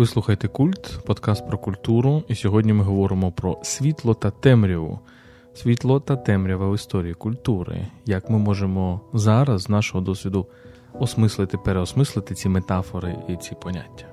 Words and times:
Ви 0.00 0.06
слухаєте 0.06 0.48
культ, 0.48 0.98
подкаст 1.06 1.46
про 1.46 1.58
культуру, 1.58 2.22
і 2.28 2.34
сьогодні 2.34 2.72
ми 2.72 2.84
говоримо 2.84 3.32
про 3.32 3.58
світло 3.62 4.14
та 4.14 4.30
темряву. 4.30 4.98
Світло 5.54 6.00
та 6.00 6.16
темрява 6.16 6.70
в 6.70 6.74
історії 6.74 7.14
культури. 7.14 7.86
Як 8.06 8.30
ми 8.30 8.38
можемо 8.38 9.00
зараз 9.12 9.62
з 9.62 9.68
нашого 9.68 10.04
досвіду 10.04 10.46
осмислити, 11.00 11.58
переосмислити 11.58 12.34
ці 12.34 12.48
метафори 12.48 13.16
і 13.28 13.36
ці 13.36 13.54
поняття. 13.62 14.06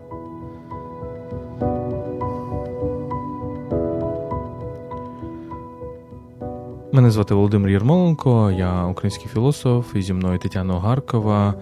Мене 6.92 7.12
звати 7.12 7.34
Володимир 7.34 7.70
Єрмоленко, 7.72 8.52
я 8.52 8.86
український 8.86 9.28
філософ, 9.28 9.96
і 9.96 10.02
зі 10.02 10.14
мною 10.14 10.40
Тетяна 10.40 10.76
Огаркова, 10.76 11.54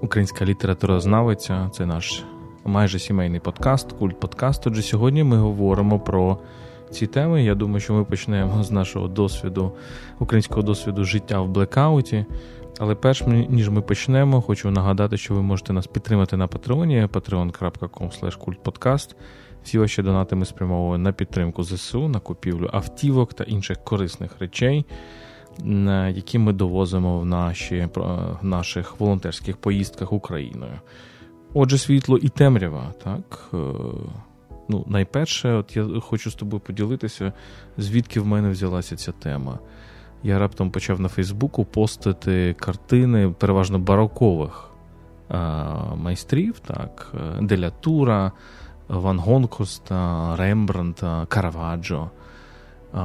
українська 0.00 0.44
літературознавиця. 0.44 1.70
Це 1.72 1.86
наш 1.86 2.24
майже 2.66 2.98
сімейний 2.98 3.40
подкаст, 3.40 3.92
культ 3.92 4.20
подкаст. 4.20 4.66
Отже, 4.66 4.82
сьогодні 4.82 5.24
ми 5.24 5.36
говоримо 5.36 6.00
про 6.00 6.38
ці 6.90 7.06
теми. 7.06 7.44
Я 7.44 7.54
думаю, 7.54 7.80
що 7.80 7.94
ми 7.94 8.04
почнемо 8.04 8.62
з 8.62 8.70
нашого 8.70 9.08
досвіду, 9.08 9.72
українського 10.18 10.62
досвіду 10.62 11.04
життя 11.04 11.40
в 11.40 11.48
блекауті. 11.48 12.26
Але 12.78 12.94
перш 12.94 13.22
ніж 13.26 13.68
ми 13.68 13.82
почнемо, 13.82 14.42
хочу 14.42 14.70
нагадати, 14.70 15.16
що 15.16 15.34
ви 15.34 15.42
можете 15.42 15.72
нас 15.72 15.86
підтримати 15.86 16.36
на 16.36 16.46
патреоні 16.46 17.08
patreon.com 17.12 18.38
kultpodcast. 18.38 19.14
Всі 19.64 19.78
ваші 19.78 20.02
донати 20.02 20.36
ми 20.36 20.44
спрямовуємо 20.44 21.04
на 21.04 21.12
підтримку 21.12 21.64
ЗСУ, 21.64 22.08
на 22.08 22.20
купівлю 22.20 22.70
автівок 22.72 23.34
та 23.34 23.44
інших 23.44 23.84
корисних 23.84 24.30
речей, 24.40 24.84
які 26.14 26.38
ми 26.38 26.52
довозимо 26.52 27.20
в 27.20 27.24
наші, 27.24 27.88
в 27.94 28.44
наших 28.44 29.00
волонтерських 29.00 29.56
поїздках 29.56 30.12
Україною. 30.12 30.72
Отже, 31.54 31.78
світло 31.78 32.18
і 32.18 32.28
темрява, 32.28 32.92
так. 33.04 33.48
Е, 33.54 33.56
ну, 34.68 34.84
Найперше, 34.86 35.52
от 35.52 35.76
я 35.76 36.00
хочу 36.00 36.30
з 36.30 36.34
тобою 36.34 36.60
поділитися, 36.60 37.32
звідки 37.78 38.20
в 38.20 38.26
мене 38.26 38.50
взялася 38.50 38.96
ця 38.96 39.12
тема. 39.12 39.58
Я 40.22 40.38
раптом 40.38 40.70
почав 40.70 41.00
на 41.00 41.08
Фейсбуку 41.08 41.64
постити 41.64 42.56
картини 42.58 43.34
переважно 43.38 43.78
барокових 43.78 44.70
майстрів, 45.96 46.58
так, 46.58 47.12
е, 47.14 47.42
Делятура, 47.42 48.32
Ван 48.88 49.18
Гонкоста, 49.18 50.36
Рембранта, 50.36 51.26
Караваджо. 51.28 52.10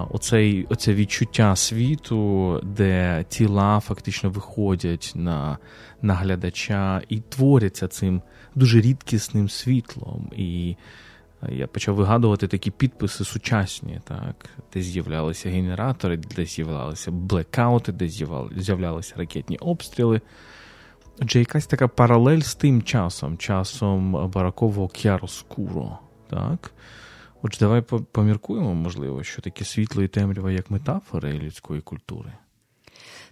Оцей, 0.10 0.68
Оце 0.70 0.94
відчуття 0.94 1.56
світу, 1.56 2.60
де 2.64 3.26
тіла 3.30 3.80
фактично 3.80 4.30
виходять 4.30 5.12
на 5.16 5.58
на 6.02 6.14
глядача 6.14 7.02
і 7.10 7.20
творяться 7.20 7.88
цим 7.88 8.22
дуже 8.56 8.82
рідкісним 8.82 9.50
світлом. 9.50 10.32
І 10.36 10.76
я 11.50 11.68
почав 11.68 11.96
вигадувати 11.96 12.48
такі 12.48 12.72
підписи 12.72 13.24
сучасні, 13.24 14.02
так, 14.04 14.50
де 14.74 14.82
з'являлися 14.82 15.50
генератори, 15.50 16.18
де 16.18 16.46
з'являлися 16.46 17.12
блекаути, 17.12 17.92
де 17.92 18.08
з'являлися 18.58 19.16
ракетні 19.18 19.58
обстріли. 19.58 20.22
Отже, 21.22 21.40
якась 21.40 21.68
така 21.68 21.88
паралель 21.88 22.40
з 22.40 22.56
тим 22.56 22.82
часом, 22.82 23.38
часом 23.38 24.30
баракового 24.30 24.88
К'яроскуро. 24.88 26.00
так. 26.30 26.72
Отже, 27.42 27.60
давай 27.60 27.82
поміркуємо, 28.12 28.74
можливо, 28.74 29.24
що 29.24 29.42
таке 29.42 29.66
світло 29.66 30.04
і 30.04 30.08
темрява 30.08 30.52
як 30.52 30.72
метафори 30.72 31.34
людської 31.34 31.82
культури. 31.82 32.34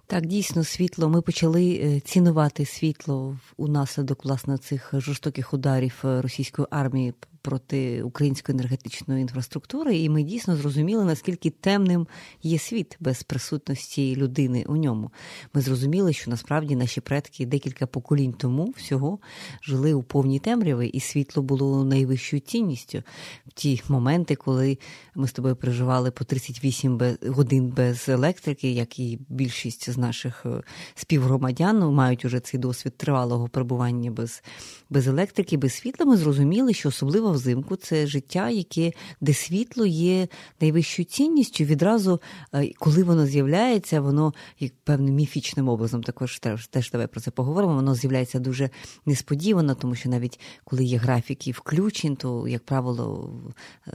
Так, 0.10 0.26
дійсно, 0.26 0.64
світло. 0.64 1.10
Ми 1.10 1.22
почали 1.22 1.82
е, 1.84 2.00
цінувати 2.00 2.66
світло 2.66 3.38
унаслідок 3.58 4.26
власне 4.26 4.58
цих 4.58 4.90
жорстоких 4.94 5.54
ударів 5.54 6.02
е, 6.06 6.22
російської 6.22 6.68
армії 6.72 7.14
проти 7.50 8.04
української 8.04 8.58
енергетичної 8.58 9.22
інфраструктури, 9.22 9.98
і 9.98 10.10
ми 10.10 10.24
дійсно 10.24 10.56
зрозуміли, 10.56 11.06
наскільки 11.06 11.50
темним 11.50 12.08
є 12.44 12.60
світ 12.60 12.98
без 13.00 13.24
присутності 13.24 14.16
людини 14.16 14.66
у 14.68 14.76
ньому. 14.76 15.12
Ми 15.54 15.62
зрозуміли, 15.62 16.14
що 16.14 16.32
насправді 16.32 16.76
наші 16.76 17.02
предки 17.02 17.46
декілька 17.46 17.88
поколінь 17.88 18.34
тому 18.34 18.74
всього 18.78 19.20
жили 19.64 19.94
у 19.94 20.04
повній 20.04 20.40
темряві, 20.40 20.88
і 20.88 21.00
світло 21.00 21.44
було 21.44 21.86
найвищою 21.86 22.40
цінністю 22.40 23.04
в 23.48 23.54
ті 23.54 23.82
моменти, 23.90 24.36
коли 24.36 24.78
ми 25.16 25.28
з 25.28 25.32
тобою 25.32 25.56
переживали 25.56 26.12
по 26.12 26.24
38 26.24 27.18
годин 27.28 27.74
без 27.78 28.10
електрики, 28.10 28.72
як 28.72 29.00
і 29.00 29.20
більшість 29.30 29.90
з 29.90 29.98
наших 29.98 30.46
е, 30.46 30.62
співгромадян 30.96 31.94
мають 31.94 32.26
уже 32.26 32.40
цей 32.40 32.60
досвід 32.60 32.98
тривалого 32.98 33.48
перебування 33.48 34.12
без, 34.12 34.44
без 34.90 35.08
електрики, 35.08 35.58
без 35.58 35.74
світла. 35.74 36.06
Ми 36.06 36.18
зрозуміли, 36.18 36.74
що 36.74 36.90
особливо 36.90 37.39
взимку, 37.40 37.76
це 37.76 38.08
життя, 38.08 38.50
яке 38.50 38.92
де 39.22 39.34
світло 39.34 39.86
є 39.86 40.28
найвищою 40.62 41.06
цінністю. 41.06 41.64
Відразу, 41.64 42.22
е, 42.54 42.72
коли 42.80 43.04
воно 43.04 43.26
з'являється, 43.26 44.02
воно 44.02 44.34
як 44.60 44.72
певним 44.84 45.16
міфічним 45.16 45.70
образом, 45.70 46.04
також 46.04 46.40
теж, 46.40 46.68
теж 46.68 46.92
давай 46.92 47.08
про 47.08 47.22
це 47.22 47.32
поговоримо. 47.32 47.76
Воно 47.76 47.96
з'являється 47.96 48.40
дуже 48.40 48.70
несподівано, 49.06 49.76
тому 49.76 49.96
що 49.96 50.10
навіть 50.10 50.40
коли 50.64 50.84
є 50.84 50.98
графіки 50.98 51.52
включень, 51.52 52.16
то, 52.16 52.48
як 52.48 52.66
правило, 52.66 53.34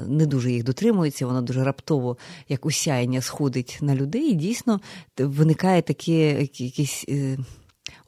не 0.07 0.27
дуже 0.27 0.53
їх 0.53 0.65
дотримується, 0.65 1.27
воно 1.27 1.43
дуже 1.43 1.65
раптово, 1.65 2.17
як 2.49 2.67
усяяння 2.67 3.21
сходить 3.21 3.79
на 3.81 3.95
людей, 3.95 4.31
і 4.31 4.35
дійсно 4.35 4.81
виникає 5.19 5.83
таке 5.83 6.49
якесь. 6.55 7.07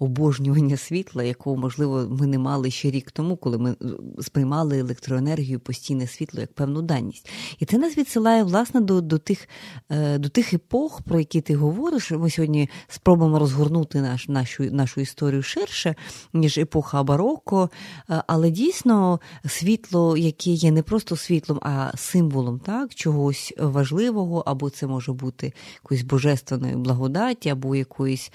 Е, 0.00 0.06
обожнювання 0.06 0.76
світла, 0.76 1.22
якого, 1.22 1.56
можливо, 1.56 2.06
ми 2.10 2.26
не 2.26 2.38
мали 2.38 2.70
ще 2.70 2.90
рік 2.90 3.10
тому, 3.10 3.36
коли 3.36 3.58
ми 3.58 3.70
е, 3.70 3.74
сприймали 4.20 4.78
електроенергію, 4.78 5.60
постійне 5.60 6.06
світло 6.06 6.40
як 6.40 6.52
певну 6.52 6.82
даність. 6.82 7.30
І 7.58 7.64
це 7.64 7.78
нас 7.78 7.98
відсилає 7.98 8.42
власне 8.42 8.80
до 8.80 9.00
до, 9.00 9.18
тих 9.18 9.48
е, 9.90 10.18
до 10.18 10.28
тих 10.28 10.52
епох, 10.52 11.02
про 11.02 11.18
які 11.18 11.40
ти 11.40 11.54
говориш. 11.56 12.10
Ми 12.10 12.30
сьогодні 12.30 12.70
спробуємо 12.88 13.38
розгорнути 13.38 14.00
наш, 14.00 14.28
нашу 14.28 14.64
нашу 14.64 15.00
історію 15.00 15.42
ширше, 15.42 15.94
ніж 16.32 16.58
епоха 16.58 17.02
бароко. 17.02 17.70
Е, 18.10 18.22
але 18.26 18.50
дійсно 18.50 19.20
світло, 19.46 20.16
яке 20.16 20.50
є 20.50 20.70
не 20.70 20.82
просто 20.82 21.16
світлом, 21.16 21.58
а 21.62 21.96
символом 21.96 22.58
так, 22.58 22.94
чогось 22.94 23.54
важливого, 23.58 24.42
або 24.46 24.70
це 24.70 24.86
може 24.86 25.12
бути 25.12 25.52
якоїсь 25.74 26.04
божественної 26.04 26.76
благодаті, 26.76 27.48
або 27.48 27.76
якоїсь 27.76 28.32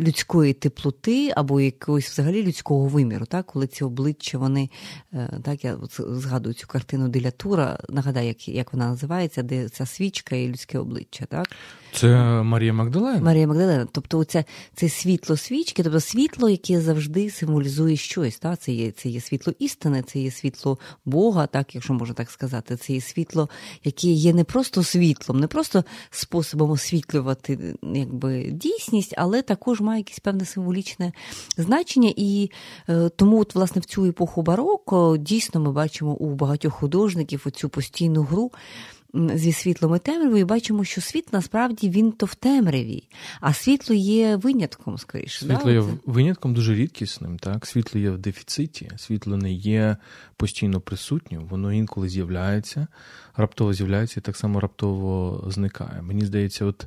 людської 0.00 0.54
теплоти 0.72 1.32
або 1.36 1.60
якогось 1.60 2.08
взагалі 2.08 2.42
людського 2.42 2.86
виміру, 2.86 3.26
так? 3.26 3.46
коли 3.46 3.66
ці 3.66 3.84
обличчя, 3.84 4.38
вони 4.38 4.70
е, 5.12 5.30
так, 5.42 5.64
я 5.64 5.78
згадую 5.98 6.54
цю 6.54 6.66
картину 6.66 7.08
Делятура, 7.08 7.78
нагадаю, 7.88 8.28
як 8.28 8.48
як 8.48 8.72
вона 8.72 8.88
називається, 8.88 9.42
де 9.42 9.68
ця 9.68 9.86
свічка 9.86 10.36
і 10.36 10.48
людське 10.48 10.78
обличчя. 10.78 11.26
так? 11.26 11.48
Це 11.94 12.08
Марія 12.42 12.72
Магдалена. 12.72 13.20
Марія 13.20 13.46
Магдалена. 13.46 13.86
Тобто, 13.92 14.18
оце, 14.18 14.44
це 14.74 14.88
світло 14.88 15.36
свічки, 15.36 15.82
тобто 15.82 16.00
світло, 16.00 16.48
яке 16.48 16.80
завжди 16.80 17.30
символізує 17.30 17.96
щось. 17.96 18.38
Так? 18.38 18.58
Це 18.58 18.72
є 18.72 18.90
це 18.90 19.08
є 19.08 19.20
світло 19.20 19.52
істини, 19.58 20.02
це 20.02 20.18
є 20.18 20.30
світло 20.30 20.78
Бога, 21.04 21.46
так, 21.46 21.74
якщо 21.74 21.94
можна 21.94 22.14
так 22.14 22.30
сказати. 22.30 22.76
Це 22.76 22.92
є 22.92 23.00
світло, 23.00 23.48
яке 23.84 24.08
є 24.08 24.32
не 24.32 24.44
просто 24.44 24.82
світлом, 24.82 25.40
не 25.40 25.46
просто 25.46 25.84
способом 26.10 26.70
освітлювати 26.70 27.76
якби, 27.94 28.50
дійсність, 28.50 29.14
але 29.18 29.42
також 29.42 29.80
має 29.80 30.00
якесь 30.00 30.18
певне 30.20 30.44
символічне 30.44 31.12
значення. 31.56 32.12
І 32.16 32.50
е, 32.88 33.08
тому, 33.08 33.40
от, 33.40 33.54
власне, 33.54 33.80
в 33.80 33.84
цю 33.84 34.04
епоху 34.04 34.42
бароко 34.42 35.16
дійсно 35.16 35.60
ми 35.60 35.72
бачимо 35.72 36.12
у 36.12 36.34
багатьох 36.34 36.74
художників 36.74 37.42
оцю 37.46 37.68
постійну 37.68 38.22
гру 38.22 38.52
зі 39.14 39.52
світлом 39.52 39.96
і 39.96 39.98
темрявою, 39.98 40.40
і 40.40 40.44
бачимо, 40.44 40.84
що 40.84 41.00
світ 41.00 41.32
насправді 41.32 41.90
він 41.90 42.12
то 42.12 42.26
в 42.26 42.34
темряві, 42.34 43.08
а 43.40 43.52
світло 43.52 43.94
є 43.96 44.36
винятком, 44.36 44.98
скоріше. 44.98 45.38
Світло 45.38 45.64
да? 45.64 45.70
є 45.70 45.82
винятком 46.06 46.54
дуже 46.54 46.74
рідкісним. 46.74 47.38
Так, 47.38 47.66
світло 47.66 48.00
є 48.00 48.10
в 48.10 48.18
дефіциті, 48.18 48.90
світло 48.96 49.36
не 49.36 49.52
є 49.52 49.96
постійно 50.36 50.80
присутнім, 50.80 51.46
воно 51.46 51.72
інколи 51.72 52.08
з'являється, 52.08 52.86
раптово 53.36 53.72
з'являється 53.72 54.20
і 54.20 54.22
так 54.22 54.36
само 54.36 54.60
раптово 54.60 55.44
зникає. 55.46 56.02
Мені 56.02 56.24
здається, 56.24 56.64
от. 56.64 56.86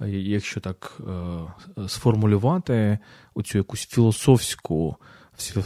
Е, 0.00 0.08
якщо 0.10 0.60
так 0.60 1.00
е, 1.00 1.88
сформулювати 1.88 2.98
оцю 3.34 3.58
якусь 3.58 3.86
філософську 3.86 4.96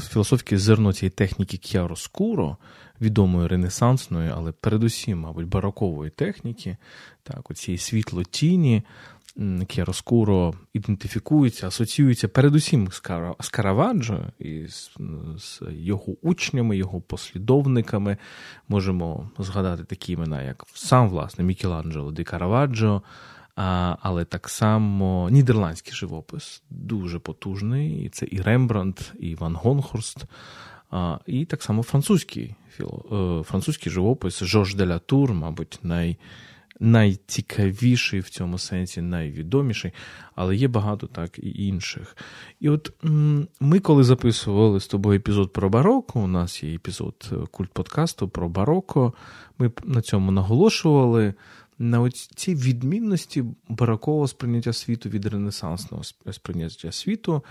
філософське 0.08 0.58
зерно 0.58 0.92
цієї 0.92 1.10
техніки 1.10 1.56
к'яроскуро, 1.56 2.56
відомої 3.00 3.48
ренесансної, 3.48 4.30
але 4.34 4.52
передусім, 4.52 5.20
мабуть, 5.20 5.46
барокової 5.46 6.10
техніки, 6.10 6.76
так, 7.22 7.50
оцієї 7.50 7.78
світло 7.78 8.22
тіні, 8.22 8.82
Кіароскуро 9.66 10.54
ідентифікується, 10.72 11.66
асоціюється 11.66 12.28
передусім 12.28 12.88
з 13.40 13.48
Караваджо 13.50 14.20
і 14.38 14.66
з, 14.68 14.90
з 15.38 15.62
його 15.70 16.12
учнями, 16.22 16.76
його 16.76 17.00
послідовниками. 17.00 18.16
Можемо 18.68 19.30
згадати 19.38 19.84
такі 19.84 20.12
імена, 20.12 20.42
як 20.42 20.64
сам 20.74 21.08
власне 21.08 21.44
Мікеланджело 21.44 22.12
Ді 22.12 22.24
Караваджо, 22.24 23.02
а, 23.56 23.96
але 24.00 24.24
так 24.24 24.48
само 24.48 25.28
нідерландський 25.30 25.92
живопис 25.92 26.62
дуже 26.70 27.18
потужний. 27.18 28.04
І 28.04 28.08
Це 28.08 28.26
і 28.30 28.40
Рембрандт, 28.40 29.12
і 29.18 29.34
Ван 29.34 29.54
Гонхорст. 29.54 30.24
І 31.26 31.44
так 31.44 31.62
само 31.62 31.82
французький 31.82 32.54
французький 33.44 33.92
живопис 33.92 34.44
Жорж 34.44 34.74
де 34.74 34.86
ля 34.86 34.98
Тур, 34.98 35.32
мабуть, 35.32 35.78
най, 35.82 36.16
найцікавіший 36.80 38.20
в 38.20 38.28
цьому 38.28 38.58
сенсі, 38.58 39.02
найвідоміший, 39.02 39.92
але 40.34 40.56
є 40.56 40.68
багато 40.68 41.06
так 41.06 41.38
і 41.38 41.66
інших. 41.66 42.16
І 42.60 42.68
от 42.68 42.92
ми, 43.60 43.80
коли 43.80 44.04
записували 44.04 44.80
з 44.80 44.86
тобою 44.86 45.18
епізод 45.18 45.52
про 45.52 45.68
бароко, 45.68 46.20
у 46.20 46.26
нас 46.26 46.62
є 46.62 46.74
епізод 46.74 47.30
е, 47.32 47.36
культ 47.50 47.72
подкасту 47.72 48.28
про 48.28 48.48
бароко, 48.48 49.14
ми 49.58 49.70
на 49.84 50.02
цьому 50.02 50.30
наголошували. 50.30 51.34
На 51.78 52.10
цій 52.10 52.54
відмінності 52.54 53.44
барокового 53.68 54.28
сприйняття 54.28 54.72
світу 54.72 55.08
від 55.08 55.26
ренесансного 55.26 56.02
сприйняття 56.32 56.92
світу. 56.92 57.42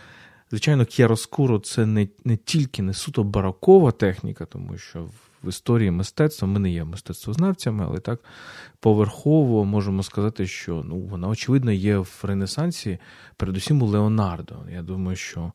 Звичайно, 0.55 0.85
кіароскуро 0.85 1.59
це 1.59 1.85
не 1.85 2.07
не 2.25 2.37
тільки 2.37 2.81
не 2.81 2.93
суто 2.93 3.23
барокова 3.23 3.91
техніка, 3.91 4.45
тому 4.45 4.77
що 4.77 5.09
в 5.43 5.49
історії 5.49 5.91
мистецтва 5.91 6.47
ми 6.47 6.59
не 6.59 6.71
є 6.71 6.83
мистецтвознавцями, 6.83 7.85
але 7.87 7.99
так 7.99 8.19
поверхово 8.79 9.65
можемо 9.65 10.03
сказати, 10.03 10.47
що 10.47 10.83
ну, 10.85 10.99
вона, 10.99 11.27
очевидно, 11.27 11.71
є 11.71 11.97
в 11.97 12.19
Ренесансі, 12.23 12.97
передусім 13.37 13.81
у 13.81 13.85
Леонардо. 13.85 14.55
Я 14.73 14.81
думаю, 14.81 15.15
що 15.15 15.51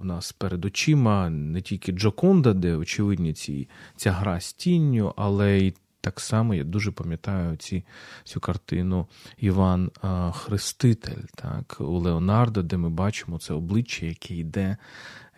у 0.00 0.04
нас 0.04 0.32
перед 0.32 0.64
очима 0.64 1.30
не 1.30 1.60
тільки 1.60 1.92
Джоконда, 1.92 2.52
де 2.52 2.76
очевидні 2.76 3.32
ці, 3.32 3.68
ця 3.96 4.12
гра 4.12 4.40
з 4.40 4.52
тінню, 4.52 5.12
але 5.16 5.58
й 5.58 5.74
так 6.04 6.20
само 6.20 6.54
я 6.54 6.64
дуже 6.64 6.92
пам'ятаю 6.92 7.56
ці, 7.56 7.84
цю 8.24 8.40
картину 8.40 9.06
Іван 9.38 9.90
Хреститель 10.32 11.22
так, 11.34 11.76
у 11.80 11.98
Леонардо, 11.98 12.62
де 12.62 12.76
ми 12.76 12.90
бачимо 12.90 13.38
це 13.38 13.54
обличчя, 13.54 14.06
яке 14.06 14.34
йде 14.34 14.76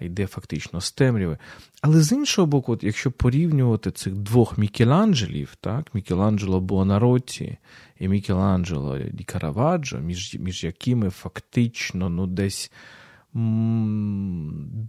йде 0.00 0.26
фактично 0.26 0.80
з 0.80 0.92
темряви. 0.92 1.38
Але 1.80 2.02
з 2.02 2.12
іншого 2.12 2.46
боку, 2.46 2.72
от 2.72 2.84
якщо 2.84 3.10
порівнювати 3.10 3.90
цих 3.90 4.14
двох 4.14 4.58
Мікеланджелів, 4.58 5.54
так, 5.60 5.94
Мікеланджело 5.94 6.60
Буонаротті 6.60 7.58
і 7.98 8.08
Мікеланджело 8.08 8.98
Ді 8.98 9.24
Караваджо, 9.24 9.98
між, 9.98 10.36
між 10.40 10.64
якими 10.64 11.10
фактично 11.10 12.08
ну, 12.08 12.26
десь 12.26 12.72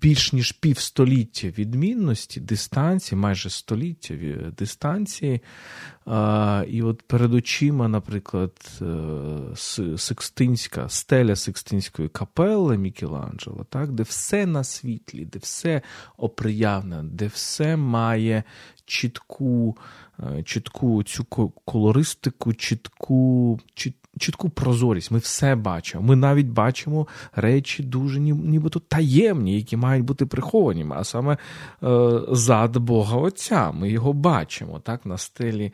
більш 0.02 0.34
ніж 0.34 0.52
півстоліття 0.52 1.48
відмінності, 1.48 2.40
дистанції, 2.40 3.20
майже 3.20 3.50
століття 3.50 4.14
дистанції. 4.58 5.42
І 6.68 6.82
от 6.82 7.02
перед 7.02 7.34
очима, 7.34 7.88
наприклад, 7.88 8.82
е, 8.82 9.98
Секстинська, 9.98 10.90
стеля 10.90 11.36
Секстинської 11.36 12.10
капели 12.10 12.78
Мікеланджело, 12.78 13.66
так, 13.70 13.92
де 13.92 14.04
все 14.04 14.46
на 14.46 14.64
світлі, 14.64 15.26
де 15.26 15.40
все 15.40 15.82
оприявне, 16.18 17.04
де 17.04 17.28
все 17.28 17.78
має 17.78 18.44
чітку 18.86 19.78
е, 20.20 20.44
чітку 20.44 21.04
цю 21.04 21.26
колористику, 21.66 22.54
чітку, 22.54 23.60
чіт, 23.74 23.96
чітку 24.18 24.50
прозорість. 24.50 25.12
Ми 25.12 25.18
все 25.18 25.56
бачимо. 25.56 26.04
Ми 26.04 26.16
навіть 26.16 26.48
бачимо 26.48 27.08
речі 27.36 27.84
дуже 27.84 28.20
нібито 28.20 28.80
таємні, 28.80 29.56
які 29.56 29.78
мають 29.78 30.06
бути 30.06 30.26
приховані, 30.26 30.86
а 30.90 31.04
саме 31.04 31.38
е, 31.84 32.20
зад 32.32 32.78
Бога 32.78 33.18
Отця. 33.18 33.72
Ми 33.72 33.90
його 33.90 34.14
бачимо 34.14 34.80
так, 34.80 35.06
на 35.06 35.18
стелі 35.18 35.74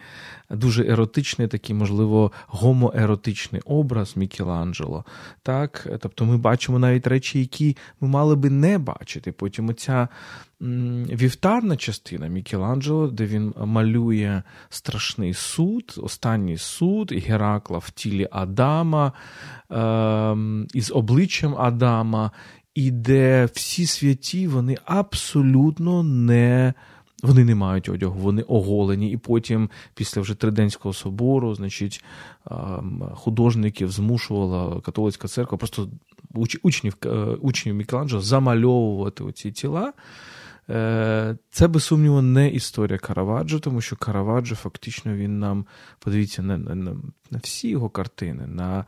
дуже 0.50 0.86
еротичний, 0.86 1.48
такий, 1.48 1.76
можливо, 1.76 2.32
гомоеротичний 2.48 3.62
образ 3.66 4.18
Мікеланджело. 4.18 5.06
Так? 5.44 5.88
Тобто 6.00 6.26
ми 6.26 6.38
бачимо 6.38 6.80
навіть 6.80 7.08
речі, 7.08 7.40
які 7.40 7.78
ми 8.02 8.08
мали 8.08 8.36
би 8.36 8.50
не 8.50 8.78
бачити. 8.78 9.32
Потім 9.32 9.70
оця 9.70 10.08
вівтарна 10.62 11.78
частина 11.78 12.28
Мікеланджело, 12.28 13.08
де 13.08 13.26
він 13.26 13.54
малює 13.58 14.44
страшний 14.70 15.34
суд, 15.34 15.96
останній 15.98 16.58
суд 16.58 17.12
Геракла 17.12 17.78
в 17.78 17.90
тілі 17.90 18.28
Адама 18.32 19.12
е, 19.72 20.36
із 20.74 20.92
обличчям 20.92 21.56
Адама, 21.58 22.32
і 22.76 22.92
де 22.92 23.50
всі 23.54 23.86
святі 23.86 24.48
вони 24.48 24.78
абсолютно 24.86 26.04
не. 26.04 26.74
Вони 27.24 27.46
не 27.46 27.56
мають 27.56 27.90
одягу, 27.90 28.20
вони 28.20 28.42
оголені. 28.42 29.12
І 29.12 29.18
потім, 29.18 29.70
після 29.94 30.22
вже 30.22 30.36
Триденського 30.36 30.94
собору, 30.94 31.56
значить, 31.56 32.04
художників 33.14 33.92
змушувала 33.92 34.82
католицька 34.82 35.28
церква, 35.28 35.58
просто 35.58 35.90
учнів 36.64 36.98
е, 37.06 37.10
учнів 37.42 37.76
Мікеланджело 37.76 38.22
замальовувати 38.22 39.24
оці 39.24 39.52
тіла. 39.52 39.94
Е, 40.70 41.38
це, 41.50 41.68
без 41.68 41.84
сумніву, 41.84 42.22
не 42.22 42.50
історія 42.50 42.98
Караваджо, 42.98 43.60
тому 43.60 43.82
що 43.82 43.96
Караваджо 43.96 44.56
фактично 44.56 45.16
він 45.16 45.40
нам, 45.40 45.66
подивіться, 46.00 46.42
на 46.42 46.58
на, 46.58 46.76
на 47.32 47.40
всі 47.44 47.70
його 47.70 47.90
картини, 47.90 48.48
на 48.48 48.86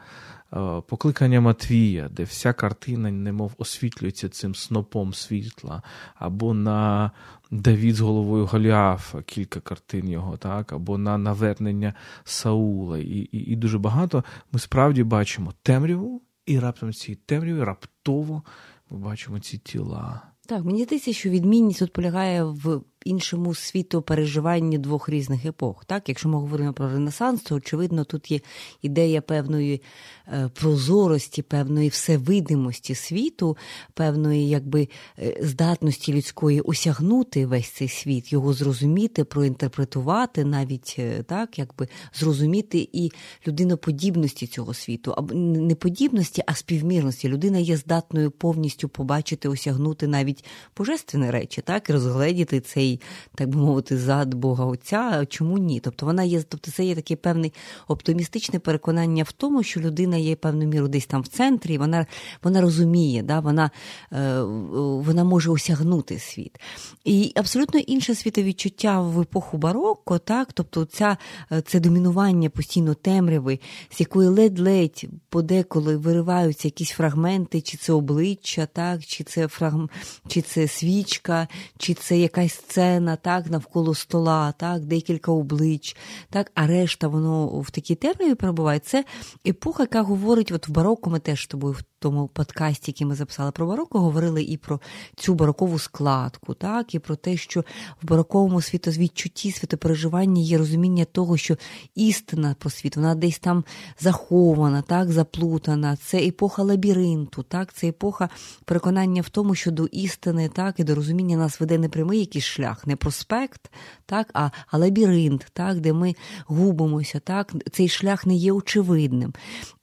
е, 0.53 0.81
покликання 0.87 1.41
Матвія, 1.41 2.09
де 2.09 2.23
вся 2.23 2.53
картина, 2.53 3.11
немов 3.11 3.51
освітлюється 3.57 4.29
цим 4.29 4.55
снопом 4.55 5.13
світла, 5.13 5.81
або 6.15 6.53
на 6.53 7.11
Давід 7.51 7.95
з 7.95 7.99
головою 7.99 8.45
Голіафа, 8.45 9.21
кілька 9.21 9.59
картин 9.59 10.09
його, 10.09 10.37
так, 10.37 10.73
або 10.73 10.97
на 10.97 11.17
навернення 11.17 11.93
Саула. 12.23 12.97
І, 12.97 13.03
і, 13.03 13.51
і 13.51 13.55
дуже 13.55 13.77
багато 13.77 14.23
ми 14.51 14.59
справді 14.59 15.03
бачимо 15.03 15.53
темряву, 15.63 16.21
і 16.45 16.59
раптом 16.59 16.93
ці 16.93 17.15
темряві 17.15 17.63
раптово 17.63 18.43
ми 18.89 18.97
бачимо 18.97 19.39
ці 19.39 19.57
тіла. 19.57 20.21
Так, 20.45 20.63
мені 20.65 20.83
здається, 20.83 21.13
що 21.13 21.29
відмінність 21.29 21.79
тут 21.79 21.93
полягає 21.93 22.43
в 22.43 22.81
іншому 23.05 23.55
світопереживанні 23.55 24.77
двох 24.77 25.09
різних 25.09 25.45
епох. 25.45 25.85
Так, 25.85 26.09
Якщо 26.09 26.29
ми 26.29 26.39
говоримо 26.39 26.73
про 26.73 26.89
Ренесанс, 26.89 27.41
то 27.41 27.55
очевидно 27.55 28.03
тут 28.03 28.31
є 28.31 28.39
ідея 28.81 29.21
певної 29.21 29.81
е, 30.27 30.49
прозорості, 30.53 31.41
певної 31.41 31.89
всевидимості 31.89 32.95
світу, 32.95 33.57
певної 33.93 34.49
якби 34.49 34.87
е, 35.19 35.37
здатності 35.41 36.13
людської 36.13 36.61
осягнути 36.61 37.45
весь 37.45 37.69
цей 37.69 37.87
світ, 37.87 38.31
його 38.33 38.53
зрозуміти, 38.53 39.23
проінтерпретувати, 39.23 40.45
навіть 40.45 40.95
е, 40.99 41.23
так, 41.23 41.59
якби 41.59 41.87
зрозуміти 42.13 42.89
і 42.93 43.11
людиноподібності 43.47 44.47
цього 44.47 44.73
світу, 44.73 45.13
або 45.17 45.33
не 45.35 45.75
подібності, 45.75 46.43
а 46.45 46.55
співмірності. 46.55 47.29
Людина 47.29 47.59
є 47.59 47.77
здатною 47.77 48.31
повністю 48.31 48.89
побачити, 48.89 49.49
осягнути 49.49 50.07
навіть 50.07 50.45
божественні 50.77 51.31
речі, 51.31 51.61
так, 51.61 51.89
і 51.89 51.93
розгледіти 51.93 52.59
цей 52.59 52.94
так 53.35 53.49
би 53.49 53.57
мовити, 53.57 53.97
зад 53.97 54.33
Бога 54.33 54.65
Отця. 54.65 55.25
Чому 55.29 55.57
ні? 55.57 55.79
Тобто 55.79 56.05
вона 56.05 56.23
є, 56.23 56.43
тобто 56.43 56.71
це 56.71 56.85
є 56.85 56.95
таке 56.95 57.15
певне 57.15 57.51
оптимістичне 57.87 58.59
переконання 58.59 59.23
в 59.23 59.31
тому, 59.31 59.63
що 59.63 59.79
людина 59.79 60.17
є 60.17 60.35
певною 60.35 60.69
мірою 60.69 60.89
десь 60.89 61.05
там 61.05 61.21
в 61.21 61.27
центрі, 61.27 61.77
вона 61.77 62.05
вона 62.43 62.61
розуміє, 62.61 63.23
да, 63.23 63.39
вона 63.39 63.71
е, 64.13 64.41
вона 64.81 65.23
може 65.23 65.51
осягнути 65.51 66.19
світ. 66.19 66.59
І 67.03 67.31
абсолютно 67.35 67.79
інше 67.79 68.15
світовідчуття 68.15 69.01
в 69.01 69.21
епоху 69.21 69.57
бароко, 69.57 70.17
так, 70.17 70.53
тобто 70.53 70.85
ця, 70.85 71.17
е, 71.51 71.61
це 71.61 71.79
домінування 71.79 72.49
постійно 72.49 72.93
темряви, 72.93 73.59
з 73.89 73.99
якої 73.99 74.29
ледь-ледь 74.29 75.05
подеколи 75.29 75.97
вириваються 75.97 76.67
якісь 76.67 76.91
фрагменти, 76.91 77.61
чи 77.61 77.77
це 77.77 77.93
обличчя, 77.93 78.65
так, 78.73 79.05
чи 79.05 79.23
це 79.23 79.47
фрагм... 79.47 79.89
чи 80.27 80.41
це 80.41 80.67
свічка, 80.67 81.47
чи 81.77 81.93
це 81.93 82.17
якась 82.17 82.53
сцена 82.53 82.84
сцена, 82.85 83.15
так, 83.15 83.49
навколо 83.51 83.95
стола, 83.95 84.51
так, 84.51 84.85
декілька 84.85 85.31
облич, 85.31 85.95
так, 86.29 86.51
а 86.55 86.67
решта 86.67 87.07
воно 87.07 87.47
в 87.47 87.71
такій 87.71 87.95
темряві 87.95 88.35
перебуває. 88.35 88.79
Це 88.79 89.05
епоха, 89.47 89.83
яка 89.83 90.01
говорить, 90.01 90.51
от 90.51 90.67
в 90.67 90.71
бароко 90.71 91.09
ми 91.09 91.19
теж 91.19 91.47
тобою 91.47 91.73
в 91.73 91.83
тому 91.99 92.27
подкасті, 92.27 92.91
який 92.91 93.07
ми 93.07 93.15
записали 93.15 93.51
про 93.51 93.67
бароко, 93.67 93.99
говорили 93.99 94.43
і 94.43 94.57
про 94.57 94.79
цю 95.15 95.33
барокову 95.33 95.79
складку, 95.79 96.53
так, 96.53 96.95
і 96.95 96.99
про 96.99 97.15
те, 97.15 97.37
що 97.37 97.61
в 98.01 98.07
бароковому 98.07 98.61
світозвідчутті, 98.61 99.51
світопереживанні 99.51 100.45
є 100.45 100.57
розуміння 100.57 101.05
того, 101.05 101.37
що 101.37 101.57
істина 101.95 102.55
про 102.59 102.69
світ, 102.69 102.95
вона 102.95 103.15
десь 103.15 103.39
там 103.39 103.63
захована, 103.99 104.81
так, 104.81 105.11
заплутана. 105.11 105.95
Це 105.95 106.17
епоха 106.17 106.63
лабіринту, 106.63 107.43
так, 107.43 107.73
це 107.73 107.87
епоха 107.87 108.29
переконання 108.65 109.21
в 109.21 109.29
тому, 109.29 109.55
що 109.55 109.71
до 109.71 109.85
істини, 109.85 110.49
так, 110.49 110.79
і 110.79 110.83
до 110.83 110.95
розуміння 110.95 111.37
нас 111.37 111.59
веде 111.59 111.77
не 111.77 111.89
прямий 111.89 112.19
якийсь 112.19 112.45
шлях, 112.45 112.74
не 112.87 112.95
проспект, 112.95 113.71
так, 114.05 114.29
а, 114.33 114.49
а 114.67 114.77
лабіринт, 114.77 115.47
так, 115.53 115.79
де 115.79 115.93
ми 115.93 116.15
губимося, 116.45 117.19
так, 117.19 117.53
цей 117.71 117.89
шлях 117.89 118.25
не 118.25 118.35
є 118.35 118.51
очевидним. 118.51 119.33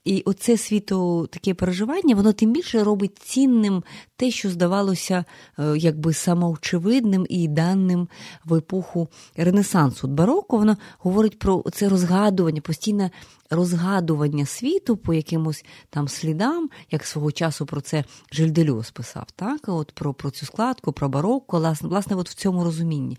І 0.05 0.23
оце 0.25 0.57
світо 0.57 1.27
таке 1.31 1.53
переживання, 1.53 2.15
воно 2.15 2.33
тим 2.33 2.53
більше 2.53 2.83
робить 2.83 3.17
цінним 3.19 3.83
те, 4.15 4.31
що 4.31 4.49
здавалося 4.49 5.25
е, 5.59 5.77
якби 5.77 6.13
самоочевидним 6.13 7.25
і 7.29 7.47
даним 7.47 8.07
в 8.45 8.53
епоху 8.53 9.07
Ренесансу. 9.35 10.07
Бароко 10.07 10.57
воно 10.57 10.77
говорить 10.97 11.39
про 11.39 11.63
це 11.73 11.89
розгадування, 11.89 12.61
постійне 12.61 13.11
розгадування 13.49 14.45
світу 14.45 14.97
по 14.97 15.13
якимось 15.13 15.65
там 15.89 16.07
слідам, 16.07 16.69
як 16.91 17.05
свого 17.05 17.31
часу 17.31 17.65
про 17.65 17.81
це 17.81 18.03
Жильделюс 18.31 18.91
писав, 18.91 19.27
так? 19.35 19.61
От 19.67 19.91
про 19.91 20.13
про 20.13 20.31
цю 20.31 20.45
складку, 20.45 20.91
про 20.91 21.09
барокко, 21.09 21.57
власне, 21.57 21.89
власне, 21.89 22.15
от 22.15 22.29
в 22.29 22.33
цьому 22.33 22.63
розумінні. 22.63 23.17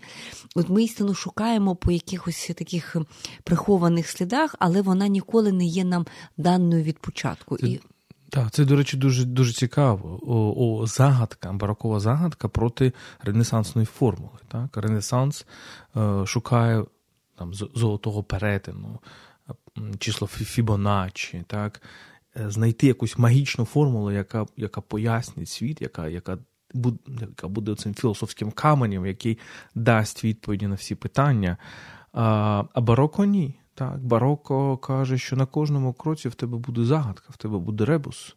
От 0.55 0.69
ми 0.69 0.83
істину 0.83 1.13
шукаємо 1.13 1.75
по 1.75 1.91
якихось 1.91 2.51
таких 2.55 2.95
прихованих 3.43 4.09
слідах, 4.09 4.55
але 4.59 4.81
вона 4.81 5.07
ніколи 5.07 5.51
не 5.51 5.65
є 5.65 5.83
нам 5.83 6.05
даною 6.37 6.74
від 6.83 6.99
початку. 6.99 7.57
Це... 7.57 7.67
І... 7.67 7.81
Так, 8.29 8.51
це, 8.51 8.65
до 8.65 8.75
речі, 8.75 8.97
дуже 8.97 9.25
дуже 9.25 9.53
цікаво. 9.53 10.19
О, 10.27 10.53
о, 10.57 10.87
Загадка, 10.87 11.53
барокова 11.53 11.99
загадка 11.99 12.47
проти 12.47 12.93
ренесансної 13.21 13.85
формули. 13.85 14.39
Так? 14.47 14.77
Ренесанс 14.77 15.45
е, 15.97 16.25
шукає 16.25 16.85
там, 17.35 17.53
золотого 17.53 18.23
перетину, 18.23 18.99
число 19.99 20.27
Фібоначчі, 20.27 21.43
так? 21.47 21.81
Е, 22.37 22.49
знайти 22.49 22.87
якусь 22.87 23.17
магічну 23.17 23.65
формулу, 23.65 24.11
яка 24.11 24.45
яка 24.57 24.81
пояснить 24.81 25.49
світ, 25.49 25.81
яка 25.81 26.07
яка, 26.07 26.37
яка 27.21 27.47
буде 27.47 27.75
цим 27.75 27.93
філософським 27.93 28.51
каменем, 28.51 29.05
який 29.05 29.37
дасть 29.75 30.23
відповіді 30.23 30.67
на 30.67 30.75
всі 30.75 30.95
питання. 30.95 31.57
А 32.13 32.81
бароко 32.81 33.25
ні. 33.25 33.59
Так, 33.75 34.05
Бароко 34.05 34.77
каже, 34.77 35.17
що 35.17 35.35
на 35.35 35.45
кожному 35.45 35.93
кроці 35.93 36.29
в 36.29 36.35
тебе 36.35 36.57
буде 36.57 36.83
загадка, 36.83 37.25
в 37.29 37.37
тебе 37.37 37.57
буде 37.57 37.85
ребус. 37.85 38.35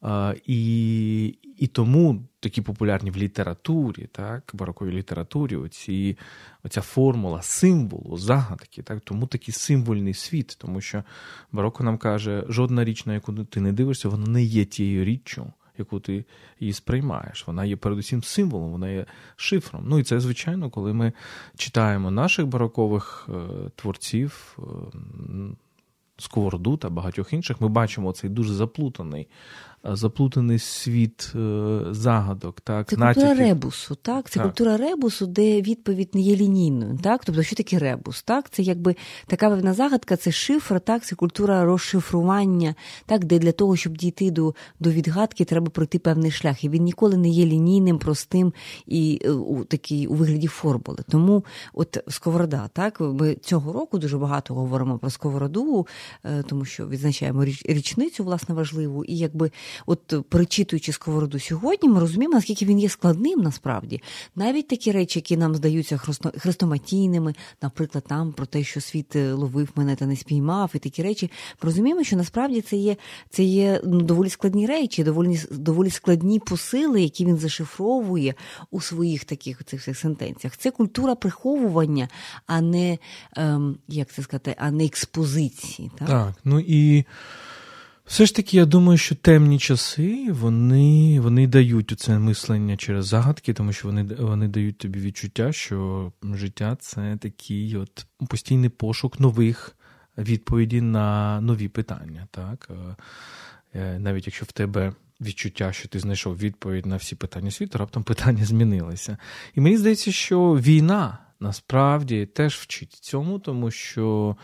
А, 0.00 0.34
І 0.46 1.38
і 1.58 1.66
тому 1.66 2.22
такі 2.40 2.62
популярні 2.62 3.10
в 3.10 3.16
літературі, 3.16 4.08
так, 4.12 4.50
бароковій 4.54 4.92
літературі, 4.92 5.56
оці, 5.56 6.18
оця 6.62 6.80
формула 6.80 7.42
символу, 7.42 8.18
загадки, 8.18 8.82
так, 8.82 9.00
тому 9.00 9.26
такий 9.26 9.54
символьний 9.54 10.14
світ, 10.14 10.56
тому 10.60 10.80
що 10.80 11.04
бароко 11.52 11.84
нам 11.84 11.98
каже, 11.98 12.44
жодна 12.48 12.84
річ, 12.84 13.06
на 13.06 13.14
яку 13.14 13.32
ти 13.32 13.60
не 13.60 13.72
дивишся, 13.72 14.08
вона 14.08 14.26
не 14.26 14.42
є 14.42 14.64
тією 14.64 15.04
річчю, 15.04 15.52
яку 15.78 16.00
ти 16.00 16.24
її 16.60 16.72
сприймаєш. 16.72 17.46
Вона 17.46 17.64
є 17.64 17.76
передусім 17.76 18.22
символом, 18.22 18.70
вона 18.70 18.88
є 18.88 19.06
шифром. 19.36 19.84
Ну 19.86 19.98
і 19.98 20.02
це, 20.02 20.20
звичайно, 20.20 20.70
коли 20.70 20.92
ми 20.92 21.12
читаємо 21.56 22.10
наших 22.10 22.46
барокових 22.46 23.28
е, 23.28 23.70
творців. 23.76 24.58
Е, 24.58 24.62
Сковороду 26.18 26.76
та 26.76 26.90
багатьох 26.90 27.32
інших, 27.32 27.60
ми 27.60 27.68
бачимо 27.68 28.12
цей 28.12 28.30
дуже 28.30 28.54
заплутаний 28.54 29.28
заплутаний 29.84 30.58
світ 30.58 31.32
е, 31.34 31.80
загадок. 31.90 32.60
Так, 32.60 32.88
Це 32.88 32.96
натяків. 32.96 33.28
культура 33.28 33.48
ребусу, 33.48 33.94
так? 33.94 34.30
Це 34.30 34.34
так. 34.34 34.42
культура 34.42 34.76
ребусу, 34.76 35.26
де 35.26 35.62
відповідь 35.62 36.14
не 36.14 36.20
є 36.20 36.36
лінійною. 36.36 36.98
Так? 37.02 37.24
Тобто, 37.24 37.42
що 37.42 37.56
таке 37.56 37.78
ребус? 37.78 38.22
Так? 38.22 38.50
Це 38.50 38.62
якби 38.62 38.96
така 39.26 39.50
певна 39.50 39.74
загадка, 39.74 40.16
це 40.16 40.32
шифр, 40.32 40.80
так? 40.80 41.04
це 41.04 41.16
культура 41.16 41.64
розшифрування, 41.64 42.74
так? 43.06 43.24
де 43.24 43.38
для 43.38 43.52
того, 43.52 43.76
щоб 43.76 43.96
дійти 43.96 44.30
до 44.30 44.54
до 44.80 44.90
відгадки, 44.90 45.44
треба 45.44 45.70
пройти 45.70 45.98
певний 45.98 46.30
шлях. 46.30 46.64
І 46.64 46.68
він 46.68 46.82
ніколи 46.82 47.16
не 47.16 47.28
є 47.28 47.46
лінійним, 47.46 47.98
простим 47.98 48.52
і 48.86 49.20
е, 49.24 49.30
у 49.30 49.64
такий 49.64 50.06
у 50.06 50.14
вигляді 50.14 50.46
формули. 50.46 50.98
Тому 51.10 51.44
от 51.72 51.98
сковорода, 52.08 52.68
так? 52.72 53.00
Ми 53.00 53.34
цього 53.34 53.72
року 53.72 53.98
дуже 53.98 54.18
багато 54.18 54.54
говоримо 54.54 54.98
про 54.98 55.10
сковороду, 55.10 55.86
е, 56.24 56.42
тому 56.42 56.64
що 56.64 56.88
відзначаємо 56.88 57.44
річницю, 57.44 58.24
власне, 58.24 58.54
важливу, 58.54 59.04
і 59.04 59.16
якби 59.16 59.50
от 59.86 60.12
е, 60.12 60.20
перечитуючи 60.28 60.92
сковороду 60.92 61.40
сьогодні, 61.40 61.88
ми 61.88 62.00
розуміємо, 62.00 62.34
наскільки 62.34 62.64
він 62.64 62.78
є 62.78 62.88
складним 62.88 63.40
насправді. 63.40 64.02
Навіть 64.36 64.68
такі 64.68 64.92
речі, 64.92 65.18
які 65.18 65.36
нам 65.36 65.54
здаються 65.54 66.00
хрестоматійними, 66.36 67.34
наприклад, 67.62 68.04
там 68.08 68.32
про 68.32 68.46
те, 68.46 68.64
що 68.64 68.80
світ 68.80 69.16
е, 69.16 69.32
ловив 69.32 69.68
мене 69.74 69.96
та 69.96 70.06
не 70.06 70.16
спіймав, 70.16 70.70
і 70.74 70.78
такі 70.78 71.02
речі, 71.02 71.30
ми 71.62 71.66
розуміємо, 71.66 72.04
що 72.04 72.16
насправді 72.16 72.60
це 72.60 72.76
є 72.76 72.96
це 73.30 73.42
є 73.42 73.80
ну, 73.84 74.00
доволі 74.00 74.28
складні 74.28 74.66
речі, 74.66 75.04
доволі 75.04 75.40
доволі 75.50 75.90
складні 75.90 76.38
посили, 76.38 77.02
які 77.02 77.24
він 77.24 77.36
зашифровує 77.36 78.34
у 78.70 78.80
своїх 78.80 79.24
таких 79.24 79.64
цих 79.64 79.80
всіх 79.80 79.98
сентенціях. 79.98 80.56
Це 80.56 80.70
культура 80.70 81.14
приховування, 81.14 82.08
а 82.46 82.60
не 82.60 82.98
ем, 83.36 83.76
як 83.88 84.12
це 84.12 84.22
сказати, 84.22 84.56
а 84.58 84.70
не 84.70 84.84
експозиції. 84.84 85.90
Так, 85.98 86.08
так 86.08 86.34
ну 86.44 86.60
і. 86.60 87.04
Все 88.06 88.26
ж 88.26 88.34
таки, 88.34 88.56
я 88.56 88.66
думаю, 88.66 88.98
що 88.98 89.14
темні 89.14 89.58
часи 89.58 90.32
вони 90.32 91.20
вони 91.20 91.46
дають 91.46 92.00
це 92.00 92.18
мислення 92.18 92.76
через 92.76 93.06
загадки, 93.06 93.54
тому 93.54 93.72
що 93.72 93.88
вони 93.88 94.02
вони 94.02 94.48
дають 94.48 94.78
тобі 94.78 95.00
відчуття, 95.00 95.52
що 95.52 96.12
життя 96.22 96.76
це 96.80 97.18
такий 97.20 97.76
от 97.76 98.06
постійний 98.28 98.68
пошук 98.68 99.20
нових 99.20 99.76
відповідей 100.18 100.80
на 100.80 101.40
нові 101.40 101.68
питання. 101.68 102.28
Так? 102.30 102.68
Е, 102.70 102.96
е, 103.74 103.98
навіть 103.98 104.26
якщо 104.26 104.44
в 104.44 104.52
тебе 104.52 104.92
відчуття, 105.20 105.72
що 105.72 105.88
ти 105.88 105.98
знайшов 105.98 106.38
відповідь 106.38 106.86
на 106.86 106.96
всі 106.96 107.16
питання 107.16 107.50
світу, 107.50 107.78
раптом 107.78 108.02
питання 108.02 108.44
змінилися. 108.44 109.18
І 109.54 109.60
мені 109.60 109.76
здається, 109.76 110.12
що 110.12 110.52
війна 110.52 111.18
насправді 111.40 112.26
теж 112.26 112.54
вчить 112.54 112.92
цьому, 112.92 113.38
тому 113.38 113.70
що. 113.70 114.36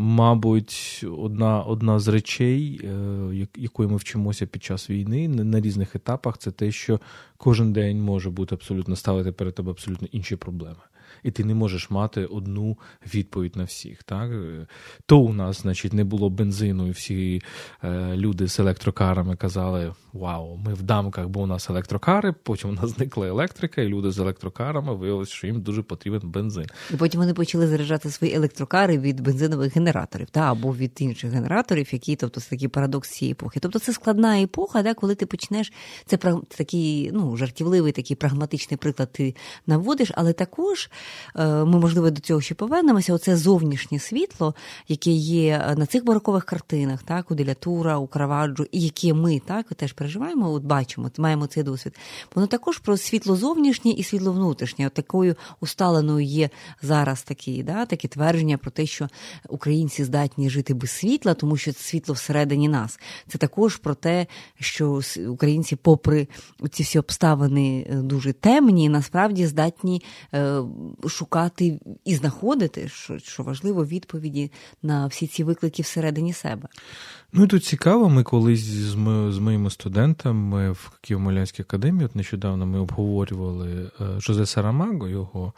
Мабуть, 0.00 1.04
одна 1.18 1.62
одна 1.62 1.98
з 1.98 2.08
речей, 2.08 2.80
е, 2.84 3.48
якої 3.56 3.88
ми 3.88 3.96
вчимося 3.96 4.46
під 4.46 4.62
час 4.62 4.90
війни 4.90 5.28
на 5.28 5.60
різних 5.60 5.96
етапах, 5.96 6.38
це 6.38 6.50
те, 6.50 6.72
що 6.72 7.00
кожен 7.36 7.72
день 7.72 8.02
може 8.02 8.30
бути 8.30 8.54
абсолютно 8.54 8.96
ставити 8.96 9.32
перед 9.32 9.54
тебе 9.54 9.70
абсолютно 9.70 10.08
інші 10.12 10.36
проблеми 10.36 10.80
і 11.22 11.30
ти 11.30 11.44
не 11.44 11.54
можеш 11.54 11.90
мати 11.90 12.24
одну 12.24 12.78
відповідь 13.14 13.56
на 13.56 13.64
всіх. 13.64 14.02
Так? 14.02 14.30
То 15.06 15.18
у 15.18 15.32
нас, 15.32 15.62
значить, 15.62 15.92
не 15.92 16.04
було 16.04 16.30
бензину, 16.30 16.88
і 16.88 16.90
всі 16.90 17.42
е, 17.84 18.16
люди 18.16 18.48
з 18.48 18.60
електрокарами 18.60 19.36
казали: 19.36 19.94
Вау, 20.12 20.56
ми 20.56 20.74
в 20.74 20.82
дамках, 20.82 21.28
бо 21.28 21.40
у 21.40 21.46
нас 21.46 21.70
електрокари. 21.70 22.32
Потім 22.32 22.70
у 22.70 22.72
нас 22.72 22.90
зникла 22.90 23.28
електрика, 23.28 23.82
і 23.82 23.88
люди 23.88 24.10
з 24.10 24.18
електрокарами 24.18 24.94
виявилися, 24.94 25.32
що 25.32 25.46
їм 25.46 25.60
дуже 25.60 25.82
потрібен 25.82 26.20
бензин. 26.24 26.66
І 26.94 26.96
потім 26.96 27.20
вони 27.20 27.34
почали 27.34 27.66
заряджати 27.66 28.10
свої 28.10 28.34
електрокари 28.34 28.98
від 28.98 29.20
бензинових 29.20 29.76
генераторів, 29.76 30.30
та 30.30 30.40
або 30.40 30.74
від 30.74 30.92
інших 30.98 31.32
генераторів, 31.32 31.88
які, 31.92 32.16
тобто, 32.16 32.40
це 32.40 32.50
такий 32.50 32.68
парадокс 32.68 33.10
цієї 33.10 33.32
епохи. 33.32 33.60
Тобто, 33.60 33.78
це 33.78 33.92
складна 33.92 34.40
епоха, 34.40 34.82
да, 34.82 34.94
коли 34.94 35.14
ти 35.14 35.26
почнеш 35.26 35.72
це 36.06 36.18
такий 36.56 37.10
ну, 37.12 37.36
жартівливий, 37.36 37.92
такий 37.92 38.16
прагматичний 38.16 38.76
приклад 38.76 39.12
ти 39.12 39.34
наводиш, 39.66 40.12
але 40.14 40.32
також 40.32 40.90
ми, 41.34 41.64
можливо, 41.64 42.10
до 42.10 42.20
цього 42.20 42.40
ще 42.40 42.54
повернемося. 42.54 43.14
Оце 43.14 43.36
зовнішнє 43.36 43.98
світло, 43.98 44.54
яке 44.88 45.10
є 45.10 45.74
на 45.76 45.86
цих 45.86 46.04
барокових 46.04 46.44
картинах, 46.44 47.02
так, 47.02 47.30
у 47.30 47.34
Делятура, 47.34 47.98
у 47.98 48.06
Караваджо, 48.06 48.66
і 48.72 48.80
яке 48.80 49.14
ми 49.14 49.40
так 49.46 49.66
теж 49.74 49.92
переживаємо, 49.92 50.52
от 50.52 50.64
бачимо, 50.64 51.10
маємо 51.18 51.46
цей 51.46 51.62
досвід. 51.62 51.94
Воно 52.34 52.46
також 52.46 52.78
про 52.78 52.96
світло 52.96 53.36
зовнішнє 53.36 53.90
і 53.90 54.02
світло 54.02 54.32
внутрішнє. 54.32 54.86
От 54.86 54.94
такою 54.94 55.36
усталеною 55.60 56.26
є 56.26 56.50
зараз 56.82 57.22
такі, 57.22 57.62
да, 57.62 57.86
такі 57.86 58.08
твердження 58.08 58.58
про 58.58 58.70
те, 58.70 58.86
що 58.86 59.08
українці 59.48 60.04
здатні 60.04 60.50
жити 60.50 60.74
без 60.74 60.90
світла, 60.90 61.34
тому 61.34 61.56
що 61.56 61.72
це 61.72 61.80
світло 61.80 62.14
всередині 62.14 62.68
нас. 62.68 63.00
Це 63.28 63.38
також 63.38 63.76
про 63.76 63.94
те, 63.94 64.26
що 64.60 65.00
українці, 65.28 65.76
попри 65.76 66.28
ці 66.70 66.82
всі 66.82 66.98
обставини 66.98 67.86
е, 67.90 67.94
дуже 67.94 68.32
темні, 68.32 68.88
насправді 68.88 69.46
здатні 69.46 70.02
е, 70.34 70.62
шукати 71.08 71.80
і 72.04 72.14
знаходити, 72.14 72.88
що 72.88 73.18
що 73.18 73.42
важливо, 73.42 73.84
відповіді 73.84 74.52
на 74.82 75.06
всі 75.06 75.26
ці 75.26 75.44
виклики 75.44 75.82
всередині 75.82 76.32
себе. 76.32 76.68
Ну 77.32 77.44
і 77.44 77.46
тут 77.46 77.64
цікаво, 77.64 78.08
ми 78.08 78.22
колись 78.22 78.60
з 78.60 78.96
з 79.32 79.38
моїми 79.38 79.70
студентами 79.70 80.70
в 80.70 80.92
Києво-Молянській 81.02 81.60
академії, 81.60 82.04
от 82.04 82.16
нещодавно 82.16 82.66
ми 82.66 82.78
обговорювали 82.78 83.90
е, 84.00 84.20
Жозе 84.20 84.46
Сарамаго, 84.46 85.08
його 85.08 85.52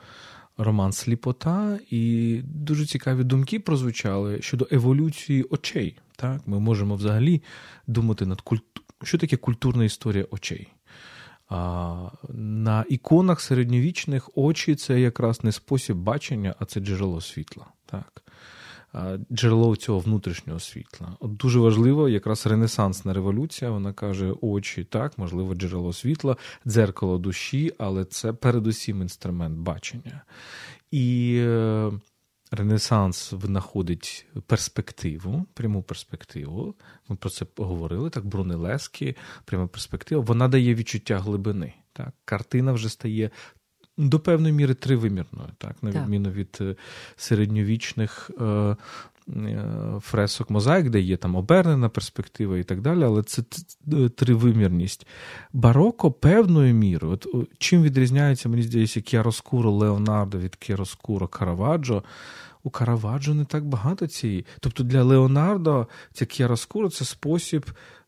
роман 0.58 0.92
Сліпота, 0.92 1.78
і 1.90 2.40
дуже 2.44 2.86
цікаві 2.86 3.24
думки 3.24 3.60
прозвучали 3.60 4.42
щодо 4.42 4.68
еволюції 4.70 5.42
очей. 5.50 5.96
Так, 6.16 6.40
Ми 6.46 6.60
можемо 6.60 6.94
взагалі 6.94 7.42
думати 7.86 8.26
над 8.26 8.40
культурою. 8.40 8.86
Що 9.02 9.18
таке 9.18 9.36
культурна 9.36 9.84
історія 9.84 10.26
очей? 10.30 10.68
На 12.28 12.84
іконах 12.88 13.40
середньовічних 13.40 14.30
очі 14.34 14.74
це 14.74 15.00
якраз 15.00 15.44
не 15.44 15.52
спосіб 15.52 15.96
бачення, 15.96 16.54
а 16.58 16.64
це 16.64 16.80
джерело 16.80 17.20
світла. 17.20 17.66
Так? 17.86 18.22
Джерело 19.32 19.76
цього 19.76 19.98
внутрішнього 19.98 20.60
світла. 20.60 21.16
От 21.20 21.36
Дуже 21.36 21.58
важливо, 21.58 22.08
якраз 22.08 22.46
Ренесансна 22.46 23.14
революція. 23.14 23.70
Вона 23.70 23.92
каже: 23.92 24.34
очі, 24.40 24.84
так, 24.84 25.18
можливо, 25.18 25.54
джерело 25.54 25.92
світла, 25.92 26.36
дзеркало 26.66 27.18
душі, 27.18 27.72
але 27.78 28.04
це 28.04 28.32
передусім 28.32 29.02
інструмент 29.02 29.58
бачення. 29.58 30.22
І 30.90 31.36
е, 31.40 31.92
Ренесанс 32.50 33.34
знаходить 33.42 34.26
перспективу, 34.46 35.46
пряму 35.54 35.82
перспективу. 35.82 36.74
Ми 37.08 37.16
про 37.16 37.30
це 37.30 37.46
говорили. 37.56 38.10
Так, 38.10 38.26
Брунелески, 38.26 39.16
пряма 39.44 39.66
перспектива. 39.66 40.22
Вона 40.22 40.48
дає 40.48 40.74
відчуття 40.74 41.18
глибини. 41.18 41.74
Так, 41.92 42.14
Картина 42.24 42.72
вже 42.72 42.88
стає 42.88 43.30
до 43.98 44.20
певної 44.20 44.54
міри 44.54 44.74
тривимірною, 44.74 45.48
так, 45.58 45.82
на 45.82 45.90
відміну 45.90 46.30
від 46.30 46.58
е, 46.60 46.76
середньовічних 47.16 48.30
е, 48.40 48.76
фресок 50.00 50.50
мозаїк, 50.50 50.90
де 50.90 51.00
є 51.00 51.16
там 51.16 51.36
обернена 51.36 51.88
перспектива 51.88 52.58
і 52.58 52.62
так 52.62 52.80
далі, 52.80 53.04
але 53.04 53.22
це 53.22 53.42
тривимірність. 54.16 55.06
Бароко 55.52 56.12
певною 56.12 56.74
мірою. 56.74 57.14
От 57.14 57.26
Чим 57.58 57.82
відрізняється, 57.82 58.48
мені 58.48 58.62
здається, 58.62 59.00
Кіароскуро 59.00 59.70
Леонардо 59.70 60.38
від 60.38 60.56
Кіароскуро 60.56 61.28
Караваджо. 61.28 62.02
У 62.62 62.70
Караваджо 62.70 63.34
не 63.34 63.44
так 63.44 63.64
багато 63.64 64.06
цієї. 64.06 64.46
Тобто 64.60 64.84
для 64.84 65.02
Леонардо 65.02 65.86
ця 66.12 66.26
Кіароскуро 66.26 66.90
це 66.90 67.04
спосіб 67.04 67.66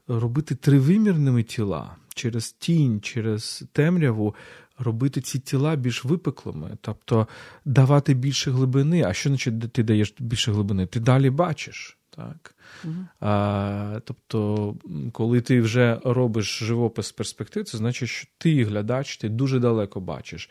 робити 0.09 0.55
тривимірними 0.55 1.43
тіла 1.43 1.97
через 2.15 2.53
тінь, 2.53 3.01
через 3.01 3.65
темряву 3.73 4.35
робити 4.83 5.21
ці 5.21 5.39
тіла 5.39 5.77
більш 5.77 6.05
випеклими, 6.05 6.77
тобто 6.81 7.29
давати 7.65 8.15
більше 8.15 8.51
глибини. 8.51 9.03
А 9.03 9.13
що 9.13 9.29
значить 9.29 9.73
ти 9.73 9.83
даєш 9.83 10.15
більше 10.19 10.53
глибини? 10.53 10.87
Ти 10.87 11.01
далі 11.01 11.31
бачиш. 11.31 11.99
Так? 12.17 12.55
Угу. 12.85 12.95
А, 13.21 14.01
Тобто, 14.05 14.75
коли 15.13 15.41
ти 15.41 15.61
вже 15.61 16.01
робиш 16.05 16.59
живопис 16.59 17.13
перспектив, 17.13 17.65
це 17.65 17.79
значить, 17.79 18.09
що 18.09 18.29
ти 18.39 18.65
глядач, 18.65 19.17
ти 19.17 19.29
дуже 19.29 19.59
далеко 19.59 20.01
бачиш. 20.01 20.51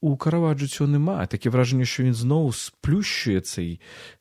У 0.00 0.16
Караваджо 0.16 0.66
цього 0.66 0.90
немає. 0.90 1.26
Таке 1.26 1.50
враження, 1.50 1.84
що 1.84 2.02
він 2.02 2.14
знову 2.14 2.52
сплющує 2.52 3.40
цей 3.40 3.80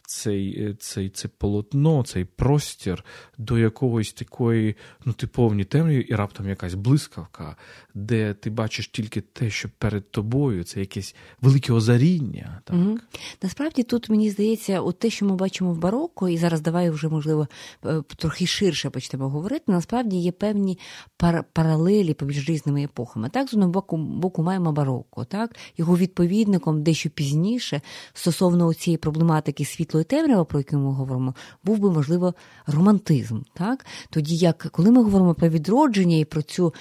цей, 0.10 0.64
е, 0.64 0.74
цей, 0.80 1.10
це 1.10 1.28
полотно, 1.28 2.04
цей 2.04 2.26
простір 2.26 3.06
до 3.38 3.58
якогось 3.58 4.14
такої, 4.14 4.76
ну, 5.06 5.14
типовні 5.14 5.64
темряві, 5.64 6.02
і 6.02 6.16
раптом 6.16 6.50
якась 6.50 6.74
блискавка, 6.74 7.56
де 7.94 8.34
ти 8.34 8.50
бачиш 8.50 8.88
тільки 8.88 9.22
те, 9.22 9.50
що 9.50 9.70
перед 9.78 10.12
тобою, 10.12 10.64
це 10.64 10.80
якесь 10.80 11.16
велике 11.42 11.74
озаріння. 11.74 12.62
Так? 12.64 12.76
Угу. 12.76 12.98
Насправді 13.44 13.84
тут 13.84 14.10
мені 14.10 14.30
здається, 14.30 14.82
от 14.82 15.00
те, 15.00 15.10
що 15.10 15.26
ми 15.26 15.36
бачимо 15.36 15.74
в 15.74 15.78
бароко, 15.78 16.30
і 16.30 16.38
зараз 16.38 16.62
давай 16.62 16.90
вже, 16.90 17.10
можливо, 17.10 17.48
е, 17.86 18.02
трохи 18.18 18.46
ширше 18.48 18.90
почнемо 18.90 19.30
говорити. 19.30 19.64
Насправді 19.68 20.18
є 20.18 20.32
певні 20.32 20.80
пар- 21.18 21.44
паралелі 21.54 22.14
поміж 22.14 22.50
різними 22.50 22.84
епохами. 22.84 23.30
Так, 23.30 23.50
з 23.50 23.54
одного 23.54 23.72
боку, 23.72 23.98
боку 23.98 24.44
маємо 24.44 24.72
бароко, 24.72 25.26
так, 25.26 25.56
його 25.78 25.98
відповідником 25.98 26.84
дещо 26.84 27.10
пізніше 27.10 27.82
стосовно 28.14 28.74
цієї 28.74 28.98
проблематики 28.98 29.66
світло 29.66 29.99
світло 30.00 30.02
і 30.02 30.04
темрява, 30.04 30.46
про 30.46 30.60
яку 30.60 30.78
ми 30.78 30.92
говоримо, 30.92 31.36
був 31.64 31.80
би, 31.80 31.92
можливо, 31.92 32.34
романтизм. 32.68 33.42
Так? 33.54 33.86
Тоді, 34.10 34.36
як 34.36 34.68
коли 34.72 34.92
ми 34.92 35.04
говоримо 35.04 35.34
про 35.34 35.50
відродження 35.50 36.18
і 36.18 36.26
про 36.26 36.42
цю 36.42 36.74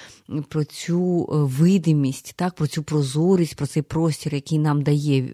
про 0.49 0.63
цю 0.63 1.29
е, 1.31 1.35
видимість, 1.35 2.33
так, 2.35 2.55
про 2.55 2.67
цю 2.67 2.83
прозорість, 2.83 3.55
про 3.55 3.67
цей 3.67 3.83
простір, 3.83 4.33
який 4.33 4.59
нам 4.59 4.81
дає 4.81 5.21
е, 5.21 5.33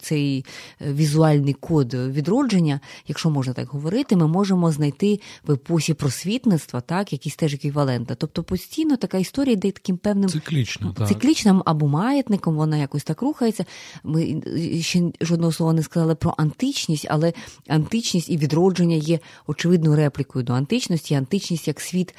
цей 0.00 0.44
е, 0.80 0.92
візуальний 0.92 1.54
код 1.54 1.94
відродження, 1.94 2.80
якщо 3.06 3.30
можна 3.30 3.52
так 3.52 3.68
говорити, 3.68 4.16
ми 4.16 4.26
можемо 4.26 4.72
знайти 4.72 5.20
в 5.46 5.52
епосі 5.52 5.94
просвітництва 5.94 6.80
так, 6.80 7.12
якісь 7.12 7.36
теж 7.36 7.54
еквіваленти. 7.54 8.14
Тобто 8.14 8.42
постійно 8.42 8.96
така 8.96 9.18
історія 9.18 9.52
йде 9.52 9.70
таким 9.70 9.96
певним 9.96 10.28
циклічно, 10.28 10.92
так. 10.92 11.08
циклічним 11.08 11.62
або 11.66 11.88
маятником, 11.88 12.56
вона 12.56 12.76
якось 12.76 13.04
так 13.04 13.22
рухається. 13.22 13.64
Ми 14.04 14.42
ще 14.80 15.02
жодного 15.20 15.52
слова 15.52 15.72
не 15.72 15.82
сказали 15.82 16.14
про 16.14 16.34
античність, 16.38 17.06
але 17.10 17.21
але 17.22 17.32
античність 17.68 18.30
і 18.30 18.36
відродження 18.36 18.96
є 18.96 19.18
очевидною 19.46 19.96
реплікою 19.96 20.44
до 20.44 20.52
античності, 20.52 21.14
античність 21.14 21.68
як 21.68 21.80
світ. 21.80 22.14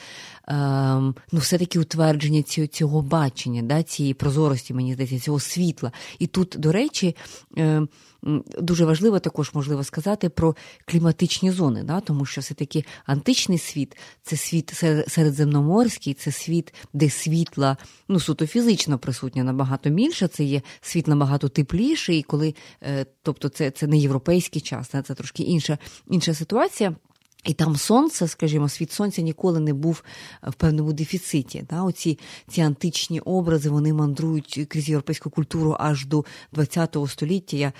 Ем, 0.47 1.15
ну, 1.31 1.39
все-таки 1.39 1.79
утвердження 1.79 2.43
цього 2.71 3.01
бачення, 3.01 3.61
да, 3.61 3.83
цієї 3.83 4.13
прозорості, 4.13 4.73
мені 4.73 4.93
здається, 4.93 5.19
цього 5.19 5.39
світла. 5.39 5.91
І 6.19 6.27
тут, 6.27 6.55
до 6.59 6.71
речі, 6.71 7.15
ем, 7.57 7.89
дуже 8.61 8.85
важливо 8.85 9.19
також 9.19 9.51
можливо 9.53 9.83
сказати 9.83 10.29
про 10.29 10.55
кліматичні 10.85 11.51
зони, 11.51 11.83
да, 11.83 11.99
тому 11.99 12.25
що 12.25 12.41
все-таки 12.41 12.85
античний 13.05 13.57
світ 13.57 13.97
це 14.21 14.37
світ 14.37 14.73
середземноморський, 15.07 16.13
це 16.13 16.31
світ, 16.31 16.73
де 16.93 17.09
світла 17.09 17.77
ну, 18.07 18.19
суто 18.19 18.47
фізично 18.47 18.97
присутня 18.97 19.43
набагато 19.43 19.89
більше, 19.89 20.27
це 20.27 20.43
є 20.43 20.61
світ 20.81 21.07
набагато 21.07 21.49
тепліший, 21.49 22.19
і 22.19 22.23
коли, 22.23 22.55
е, 22.81 23.05
тобто 23.23 23.49
це 23.49 23.71
це 23.71 23.87
не 23.87 23.97
європейський 23.97 24.61
час, 24.61 24.87
це 24.87 25.01
трошки 25.01 25.43
інша, 25.43 25.77
інша 26.07 26.33
ситуація. 26.33 26.95
І 27.43 27.53
там 27.53 27.75
сонце, 27.75 28.27
скажімо, 28.27 28.69
світ 28.69 28.91
сонця 28.91 29.21
ніколи 29.21 29.59
не 29.59 29.73
був 29.73 30.03
е, 30.43 30.49
в 30.49 30.53
певному 30.53 30.93
дефіциті. 30.93 31.65
Да? 31.69 31.83
Оці 31.83 32.19
ці 32.47 32.61
античні 32.61 33.19
образи 33.19 33.69
вони 33.69 33.93
мандрують 33.93 34.65
крізь 34.69 34.89
європейську 34.89 35.29
культуру 35.29 35.75
аж 35.79 36.05
до 36.05 36.25
ХХ 36.55 37.09
століття. 37.09 37.57
Я 37.57 37.73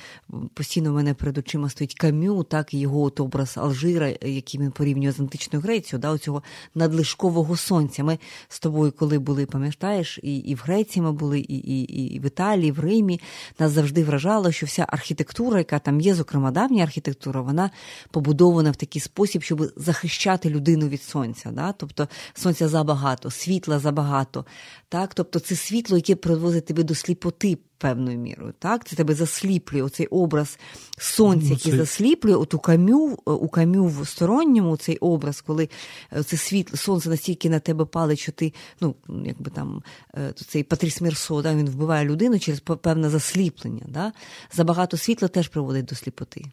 постійно 0.54 0.92
в 0.92 0.96
мене 0.96 1.14
перед 1.14 1.38
очима 1.38 1.70
стоїть 1.70 1.94
кам'ю, 1.94 2.44
так 2.44 2.74
і 2.74 2.80
його 2.80 3.02
от 3.02 3.20
образ 3.20 3.58
Алжира, 3.58 4.08
який 4.22 4.60
він 4.60 4.72
порівнює 4.72 5.12
з 5.12 5.20
античною 5.20 5.64
Грецією, 5.64 6.02
да? 6.02 6.12
оцього 6.12 6.44
надлишкового 6.76 7.58
сонця. 7.58 8.04
Ми 8.04 8.20
з 8.48 8.60
тобою, 8.60 8.92
коли 8.92 9.20
були, 9.20 9.46
пам'ятаєш, 9.46 10.20
і 10.24 10.38
і 10.38 10.56
в 10.56 10.62
Греції 10.66 11.04
ми 11.04 11.12
були, 11.12 11.40
і, 11.40 11.58
і, 11.58 11.84
і 12.16 12.20
в 12.20 12.26
Італії, 12.26 12.70
і 12.70 12.72
в 12.72 12.80
Римі, 12.80 13.22
нас 13.60 13.72
завжди 13.72 14.04
вражало, 14.04 14.52
що 14.52 14.66
вся 14.66 14.86
архітектура, 14.90 15.58
яка 15.58 15.80
там 15.80 16.02
є, 16.02 16.16
зокрема 16.16 16.52
давня 16.52 16.84
архітектура, 16.84 17.42
вона 17.42 17.72
побудована 18.12 18.72
в 18.72 18.76
такий 18.76 19.02
спосіб, 19.02 19.44
щоб 19.54 19.72
захищати 19.76 20.50
людину 20.50 20.88
від 20.88 21.04
сонця. 21.04 21.52
Да? 21.52 21.72
Тобто 21.72 22.08
сонця 22.34 22.68
забагато, 22.68 23.32
світла 23.32 23.80
забагато. 23.80 24.46
Так? 24.90 25.14
Тобто 25.14 25.40
це 25.40 25.56
світло, 25.56 25.98
яке 25.98 26.16
привозить 26.16 26.66
тебе 26.66 26.84
до 26.84 26.96
сліпоти 26.96 27.58
певною 27.78 28.18
мірою. 28.18 28.54
Так? 28.60 28.86
Це 28.86 28.96
тебе 28.96 29.14
засліплює 29.14 29.82
оцей 29.82 30.08
образ 30.08 30.60
сонця, 30.98 31.48
ну, 31.48 31.54
який 31.54 31.72
це... 31.72 31.78
засліплює. 31.78 32.36
От 32.36 32.54
у 32.54 32.60
камю, 32.60 33.18
у 33.26 33.48
камю 33.48 33.88
в 33.88 34.08
сторонньому 34.08 34.78
цей 34.78 34.98
образ, 34.98 35.42
коли 35.42 35.70
е, 36.14 36.24
це 36.24 36.38
світло, 36.38 36.78
сонце 36.78 37.10
настільки 37.10 37.50
на 37.50 37.60
тебе 37.60 37.86
палить, 37.86 38.20
що 38.20 38.32
ти, 38.32 38.54
ну, 38.82 38.96
якби 39.26 39.52
там 39.52 39.84
е, 40.18 40.34
цей 40.48 40.64
Патріс 40.64 41.02
Мірсо, 41.02 41.42
да, 41.42 41.56
він 41.56 41.70
вбиває 41.70 42.06
людину 42.06 42.40
через 42.40 42.60
певне 42.60 43.10
засліплення. 43.10 43.86
Да? 43.88 44.12
Забагато 44.54 44.98
світла 44.98 45.28
теж 45.28 45.48
приводить 45.48 45.86
до 45.86 45.96
сліпоти. 45.96 46.46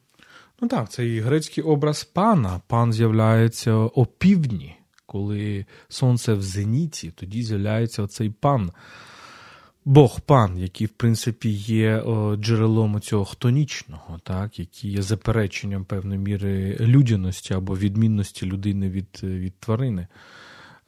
Ну 0.61 0.69
так, 0.69 0.91
це 0.91 1.07
і 1.07 1.21
грецький 1.21 1.65
образ 1.65 2.05
пана. 2.05 2.61
Пан 2.67 2.93
з'являється 2.93 3.75
опівдні, 3.75 4.77
коли 5.07 5.67
сонце 5.89 6.35
в 6.35 6.43
зеніті, 6.43 7.11
тоді 7.11 7.43
з'являється 7.43 8.03
оцей 8.03 8.31
пан. 8.31 8.71
Бог 9.85 10.21
пан, 10.21 10.59
який, 10.59 10.87
в 10.87 10.91
принципі, 10.91 11.49
є 11.51 12.05
джерелом 12.37 13.01
цього 13.01 13.25
хтонічного, 13.25 14.21
так, 14.23 14.59
який 14.59 14.91
є 14.91 15.03
запереченням 15.03 15.85
певної 15.85 16.21
міри 16.21 16.77
людяності 16.81 17.55
або 17.55 17.77
відмінності 17.77 18.47
людини 18.47 18.91
від 18.91 19.21
від 19.23 19.55
тварини. 19.61 20.07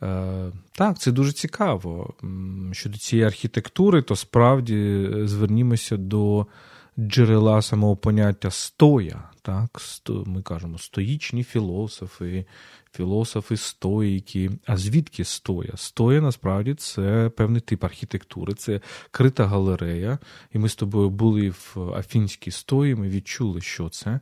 Е, 0.03 0.53
Так, 0.73 0.99
це 0.99 1.13
дуже 1.13 1.33
цікаво. 1.33 2.15
Щодо 2.73 2.99
цієї 2.99 3.27
архітектури, 3.27 4.03
то 4.03 4.17
справді 4.17 4.77
е, 4.77 5.27
звернімося 5.27 5.97
до 5.97 6.47
джерела 6.99 7.63
самого 7.63 7.97
поняття 7.97 8.51
стоя. 8.51 9.29
Так, 9.43 9.81
сто, 9.81 10.25
Ми 10.27 10.43
кажемо 10.43 10.79
стоїчні 10.79 11.45
філософи, 11.45 12.47
філософи 12.93 13.57
стоїки. 13.57 14.51
А 14.67 14.77
звідки 14.77 15.25
стоя? 15.25 15.73
Стоя 15.77 16.21
насправді 16.21 16.75
це 16.75 17.31
певний 17.37 17.61
тип 17.61 17.85
архітектури, 17.85 18.55
це 18.55 18.81
крита 19.11 19.47
галерея. 19.47 20.19
І 20.53 20.59
ми 20.59 20.69
з 20.69 20.77
тобою 20.77 21.11
були 21.11 21.51
в 21.51 21.77
Афінській 21.95 22.51
стої, 22.51 22.95
ми 22.95 23.09
відчули, 23.09 23.61
що 23.61 23.89
це. 23.89 24.21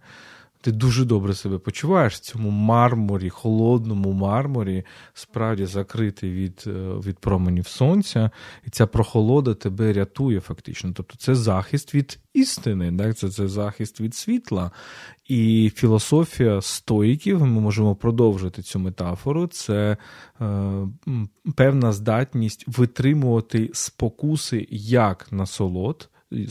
Ти 0.63 0.73
дуже 0.73 1.05
добре 1.05 1.35
себе 1.35 1.59
почуваєш 1.59 2.15
в 2.15 2.19
цьому 2.19 2.51
мармурі, 2.51 3.31
холодному 3.31 4.13
мармурі, 4.13 4.85
справді 5.15 5.67
закритий 5.67 6.33
від 6.33 6.65
е, 6.67 6.71
від 7.07 7.19
променів 7.19 7.67
сонця, 7.67 8.31
і 8.67 8.71
ця 8.71 8.87
прохолода 8.87 9.55
тебе 9.55 9.93
рятує 9.93 10.41
фактично. 10.41 10.93
Тобто 10.95 11.17
це 11.17 11.35
захист 11.35 11.95
від 11.95 12.19
істини, 12.35 12.97
так? 12.99 13.17
це 13.17 13.31
це 13.31 13.49
захист 13.49 14.01
від 14.01 14.15
світла. 14.15 14.71
І 15.29 15.73
філософія 15.75 16.63
стоїків, 16.63 17.41
ми 17.41 17.61
можемо 17.61 17.95
продовжити 17.95 18.63
цю 18.63 18.79
метафору, 18.79 19.47
це 19.47 19.97
е, 20.41 20.47
певна 21.57 21.93
здатність 21.93 22.65
витримувати 22.67 23.71
спокуси 23.73 24.67
як 24.71 25.33
насолод 25.33 26.09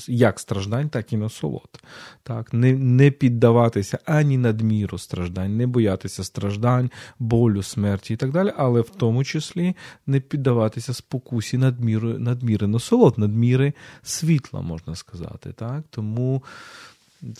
як 0.08 0.40
страждань, 0.40 0.90
так 0.90 1.14
і 1.14 1.18
насолод. 1.18 1.82
Так? 2.24 2.54
Не 2.54 2.74
не 2.74 3.12
піддаватися 3.12 4.00
ані 4.06 4.38
надміру 4.38 4.98
страждань, 4.98 5.58
не 5.58 5.68
боятися 5.68 6.24
страждань, 6.24 6.92
болю, 7.20 7.64
смерті 7.64 8.14
і 8.14 8.18
так 8.18 8.32
далі, 8.32 8.54
але 8.58 8.82
в 8.82 8.90
тому 8.90 9.24
числі 9.24 9.76
не 10.08 10.20
піддаватися 10.20 10.94
спокусі 10.94 11.58
надміру, 11.58 12.20
надміри 12.20 12.68
насолод, 12.68 13.18
надміри 13.18 13.74
світла, 14.04 14.62
можна 14.62 14.96
сказати. 14.96 15.54
Так? 15.56 15.84
Тому 15.90 16.44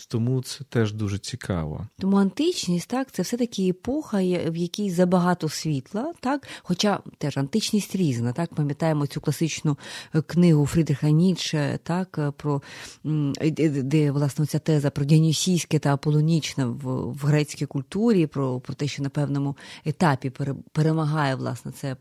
Тому 0.08 0.42
це 0.42 0.64
теж 0.64 0.92
дуже 0.92 1.18
цікаво. 1.18 1.86
Тому 1.98 2.16
античність, 2.16 2.88
так, 2.88 3.12
це 3.12 3.22
все-таки 3.22 3.68
епоха, 3.68 4.18
в 4.22 4.56
якій 4.56 4.90
забагато 4.90 5.48
світла, 5.48 6.12
так, 6.20 6.48
хоча 6.62 7.00
теж 7.18 7.36
античність 7.36 7.96
різна, 7.96 8.32
так, 8.32 8.54
пам'ятаємо 8.54 9.06
цю 9.06 9.20
класичну 9.20 9.78
е, 10.14 10.22
книгу 10.22 10.66
Фрідриха 10.66 11.10
Ніцше, 11.10 11.78
так, 11.82 12.18
е, 12.18 12.30
про 12.30 12.62
де, 13.04 14.10
власне 14.10 14.46
ця 14.46 14.58
теза 14.58 14.90
про 14.90 15.04
діонісійське 15.04 15.78
та 15.78 15.94
аполонічне 15.94 16.64
в, 16.64 17.12
в 17.12 17.24
грецькій 17.24 17.66
культурі, 17.66 18.26
про 18.26 18.60
про 18.60 18.74
те, 18.74 18.86
що 18.86 19.02
на 19.02 19.08
певному 19.08 19.56
етапі 19.84 20.32
перемагає 20.72 21.34
власне 21.34 21.72
це 21.72 21.92
е, 21.92 21.96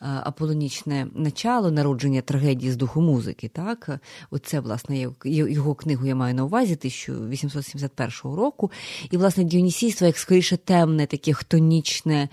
аполонічне 0.00 1.06
начало 1.14 1.70
народження 1.70 2.20
трагедії 2.20 2.72
з 2.72 2.76
духу 2.76 3.00
музики. 3.00 3.48
Так, 3.48 4.00
оце 4.30 4.60
власне 4.60 5.08
його 5.24 5.74
книгу 5.74 6.06
я 6.06 6.14
маю 6.14 6.34
на 6.34 6.44
увазі. 6.44 6.76
1871 7.16 8.36
року. 8.36 8.70
І, 9.10 9.16
власне, 9.16 9.44
Діонісійство, 9.44 10.06
як 10.06 10.18
скоріше 10.18 10.56
темне, 10.56 11.06
таке 11.06 11.32
хтонічне, 11.32 12.28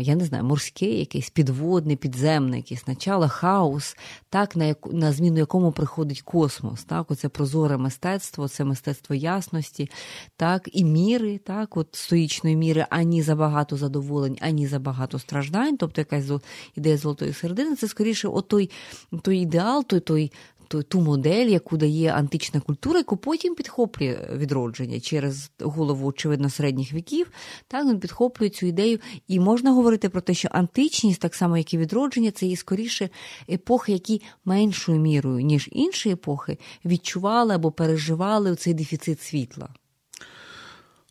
я 0.00 0.14
не 0.14 0.24
знаю, 0.24 0.44
морське, 0.44 0.86
якесь 0.86 1.30
підводне, 1.30 1.96
підземне, 1.96 2.56
якесь 2.56 2.86
начало, 2.86 3.28
хаос, 3.28 3.96
так, 4.30 4.56
на 4.56 4.64
яку, 4.64 4.92
на 4.92 5.12
зміну 5.12 5.38
якому 5.38 5.72
приходить 5.72 6.22
космос. 6.22 6.84
Так, 6.84 7.10
Оце 7.10 7.28
прозоре 7.28 7.76
мистецтво, 7.76 8.48
це 8.48 8.64
мистецтво 8.64 9.14
ясності, 9.14 9.90
так, 10.36 10.68
і 10.72 10.84
міри, 10.84 11.38
так, 11.38 11.76
от 11.76 11.88
стоїчної 11.92 12.56
міри, 12.56 12.86
ані 12.90 13.22
забагато 13.22 13.76
задоволень, 13.76 14.38
ані 14.40 14.66
забагато 14.66 15.18
страждань, 15.18 15.76
тобто 15.76 16.00
якась 16.00 16.30
ідея 16.76 16.96
золотої 16.96 17.32
середини, 17.32 17.76
це 17.76 17.88
скоріше 17.88 18.28
той, 18.48 18.70
той 19.22 19.38
ідеал, 19.38 19.84
той 19.84 20.00
той 20.00 20.32
ту 20.68 21.00
модель, 21.00 21.46
яку 21.46 21.76
дає 21.76 22.12
антична 22.12 22.60
культура, 22.60 22.98
яку 22.98 23.16
потім 23.16 23.54
підхоплює 23.54 24.28
відродження 24.36 25.00
через 25.00 25.50
голову, 25.60 26.06
очевидно, 26.06 26.50
середніх 26.50 26.92
віків. 26.92 27.30
Так 27.68 27.86
він 27.86 28.00
підхоплює 28.00 28.48
цю 28.48 28.66
ідею, 28.66 28.98
і 29.28 29.40
можна 29.40 29.72
говорити 29.72 30.08
про 30.08 30.20
те, 30.20 30.34
що 30.34 30.48
античність, 30.52 31.20
так 31.20 31.34
само 31.34 31.58
як 31.58 31.74
і 31.74 31.78
відродження, 31.78 32.30
це 32.30 32.46
є 32.46 32.56
скоріше 32.56 33.08
епохи, 33.50 33.92
які 33.92 34.22
меншою 34.44 35.00
мірою, 35.00 35.40
ніж 35.40 35.68
інші 35.72 36.10
епохи, 36.10 36.58
відчували 36.84 37.54
або 37.54 37.72
переживали 37.72 38.56
цей 38.56 38.74
дефіцит 38.74 39.22
світла. 39.22 39.68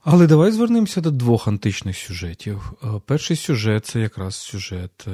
Але 0.03 0.27
давай 0.27 0.51
звернемося 0.51 1.01
до 1.01 1.11
двох 1.11 1.47
античних 1.47 1.97
сюжетів. 1.97 2.73
Е, 2.83 2.87
перший 3.05 3.37
сюжет 3.37 3.85
це 3.85 3.99
якраз 3.99 4.35
сюжет 4.35 5.07
е, 5.07 5.11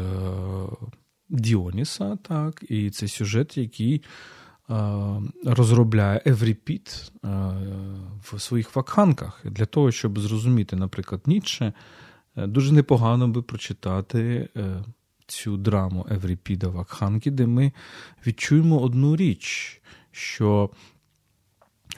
Діоніса, 1.29 2.15
так, 2.15 2.63
і 2.69 2.89
це 2.89 3.07
сюжет, 3.07 3.57
який 3.57 4.03
розробляє 5.45 6.21
Евріпід 6.25 7.11
в 8.21 8.39
своїх 8.39 8.75
вакханках. 8.75 9.41
Для 9.45 9.65
того, 9.65 9.91
щоб 9.91 10.19
зрозуміти, 10.19 10.75
наприклад, 10.75 11.21
Ніцше, 11.25 11.73
е, 12.35 12.47
дуже 12.47 12.73
непогано 12.73 13.27
би 13.27 13.41
прочитати 13.41 14.49
е, 14.57 14.83
цю 15.27 15.57
драму 15.57 16.07
Евріпіда 16.11 16.67
Вакханки, 16.67 17.31
де 17.31 17.47
ми 17.47 17.71
відчуємо 18.27 18.79
одну 18.79 19.15
річ, 19.15 19.81
що 20.11 20.69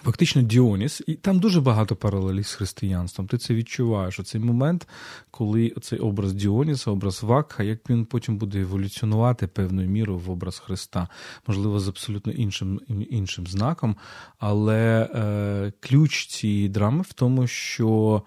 Фактично 0.03 0.41
Діоніс, 0.41 1.03
і 1.07 1.13
там 1.13 1.39
дуже 1.39 1.61
багато 1.61 1.95
паралелів 1.95 2.47
з 2.47 2.53
християнством. 2.53 3.27
Ти 3.27 3.37
це 3.37 3.53
відчуваєш. 3.53 4.19
Оцей 4.19 4.41
момент, 4.41 4.87
коли 5.31 5.73
цей 5.81 5.99
образ 5.99 6.33
Діоніса, 6.33 6.91
образ 6.91 7.23
Вакха, 7.23 7.63
як 7.63 7.89
він 7.89 8.05
потім 8.05 8.37
буде 8.37 8.61
еволюціонувати 8.61 9.47
певною 9.47 9.89
мірою 9.89 10.19
в 10.19 10.31
образ 10.31 10.59
Христа, 10.59 11.07
можливо, 11.47 11.79
з 11.79 11.87
абсолютно 11.87 12.31
іншим 12.31 12.81
іншим 13.09 13.47
знаком. 13.47 13.95
Але 14.39 15.09
е, 15.15 15.73
ключ 15.79 16.27
цієї 16.27 16.69
драми 16.69 17.01
в 17.01 17.13
тому, 17.13 17.47
що 17.47 18.21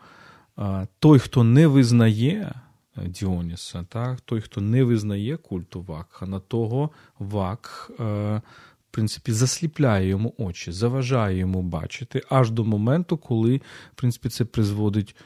е, 0.59 0.87
той, 0.99 1.19
хто 1.19 1.45
не 1.45 1.67
визнає. 1.67 2.55
Е, 2.97 3.09
Діоніса, 3.09 3.87
так, 3.89 4.21
той, 4.21 4.41
хто 4.41 4.61
не 4.61 4.85
визнає 4.85 5.37
культу 5.37 5.83
Вакха, 5.83 6.27
на 6.27 6.41
того 6.41 6.91
Вакх 7.19 7.91
е, 8.01 8.43
принципі, 8.95 9.33
засліпляє 9.33 10.09
йому 10.09 10.35
очі, 10.39 10.73
заважає 10.73 11.39
йому 11.39 11.63
бачити 11.63 12.23
аж 12.29 12.51
до 12.51 12.65
моменту, 12.65 13.17
коли 13.17 13.57
в 13.57 13.95
принципі, 13.95 14.29
це 14.29 14.45
призводить 14.45 15.17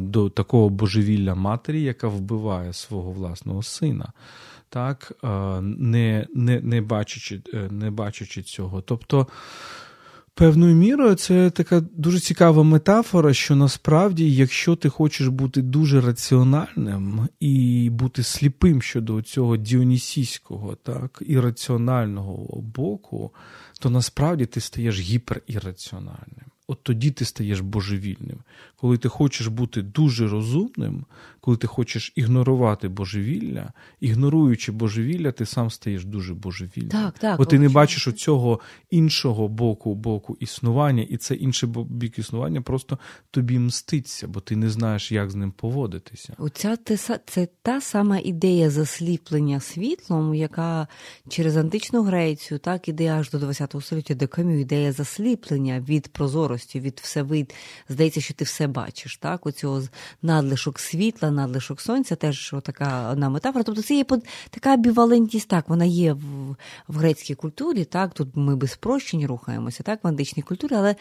до 0.00 0.30
такого 0.30 0.68
божевілля 0.68 1.34
матері, 1.34 1.82
яка 1.82 2.08
вбиває 2.08 2.72
свого 2.72 3.12
власного 3.12 3.62
сина, 3.62 4.12
так, 4.68 5.12
не 5.62 6.26
не, 6.34 6.60
не, 6.60 6.80
бачачи, 6.80 7.42
е, 7.54 7.68
не 7.70 7.90
бачачи 7.90 8.42
цього. 8.42 8.80
Тобто. 8.80 9.26
Певною 10.38 10.74
мірою 10.74 11.14
це 11.14 11.50
така 11.50 11.80
дуже 11.80 12.20
цікава 12.20 12.62
метафора, 12.62 13.34
що 13.34 13.56
насправді, 13.56 14.34
якщо 14.34 14.76
ти 14.76 14.88
хочеш 14.88 15.28
бути 15.28 15.62
дуже 15.62 16.00
раціональним 16.00 17.28
і 17.40 17.88
бути 17.92 18.22
сліпим 18.22 18.82
щодо 18.82 19.22
цього 19.22 19.56
діонісійського, 19.56 20.76
так, 20.82 21.22
ірраціонального 21.26 22.60
боку, 22.60 23.30
то 23.80 23.90
насправді 23.90 24.46
ти 24.46 24.60
стаєш 24.60 25.00
гіперірраціональним. 25.00 26.46
От 26.66 26.82
тоді 26.82 27.10
ти 27.10 27.24
стаєш 27.24 27.60
божевільним. 27.60 28.38
Коли 28.80 28.98
ти 28.98 29.08
хочеш 29.08 29.46
бути 29.46 29.82
дуже 29.82 30.28
розумним, 30.28 31.04
коли 31.40 31.56
ти 31.56 31.66
хочеш 31.66 32.12
ігнорувати 32.16 32.88
божевілля, 32.88 33.72
ігноруючи 34.00 34.72
божевілля, 34.72 35.32
ти 35.32 35.46
сам 35.46 35.70
стаєш 35.70 36.04
дуже 36.04 36.34
божевільним. 36.34 36.90
Так, 36.90 37.18
так, 37.18 37.38
Бо 37.38 37.44
ти 37.44 37.58
не 37.58 37.68
бачиш 37.68 38.14
цього 38.14 38.60
іншого 38.90 39.48
боку 39.48 39.94
боку 39.94 40.36
існування, 40.40 41.02
і 41.02 41.16
це 41.16 41.34
інший 41.34 41.68
бік 41.90 42.18
існування 42.18 42.62
просто 42.62 42.98
тобі 43.30 43.58
мститься, 43.58 44.28
бо 44.28 44.40
ти 44.40 44.56
не 44.56 44.70
знаєш, 44.70 45.12
як 45.12 45.30
з 45.30 45.34
ним 45.34 45.52
поводитися. 45.52 46.34
Оця 46.38 46.76
це 47.26 47.48
та 47.62 47.80
сама 47.80 48.18
ідея 48.18 48.70
засліплення 48.70 49.60
світлом, 49.60 50.34
яка 50.34 50.86
через 51.28 51.56
античну 51.56 52.02
Грецію 52.02 52.58
так 52.58 52.88
іде 52.88 53.08
аж 53.08 53.30
до 53.30 53.38
ХХ 53.38 53.82
століття, 53.82 54.14
до 54.14 54.28
кам'ю 54.28 54.60
ідея 54.60 54.92
засліплення 54.92 55.80
від 55.80 56.08
прозорості, 56.08 56.80
від 56.80 57.00
всевид. 57.02 57.54
Здається, 57.88 58.20
що 58.20 58.34
ти 58.34 58.44
все 58.44 58.67
бачиш. 58.68 59.16
Так, 59.16 59.46
оцього 59.46 59.82
надлишок 60.22 60.78
світла, 60.78 61.30
надлишок 61.30 61.80
сонця, 61.80 62.16
теж 62.16 62.54
така 62.62 63.10
одна 63.10 63.28
метафора. 63.28 63.64
Тобто 63.64 63.82
це 63.82 63.94
є 63.94 64.04
така 64.50 64.76
бівалентність, 64.76 65.48
так, 65.48 65.68
вона 65.68 65.84
є 65.84 66.12
в 66.12 66.56
в 66.88 66.98
грецькій 66.98 67.34
культурі, 67.34 67.84
так, 67.84 68.14
тут 68.14 68.28
ми 68.34 68.56
без 68.56 68.70
спрощень 68.70 69.26
рухаємося, 69.26 69.82
так, 69.82 70.04
в 70.04 70.08
античній 70.08 70.42
культурі, 70.42 70.74
але 70.74 70.96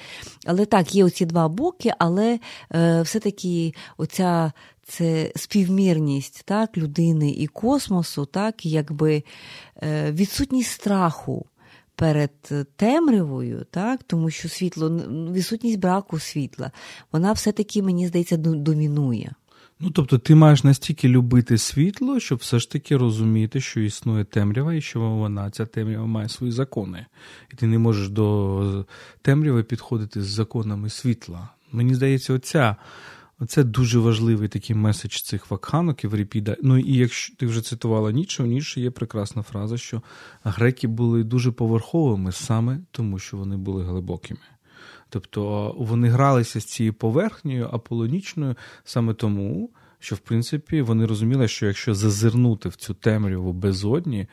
але 0.46 0.66
так, 0.66 0.96
є 0.96 1.06
оці 1.06 1.26
два 1.26 1.48
боки, 1.48 1.94
але 2.00 2.40
е, 2.76 3.02
все-таки 3.02 3.74
оця. 3.98 4.52
Це 4.90 5.32
співмірність 5.36 6.42
так, 6.46 6.78
людини 6.78 7.32
і 7.32 7.48
космосу, 7.48 8.26
так, 8.26 8.66
якби 8.66 9.24
е, 9.84 10.12
відсутність 10.12 10.72
страху 10.72 11.46
перед 11.98 12.32
темрявою, 12.76 13.66
так, 13.72 14.04
тому 14.04 14.30
що 14.30 14.50
світло, 14.50 14.90
відсутність 15.34 15.80
браку 15.80 16.20
світла, 16.20 16.72
вона 17.12 17.32
все-таки, 17.32 17.84
мені 17.84 18.08
здається, 18.08 18.38
домінує. 18.38 19.32
Ну, 19.80 19.90
тобто, 19.90 20.18
ти 20.18 20.36
маєш 20.36 20.64
настільки 20.64 21.10
любити 21.10 21.58
світло, 21.58 22.20
щоб 22.20 22.38
все 22.38 22.60
ж 22.60 22.72
таки 22.72 22.98
розуміти, 22.98 23.62
що 23.62 23.80
існує 23.80 24.24
темрява, 24.24 24.74
і 24.74 24.82
що 24.82 25.00
вона, 25.00 25.52
ця 25.52 25.66
темрява 25.66 26.06
має 26.06 26.30
свої 26.30 26.52
закони. 26.52 27.06
І 27.54 27.56
ти 27.56 27.68
не 27.68 27.78
можеш 27.78 28.10
до 28.10 28.86
темряви 29.22 29.64
підходити 29.64 30.22
з 30.22 30.28
законами 30.28 30.90
світла. 30.90 31.50
Мені 31.72 31.96
здається, 31.96 32.34
оця 32.34 32.76
Оце 33.40 33.64
дуже 33.64 34.00
важливий 34.00 34.48
такий 34.48 34.76
меседж 34.76 35.22
цих 35.22 35.52
вакханок 35.52 36.04
Євріпіда. 36.04 36.58
Ну 36.62 36.78
і 36.78 36.98
якщо 36.98 37.36
ти 37.36 37.46
вже 37.46 37.62
цитувала 37.62 38.12
Ніче, 38.12 38.44
у 38.44 38.46
Ніче 38.46 38.82
є 38.82 38.92
прекрасна 38.92 39.44
фраза, 39.44 39.78
що 39.78 40.02
греки 40.44 40.88
були 40.88 41.24
дуже 41.24 41.52
поверховими 41.52 42.32
саме 42.32 42.80
тому, 42.92 43.20
що 43.20 43.38
вони 43.38 43.58
були 43.58 43.84
глибокими. 43.84 44.40
Тобто 45.10 45.74
вони 45.78 46.10
гралися 46.10 46.62
з 46.62 46.66
цією 46.66 46.94
поверхнею 46.94 47.70
аполонічною 47.72 48.56
саме 48.84 49.14
тому, 49.14 49.70
що 50.00 50.16
в 50.16 50.20
принципі 50.20 50.82
вони 50.82 51.06
розуміли, 51.06 51.48
що 51.48 51.66
якщо 51.66 51.96
зазирнути 51.96 52.70
в 52.70 52.76
цю 52.76 52.94
темряву 52.94 53.54
безодні, 53.54 54.28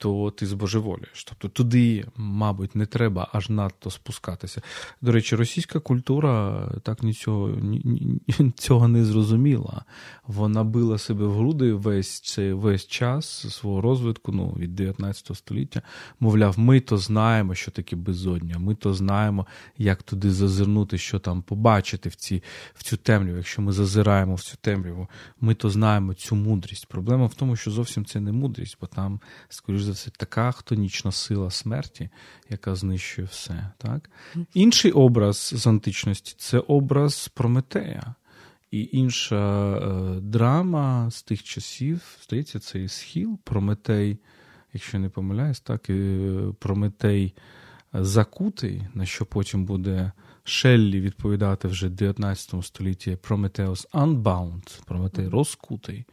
то 0.00 0.30
ти 0.30 0.46
збожеволієш. 0.46 1.24
Тобто 1.24 1.48
туди, 1.48 2.04
мабуть, 2.16 2.74
не 2.76 2.86
треба 2.86 3.28
аж 3.32 3.50
надто 3.50 3.90
спускатися. 3.90 4.62
До 5.00 5.12
речі, 5.12 5.36
російська 5.36 5.80
культура 5.80 6.66
так 6.82 7.02
нічого 7.02 7.48
ні, 7.48 7.82
ні, 7.84 8.50
цього 8.56 8.88
не 8.88 9.04
зрозуміла. 9.04 9.84
Вона 10.26 10.64
била 10.64 10.98
себе 10.98 11.26
в 11.26 11.32
груди 11.32 11.72
весь 11.72 12.20
цей 12.20 12.52
весь 12.52 12.86
час 12.86 13.46
свого 13.54 13.80
розвитку, 13.80 14.32
ну 14.32 14.56
від 14.58 14.74
19 14.74 15.36
століття. 15.36 15.82
Мовляв, 16.20 16.58
ми 16.58 16.80
то 16.80 16.98
знаємо, 16.98 17.54
що 17.54 17.70
таке 17.70 17.96
безодня, 17.96 18.58
ми 18.58 18.74
то 18.74 18.94
знаємо, 18.94 19.46
як 19.78 20.02
туди 20.02 20.30
зазирнути, 20.30 20.98
що 20.98 21.18
там 21.18 21.42
побачити 21.42 22.08
в 22.08 22.14
ці, 22.14 22.42
в 22.74 22.82
цю 22.82 22.96
темряву. 22.96 23.36
Якщо 23.36 23.62
ми 23.62 23.72
зазираємо 23.72 24.34
в 24.34 24.40
цю 24.40 24.56
темряву, 24.60 25.08
ми 25.40 25.54
то 25.54 25.70
знаємо 25.70 26.14
цю 26.14 26.36
мудрість. 26.36 26.86
Проблема 26.86 27.26
в 27.26 27.34
тому, 27.34 27.56
що 27.56 27.70
зовсім 27.70 28.04
це 28.04 28.20
не 28.20 28.32
мудрість, 28.32 28.76
бо 28.80 28.86
там, 28.86 29.20
скоріш 29.48 29.89
за 29.90 29.96
все, 29.96 30.10
така 30.16 30.52
хтонічна 30.52 31.12
сила 31.12 31.50
смерті, 31.50 32.08
яка 32.50 32.74
знищує 32.74 33.28
все. 33.30 33.70
Так? 33.78 34.10
Інший 34.54 34.92
образ 34.92 35.52
з 35.56 35.66
античності 35.66 36.34
це 36.38 36.58
образ 36.58 37.28
Прометея. 37.28 38.14
І 38.70 38.88
інша 38.92 39.72
е, 39.72 40.20
драма 40.20 41.10
з 41.10 41.22
тих 41.22 41.42
часів, 41.42 42.00
здається, 42.22 42.58
це 42.58 42.78
і 42.78 42.88
схіл, 42.88 43.38
Прометей, 43.44 44.18
якщо 44.72 44.98
не 44.98 45.08
помиляюсь, 45.08 45.60
так, 45.60 45.90
і 45.90 46.18
Прометей 46.58 47.34
закутий, 47.92 48.82
на 48.94 49.06
що 49.06 49.26
потім 49.26 49.64
буде 49.64 50.12
Шеллі 50.44 51.00
відповідати 51.00 51.68
вже 51.68 51.86
в 51.86 51.90
19 51.90 52.64
столітті 52.64 53.16
Prometheus 53.16 53.90
Unbound, 53.90 54.84
Прометей 54.84 55.28
розкутий. 55.28 56.04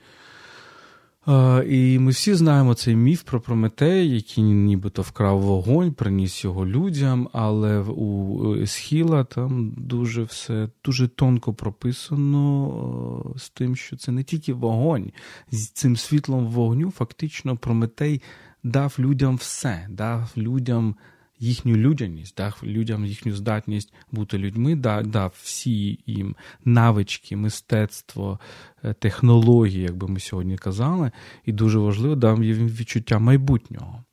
І 1.70 2.00
ми 2.00 2.12
всі 2.12 2.34
знаємо 2.34 2.74
цей 2.74 2.96
міф 2.96 3.24
про 3.24 3.42
Прометея, 3.42 4.04
який 4.04 4.44
нібито 4.44 5.02
вкрав 5.02 5.42
вогонь, 5.42 5.94
приніс 5.94 6.44
його 6.44 6.66
людям, 6.66 7.30
але 7.34 7.80
у 7.80 8.66
Схіла 8.66 9.24
там 9.24 9.74
дуже 9.78 10.24
все 10.24 10.70
дуже 10.86 11.08
тонко 11.08 11.54
прописано 11.54 13.34
з 13.38 13.50
тим, 13.50 13.76
що 13.76 13.98
це 13.98 14.12
не 14.12 14.24
тільки 14.24 14.54
вогонь. 14.54 15.12
З 15.52 15.70
цим 15.70 15.98
світлом 15.98 16.48
вогню 16.48 16.92
фактично 16.92 17.58
Прометей 17.58 18.22
дав 18.64 18.96
людям 19.00 19.36
все, 19.36 19.88
дав 19.90 20.32
людям 20.38 20.96
їхню 21.40 21.76
людяність, 21.76 22.38
дав 22.38 22.62
людям 22.64 23.06
їхню 23.06 23.34
здатність 23.34 23.94
бути 24.12 24.38
людьми, 24.38 24.76
дав 24.76 25.34
всі 25.44 26.00
їм 26.06 26.36
навички, 26.66 27.36
мистецтво, 27.36 28.40
е, 28.84 28.94
технології, 28.94 29.82
як 29.82 29.98
би 29.98 30.08
ми 30.08 30.20
сьогодні 30.20 30.58
казали, 30.58 31.12
і 31.46 31.52
дуже 31.52 31.80
важливо 31.80 32.16
дав 32.16 32.44
їм 32.44 32.68
відчуття 32.68 33.20
майбутнього. 33.20 34.04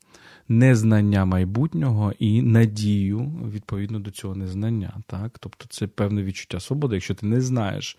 Незнання 0.47 1.25
майбутнього 1.25 2.13
і 2.19 2.41
надію 2.41 3.19
відповідно 3.53 3.99
до 3.99 4.11
цього 4.11 4.35
незнання. 4.35 4.93
Так? 5.07 5.39
Тобто 5.39 5.65
це 5.69 5.87
певне 5.87 6.23
відчуття 6.23 6.59
свободи. 6.59 6.95
Якщо 6.95 7.15
ти 7.15 7.25
не 7.25 7.41
знаєш 7.41 7.97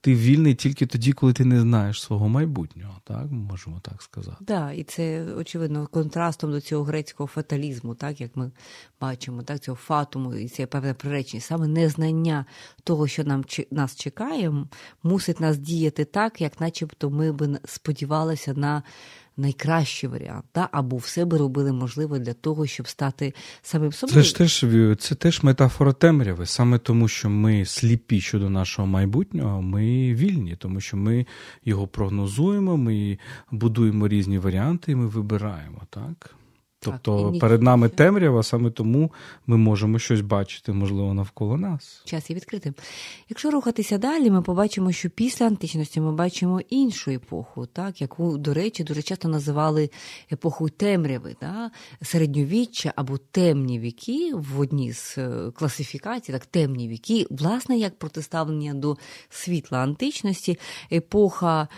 ти 0.00 0.14
вільний 0.14 0.54
тільки 0.54 0.86
тоді, 0.86 1.12
коли 1.12 1.32
ти 1.32 1.44
не 1.44 1.60
знаєш 1.60 2.02
свого 2.02 2.28
майбутнього, 2.28 2.94
так 3.04 3.30
можемо 3.30 3.80
так 3.80 4.02
сказати. 4.02 4.36
Так, 4.38 4.46
да, 4.46 4.72
і 4.72 4.82
це 4.82 5.24
очевидно 5.34 5.86
контрастом 5.86 6.50
до 6.50 6.60
цього 6.60 6.84
грецького 6.84 7.26
фаталізму, 7.26 7.94
так 7.94 8.20
як 8.20 8.36
ми 8.36 8.50
бачимо, 9.00 9.42
так 9.42 9.60
цього 9.60 9.76
фатуму, 9.76 10.34
і 10.34 10.48
це 10.48 10.66
певне 10.66 10.94
приречення. 10.94 11.40
Саме 11.40 11.66
незнання 11.66 12.44
того, 12.84 13.08
що 13.08 13.24
нам 13.24 13.44
нас 13.70 13.96
чекає, 13.96 14.52
мусить 15.02 15.40
нас 15.40 15.58
діяти 15.58 16.04
так, 16.04 16.40
як, 16.40 16.60
начебто, 16.60 17.10
ми 17.10 17.32
би 17.32 17.58
сподівалися 17.64 18.54
на 18.54 18.82
найкращий 19.40 20.10
варіант, 20.10 20.44
та? 20.52 20.68
або 20.72 20.96
все 20.96 21.24
би 21.24 21.38
робили 21.38 21.72
можливе 21.72 22.18
для 22.18 22.32
того, 22.32 22.66
щоб 22.66 22.88
стати 22.88 23.34
самим 23.62 23.92
собою. 23.92 24.22
Це 24.22 24.28
ж 24.28 24.36
теж 24.36 24.64
це 24.98 25.14
теж 25.14 25.42
метафора 25.42 25.92
темряви. 25.92 26.46
Саме 26.46 26.78
тому, 26.78 27.08
що 27.08 27.30
ми 27.30 27.64
сліпі 27.64 28.20
щодо 28.20 28.50
нашого 28.50 28.88
майбутнього, 28.88 29.62
ми 29.62 30.14
вільні, 30.14 30.56
тому 30.56 30.80
що 30.80 30.96
ми 30.96 31.26
його 31.64 31.86
прогнозуємо, 31.86 32.76
ми 32.76 33.18
будуємо 33.50 34.08
різні 34.08 34.38
варіанти, 34.38 34.92
і 34.92 34.94
ми 34.94 35.06
вибираємо 35.06 35.82
так. 35.90 36.34
Тобто 36.82 37.30
так, 37.30 37.40
перед 37.40 37.62
нами 37.62 37.88
темрява, 37.88 38.42
саме 38.42 38.70
тому 38.70 39.12
ми 39.46 39.56
можемо 39.56 39.98
щось 39.98 40.20
бачити, 40.20 40.72
можливо, 40.72 41.14
навколо 41.14 41.56
нас. 41.56 42.02
Час 42.04 42.30
є 42.30 42.36
відкритим. 42.36 42.74
Якщо 43.28 43.50
рухатися 43.50 43.98
далі, 43.98 44.30
ми 44.30 44.42
побачимо, 44.42 44.92
що 44.92 45.10
після 45.10 45.46
античності 45.46 46.00
ми 46.00 46.12
бачимо 46.12 46.60
іншу 46.70 47.10
епоху, 47.10 47.66
так, 47.66 48.00
яку, 48.00 48.38
до 48.38 48.54
речі, 48.54 48.84
дуже 48.84 49.02
часто 49.02 49.28
називали 49.28 49.90
епохою 50.32 50.70
темряви, 50.70 51.36
так, 51.40 51.72
середньовіччя 52.02 52.92
або 52.96 53.18
темні 53.18 53.78
віки 53.78 54.32
в 54.34 54.60
одній 54.60 54.92
з 54.92 55.18
е, 55.18 55.50
класифікацій, 55.54 56.32
так, 56.32 56.46
темні 56.46 56.88
віки, 56.88 57.26
власне, 57.30 57.78
як 57.78 57.98
протиставлення 57.98 58.74
до 58.74 58.96
світла 59.28 59.78
античності, 59.78 60.58
епоха, 60.92 61.68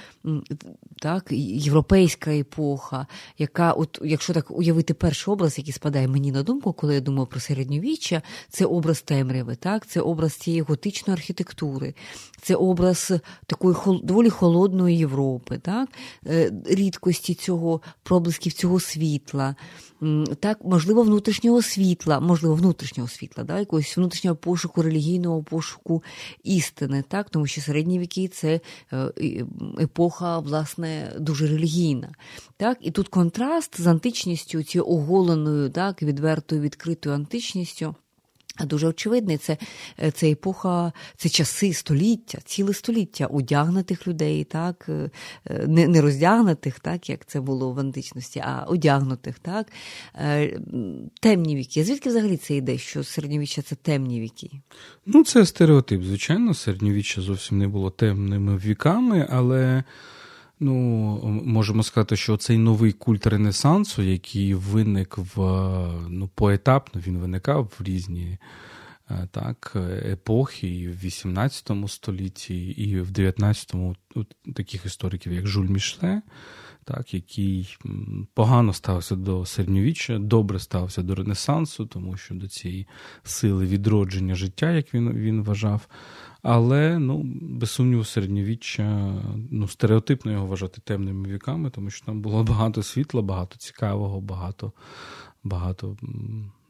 так, 0.98 1.26
європейська 1.30 2.30
епоха, 2.30 3.06
яка, 3.38 3.72
от, 3.72 4.00
якщо 4.04 4.34
так 4.34 4.50
уявити 4.50 4.91
згадати 4.92 4.94
перший 4.94 5.32
образ, 5.32 5.58
який 5.58 5.72
спадає 5.72 6.08
мені 6.08 6.32
на 6.32 6.42
думку, 6.42 6.72
коли 6.72 6.94
я 6.94 7.00
думаю 7.00 7.26
про 7.26 7.40
середньовіччя, 7.40 8.22
це 8.50 8.64
образ 8.64 9.02
темряви, 9.02 9.56
так? 9.56 9.86
це 9.86 10.00
образ 10.00 10.34
цієї 10.34 10.62
готичної 10.62 11.16
архітектури, 11.16 11.94
це 12.42 12.54
образ 12.54 13.12
такої 13.46 13.76
доволі 14.02 14.30
холодної 14.30 14.98
Європи, 14.98 15.58
так? 15.58 15.88
Е, 16.26 16.52
рідкості 16.66 17.34
цього 17.34 17.80
проблисків 18.02 18.52
цього 18.52 18.80
світла, 18.80 19.54
так, 20.40 20.58
можливо, 20.64 21.02
внутрішнього 21.02 21.62
світла, 21.62 22.20
можливо, 22.20 22.54
внутрішнього 22.54 23.08
світла, 23.08 23.44
так? 23.44 23.58
якогось 23.58 23.96
внутрішнього 23.96 24.36
пошуку, 24.36 24.82
релігійного 24.82 25.42
пошуку 25.42 26.02
істини, 26.44 27.04
так? 27.08 27.30
тому 27.30 27.46
що 27.46 27.60
середні 27.60 27.98
віки 27.98 28.28
це 28.28 28.60
е, 28.92 29.12
епоха, 29.80 30.38
власне, 30.38 31.12
дуже 31.18 31.46
релігійна. 31.46 32.12
Так? 32.56 32.78
І 32.80 32.90
тут 32.90 33.08
контраст 33.08 33.80
з 33.80 33.86
античністю, 33.86 34.62
цією 34.62 34.88
оголеною, 34.88 35.70
так, 35.70 36.02
відвертою 36.02 36.60
відкритою 36.62 37.14
античністю. 37.14 37.94
Дуже 38.60 38.86
очевидний, 38.86 39.36
це 39.36 39.56
е, 40.02 40.10
це 40.10 40.30
епоха, 40.30 40.92
це 41.16 41.28
часи 41.28 41.72
століття, 41.72 42.38
ціле 42.44 42.74
століття 42.74 43.26
одягнутих 43.26 44.08
людей, 44.08 44.44
так, 44.44 44.86
е, 44.88 45.10
е, 45.46 45.66
не 45.68 45.88
не 45.88 46.00
роздягнутих, 46.00 46.80
так, 46.80 47.10
як 47.10 47.26
це 47.26 47.40
було 47.40 47.72
в 47.72 47.78
античності, 47.78 48.42
а 48.44 48.64
одягнутих, 48.68 49.38
так, 49.38 49.66
темні 51.20 51.56
віки. 51.56 51.84
Звідки 51.84 52.08
взагалі 52.08 52.36
це 52.36 52.54
йде, 52.54 52.78
що 52.78 53.04
середньовіччя 53.04 53.62
це 53.62 53.74
темні 53.74 54.20
віки? 54.20 54.50
Ну, 55.06 55.24
це 55.24 55.46
стереотип. 55.46 56.02
Звичайно, 56.02 56.54
середньовіччя 56.54 57.20
зовсім 57.20 57.58
не 57.58 57.68
було 57.68 57.90
темними 57.90 58.56
віками, 58.56 59.28
але. 59.30 59.84
Ну, 60.64 60.74
можемо 61.44 61.82
сказати, 61.82 62.16
що 62.16 62.36
цей 62.36 62.58
новий 62.58 62.92
культ 62.92 63.26
Ренесансу, 63.26 64.02
який 64.02 64.54
виник 64.54 65.18
в 65.18 65.40
ну, 66.08 66.30
поетапно, 66.34 67.00
він 67.06 67.18
виникав 67.18 67.72
в 67.78 67.82
різні 67.82 68.38
е, 69.10 69.28
так, 69.30 69.72
епохи, 70.06 70.68
і 70.68 70.88
в 70.88 70.98
18 70.98 71.70
столітті, 71.86 72.66
і 72.66 73.00
в 73.00 73.10
19-му 73.10 73.96
таких 74.54 74.86
істориків, 74.86 75.32
як 75.32 75.46
Жуль 75.46 75.68
Мішле, 75.68 76.22
так, 76.84 77.14
який 77.14 77.76
погано 78.34 78.72
ставився 78.72 79.16
до 79.16 79.46
середньовіччя, 79.46 80.18
добре 80.18 80.58
ставився 80.58 81.02
до 81.02 81.14
Ренесансу, 81.14 81.86
тому 81.86 82.16
що 82.16 82.34
до 82.34 82.48
цієї 82.48 82.86
сили 83.22 83.66
відродження 83.66 84.34
життя, 84.34 84.70
як 84.70 84.94
він, 84.94 85.12
він 85.12 85.42
вважав. 85.42 85.88
Але 86.42 86.98
ну, 86.98 87.22
без 87.42 87.70
сумніву, 87.70 88.04
середньовіччя 88.04 89.14
ну, 89.50 89.68
стереотипно 89.68 90.32
його 90.32 90.46
вважати 90.46 90.80
темними 90.84 91.28
віками, 91.28 91.70
тому 91.70 91.90
що 91.90 92.06
там 92.06 92.20
було 92.20 92.44
багато 92.44 92.82
світла, 92.82 93.22
багато 93.22 93.56
цікавого, 93.56 94.20
багато 94.20 94.72
багато, 95.44 95.96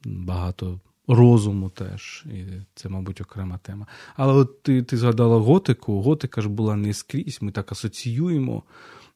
багато 0.05 0.81
розуму 1.09 1.69
теж. 1.71 2.25
І 2.27 2.45
це, 2.75 2.89
мабуть, 2.89 3.21
окрема 3.21 3.59
тема. 3.59 3.87
Але 4.17 4.33
от 4.33 4.63
ти 4.63 4.83
ти 4.83 4.97
згадала 4.97 5.39
готику. 5.39 6.03
Готика 6.03 6.41
ж 6.41 6.49
була 6.49 6.77
не 6.77 6.95
скрізь. 6.95 7.39
Ми 7.43 7.53
так 7.53 7.73
асоціюємо 7.73 8.63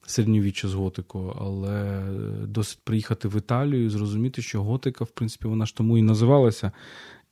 середньовіччя 0.06 0.68
з 0.68 0.74
готикою, 0.74 1.36
але 1.40 2.02
досить 2.46 2.80
приїхати 2.84 3.28
в 3.28 3.36
Італію 3.36 3.84
і 3.84 3.88
зрозуміти, 3.88 4.42
що 4.42 4.62
готика, 4.62 5.04
в 5.04 5.10
принципі, 5.10 5.48
вона 5.48 5.66
ж 5.66 5.76
тому 5.76 5.98
і 5.98 6.02
називалася 6.02 6.72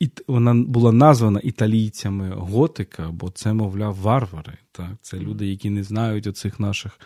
і 0.05 0.11
вона 0.27 0.55
була 0.55 0.93
названа 0.93 1.41
італійцями 1.45 2.31
готика, 2.37 3.11
бо 3.13 3.31
це, 3.31 3.53
мовляв, 3.53 3.95
варвари. 3.95 4.59
Так? 4.73 4.91
Це 5.03 5.19
люди, 5.19 5.47
які 5.47 5.71
не 5.71 5.85
знають 5.85 6.27
оцих 6.27 6.61
наших 6.61 7.01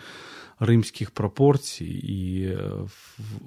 римських 0.60 1.10
пропорцій. 1.10 1.84
І, 1.86 2.42
е, 2.42 2.60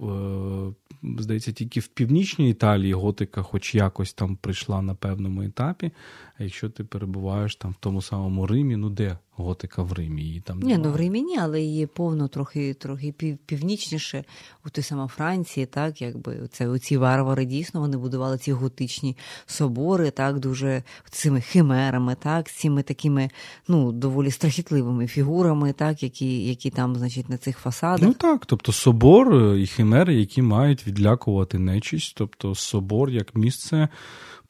е, 0.04 0.74
здається, 1.20 1.52
тільки 1.52 1.80
в 1.80 1.88
північній 1.88 2.50
Італії 2.50 2.94
готика, 2.94 3.42
хоч 3.42 3.76
якось 3.76 4.14
там 4.14 4.36
прийшла 4.36 4.82
на 4.82 4.96
певному 4.96 5.42
етапі. 5.42 5.92
А 6.38 6.44
якщо 6.44 6.70
ти 6.70 6.84
перебуваєш 6.84 7.56
там 7.56 7.72
в 7.72 7.78
тому 7.80 8.02
самому 8.02 8.48
Римі, 8.48 8.76
ну 8.76 8.90
де 8.90 9.18
готика 9.42 9.84
в 9.84 9.94
Римі? 9.94 10.22
Її 10.22 10.40
там 10.42 10.60
Ні, 10.60 10.78
ну 10.78 10.92
в 10.92 10.96
Римі 10.96 11.22
ні, 11.22 11.38
але 11.40 11.62
її 11.62 11.86
повно 11.86 12.28
трохи 12.28 12.74
трохи 12.74 13.12
пів, 13.12 13.38
північніше 13.38 14.24
у 14.66 14.70
той 14.70 14.84
саме 14.84 15.08
Франції, 15.08 15.66
так 15.66 16.02
якби 16.02 16.48
це 16.52 16.68
оці 16.68 16.98
варвари 16.98 17.46
дійсно 17.46 17.80
вони 17.80 17.98
будували 17.98 18.38
ці 18.38 18.52
готичні 18.52 19.18
собори, 19.46 20.12
так 20.12 20.40
дуже 20.40 20.84
цими 21.10 21.42
химерами, 21.42 22.16
так, 22.24 22.52
цими 22.52 22.84
такими 22.84 23.30
ну 23.68 23.92
доволі 23.92 24.32
страхітливими 24.32 25.08
фігурами, 25.08 25.74
так, 25.74 26.04
які 26.04 26.44
які 26.48 26.70
там, 26.70 26.96
значить, 26.96 27.30
на 27.30 27.38
цих 27.38 27.58
фасадах. 27.58 28.08
Ну 28.08 28.14
так, 28.14 28.46
тобто 28.46 28.72
собор 28.72 29.56
і 29.58 29.68
химери, 29.68 30.16
які 30.16 30.42
мають 30.42 30.88
відлякувати 30.88 31.60
нечість, 31.60 32.14
тобто 32.18 32.56
собор 32.56 33.10
як 33.10 33.36
місце 33.36 33.90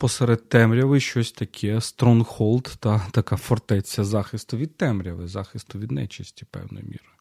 посеред 0.02 0.50
темряви 0.50 1.00
щось 1.00 1.32
таке 1.32 1.82
стронгхолд 1.82 2.76
та 2.80 3.08
така 3.12 3.36
фортеця 3.36 4.04
захисту 4.04 4.58
від 4.58 4.78
темряви, 4.78 5.28
захисту 5.28 5.80
від 5.80 5.92
нечисті, 5.92 6.46
певною 6.52 6.86
мірою. 6.86 7.12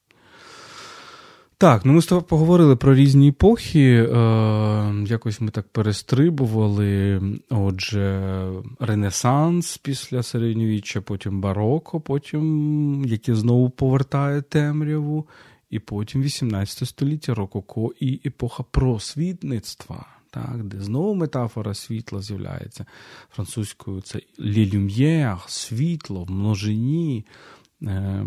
Так, 1.59 1.85
ну 1.85 1.93
ми 1.93 2.03
з 2.03 2.07
тобою 2.07 2.27
поговорили 2.27 2.77
про 2.77 2.95
різні 2.95 3.29
епохи. 3.29 4.09
Е, 4.13 5.05
Якось 5.07 5.41
ми 5.41 5.51
так 5.51 5.69
перестрибували. 5.69 7.21
Отже, 7.51 8.43
Ренесанс 8.79 9.79
після 9.79 10.23
середньовіччя, 10.23 11.01
потім 11.01 11.41
бароко, 11.41 12.01
потім 12.01 13.05
яке 13.07 13.35
знову 13.35 13.71
повертає 13.71 14.43
темряву, 14.43 15.29
і 15.71 15.79
потім 15.79 16.23
18 16.23 16.89
століття 16.89 17.35
рококо 17.35 17.93
і 18.01 18.21
епоха 18.27 18.63
просвітництва. 18.71 20.20
Так, 20.31 20.65
Де 20.65 20.81
знову 20.81 21.15
метафора 21.15 21.75
світла 21.75 22.23
з'являється 22.23 22.87
французькою 23.31 24.01
це 24.01 24.21
«лілюм'єр», 24.41 25.39
світло 25.47 26.25
в 26.25 26.31
множині. 26.31 27.27
Е, 27.83 28.27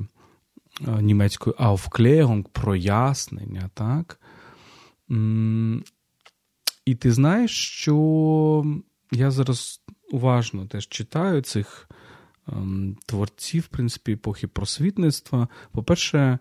німецькою 0.82 1.56
Aufklärung, 1.60 2.46
прояснення, 2.52 3.70
так? 3.74 4.20
І 6.86 6.96
ти 6.96 7.12
знаєш, 7.12 7.52
що 7.52 8.66
я 9.12 9.32
зараз 9.32 9.82
уважно 10.12 10.66
теж 10.66 10.88
читаю 10.88 11.42
цих 11.42 11.90
ем, 12.48 12.98
творців, 13.06 13.64
в 13.64 13.68
принципі, 13.68 14.12
епохи 14.12 14.48
просвітництва. 14.48 15.48
По-перше, 15.72 16.40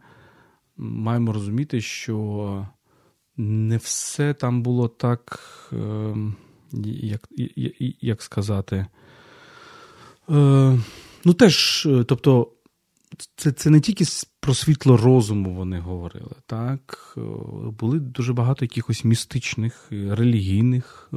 маємо 0.77 1.33
розуміти, 1.33 1.81
що 1.81 2.69
не 3.37 3.77
все 3.77 4.35
там 4.35 4.63
було 4.63 4.89
так, 4.89 5.41
ем, 5.73 6.37
як 7.03 7.29
як 8.01 8.23
сказати, 8.23 8.87
е, 10.31 10.79
ну 11.25 11.35
теж, 11.35 11.87
е, 11.87 12.05
тобто 12.05 12.49
це 13.37 13.53
це 13.53 13.71
не 13.71 13.81
тільки 13.81 14.05
про 14.41 14.55
світло 14.55 14.97
розуму 14.97 15.55
вони 15.55 15.79
говорили. 15.79 16.35
так? 16.47 17.15
Е, 17.17 17.21
були 17.81 18.01
дуже 18.01 18.33
багато 18.33 18.65
якихось 18.65 19.05
містичних, 19.05 19.89
релігійних 19.91 21.11
е, 21.13 21.17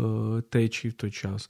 течій 0.49 0.89
в 0.89 0.93
той 0.93 1.12
час. 1.12 1.49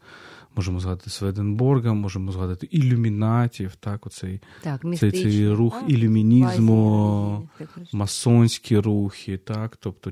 Можемо 0.56 0.80
згадати 0.80 1.10
Сведенборга, 1.10 1.94
можемо 1.94 2.32
згадати 2.32 2.68
ілюмінатів, 2.72 3.76
так, 3.76 4.06
оцей 4.06 4.42
так, 4.64 4.82
цей, 4.98 5.12
цей 5.12 5.50
рух 5.50 5.80
так, 5.80 5.90
ілюмінізму, 5.90 7.50
масонські 7.94 8.78
рухи. 8.78 9.38
так, 9.38 9.78
тобто 9.78 10.12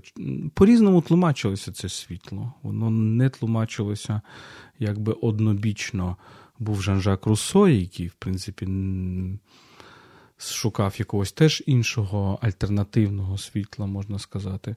По-різному 0.53 1.01
тлумачилося 1.01 1.71
це 1.71 1.89
світло. 1.89 2.53
Воно 2.61 2.89
не 2.89 3.29
тлумачилося 3.29 4.21
якби 4.79 5.13
однобічно. 5.13 6.17
Був 6.59 6.81
Жан-Жак 6.81 7.25
Руссо, 7.25 7.67
який, 7.67 8.07
в 8.07 8.13
принципі, 8.13 8.65
шукав 10.37 10.95
якогось 10.97 11.31
теж 11.31 11.63
іншого 11.65 12.39
альтернативного 12.41 13.37
світла, 13.37 13.85
можна 13.85 14.19
сказати. 14.19 14.75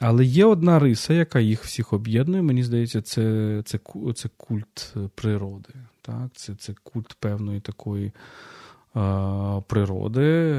Але 0.00 0.24
є 0.24 0.44
одна 0.44 0.78
риса, 0.78 1.14
яка 1.14 1.40
їх 1.40 1.64
всіх 1.64 1.92
об'єднує. 1.92 2.42
Мені 2.42 2.62
здається, 2.62 3.02
це 3.02 3.62
це, 3.64 3.78
це 4.14 4.28
культ 4.36 4.94
природи. 5.14 5.74
Так? 6.02 6.28
Це 6.34 6.54
це 6.54 6.74
культ 6.82 7.14
певної 7.20 7.60
такої 7.60 8.06
е, 8.06 8.12
природи. 9.68 10.56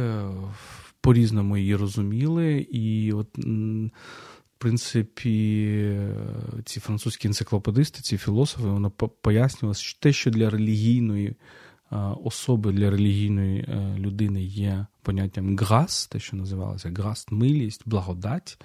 По-різному 1.01 1.57
її 1.57 1.75
розуміли. 1.75 2.67
І, 2.71 3.13
от, 3.13 3.37
в 3.37 3.89
принципі, 4.57 5.99
ці 6.65 6.79
французькі 6.79 7.27
енциклопедисти, 7.27 8.01
ці 8.01 8.17
філософи, 8.17 8.67
вони 8.67 8.89
пояснювали, 9.21 9.75
що 9.75 9.99
те, 9.99 10.13
що 10.13 10.31
для 10.31 10.49
релігійної 10.49 11.35
особи 12.23 12.71
для 12.71 12.89
релігійної 12.89 13.59
е, 13.59 13.95
людини 13.97 14.43
є 14.43 14.85
поняттям 15.05 15.57
грас, 15.57 16.07
те, 16.07 16.19
що 16.19 16.37
називалося 16.37 16.91
грас, 16.95 17.27
милість, 17.31 17.81
благодать, 17.85 18.57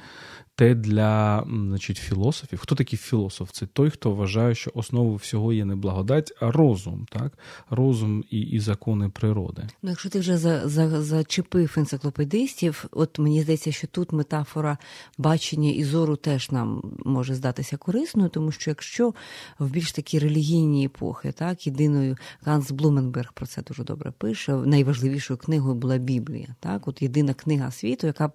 те 0.55 0.75
для 0.75 1.45
значить, 1.49 1.97
філософів. 1.97 2.59
Хто 2.59 2.75
такий 2.75 2.99
філософ? 2.99 3.51
Це 3.53 3.67
той, 3.67 3.91
хто 3.91 4.11
вважає, 4.11 4.55
що 4.55 4.71
основою 4.75 5.17
всього 5.17 5.53
є 5.53 5.65
не 5.65 5.77
благодать, 5.77 6.33
а 6.41 6.51
розум, 6.51 7.07
так? 7.11 7.39
розум 7.71 8.25
і 8.31 8.41
і 8.41 8.61
закони 8.61 9.09
природи. 9.09 9.69
Ну, 9.83 9.91
якщо 9.91 10.09
ти 10.09 10.21
вже 10.21 10.39
за, 10.39 10.69
за, 10.69 11.03
зачепив 11.03 11.75
енциклопедистів, 11.77 12.85
от 12.91 13.19
мені 13.19 13.43
здається, 13.43 13.73
що 13.73 13.87
тут 13.87 14.13
метафора 14.13 14.79
бачення 15.19 15.71
і 15.71 15.85
зору 15.85 16.17
теж 16.17 16.51
нам 16.51 16.83
може 17.05 17.35
здатися 17.35 17.77
корисною, 17.77 18.29
тому 18.29 18.53
що 18.53 18.71
якщо 18.71 19.15
в 19.59 19.71
більш 19.71 19.93
такі 19.93 20.19
релігійні 20.19 20.85
епохи, 20.87 21.33
так, 21.33 21.67
єдиною 21.67 22.17
Ганс 22.43 22.71
Блуменберг 22.71 23.33
про 23.33 23.47
це 23.47 23.63
дуже 23.63 23.85
добре 23.85 24.11
пише, 24.19 24.53
найважливішою 24.55 25.39
книгою 25.39 25.75
була 25.75 25.99
Біблія. 25.99 26.30
Так, 26.61 26.89
от 26.89 27.03
єдина 27.03 27.35
книга 27.35 27.71
світу, 27.71 28.07
яка 28.07 28.33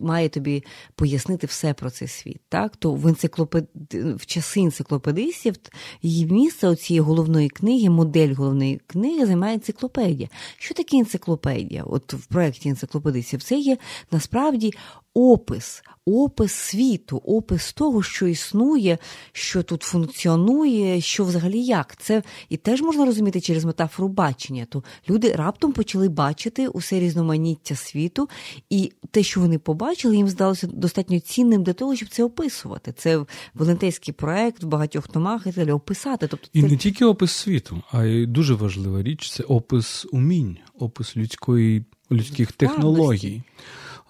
має 0.00 0.28
тобі 0.28 0.64
пояснити 0.94 1.46
все 1.46 1.74
про 1.74 1.90
цей 1.90 2.08
світ. 2.08 2.40
Так? 2.48 2.76
То 2.76 2.92
в 2.92 3.06
енциклопед... 3.06 3.68
в 3.92 4.26
часи 4.26 4.60
енциклопедистів 4.60 5.54
її 6.02 6.26
місце 6.26 6.76
цієї 6.76 7.00
головної 7.00 7.48
книги, 7.48 7.90
модель 7.90 8.34
головної 8.34 8.80
книги 8.86 9.26
займає 9.26 9.54
енциклопедія. 9.54 10.28
Що 10.58 10.74
таке 10.74 10.96
енциклопедія? 10.96 11.84
От 11.84 12.14
в 12.14 12.26
проєкті 12.26 12.68
енциклопедистів 12.68 13.42
це 13.42 13.58
є 13.58 13.78
насправді 14.10 14.72
опис, 15.14 15.82
опис 16.06 16.52
світу, 16.52 17.22
опис 17.24 17.72
того, 17.72 18.02
що 18.02 18.26
існує, 18.26 18.98
що 19.32 19.62
тут 19.62 19.82
функціонує, 19.82 21.00
що 21.00 21.24
взагалі 21.24 21.64
як. 21.64 21.96
Це 21.96 22.22
і 22.48 22.56
теж 22.56 22.82
можна 22.82 23.04
розуміти 23.04 23.40
через 23.40 23.64
метафору 23.64 24.08
бачення. 24.08 24.66
То 24.68 24.84
люди 25.10 25.32
раптом 25.32 25.72
почали 25.72 26.08
бачити 26.08 26.68
усе 26.68 27.00
різноманіття 27.00 27.74
світу, 27.76 28.28
і 28.70 28.92
те, 29.10 29.22
що 29.22 29.40
вони 29.40 29.58
побачили, 29.58 30.16
їм 30.16 30.28
здалося 30.28 30.66
достатньо 30.66 31.20
цінним 31.20 31.62
для 31.62 31.72
того, 31.72 31.96
щоб 31.96 32.08
це 32.08 32.24
описувати. 32.24 32.92
Це 32.92 33.24
волонтерський 33.54 34.14
проект 34.14 34.62
в 34.62 34.66
багатьох 34.66 35.08
томах 35.08 35.46
і 35.46 35.50
далі 35.50 35.72
описати. 35.72 36.26
Тобто, 36.26 36.46
це... 36.46 36.58
І 36.58 36.62
не 36.62 36.76
тільки 36.76 37.04
опис 37.04 37.32
світу, 37.32 37.82
а 37.90 38.04
й 38.04 38.26
дуже 38.26 38.54
важлива 38.54 39.02
річ 39.02 39.30
це 39.30 39.42
опис 39.42 40.06
умінь, 40.12 40.56
опис 40.78 41.16
людської 41.16 41.84
людських 42.10 42.52
технологій. 42.52 43.42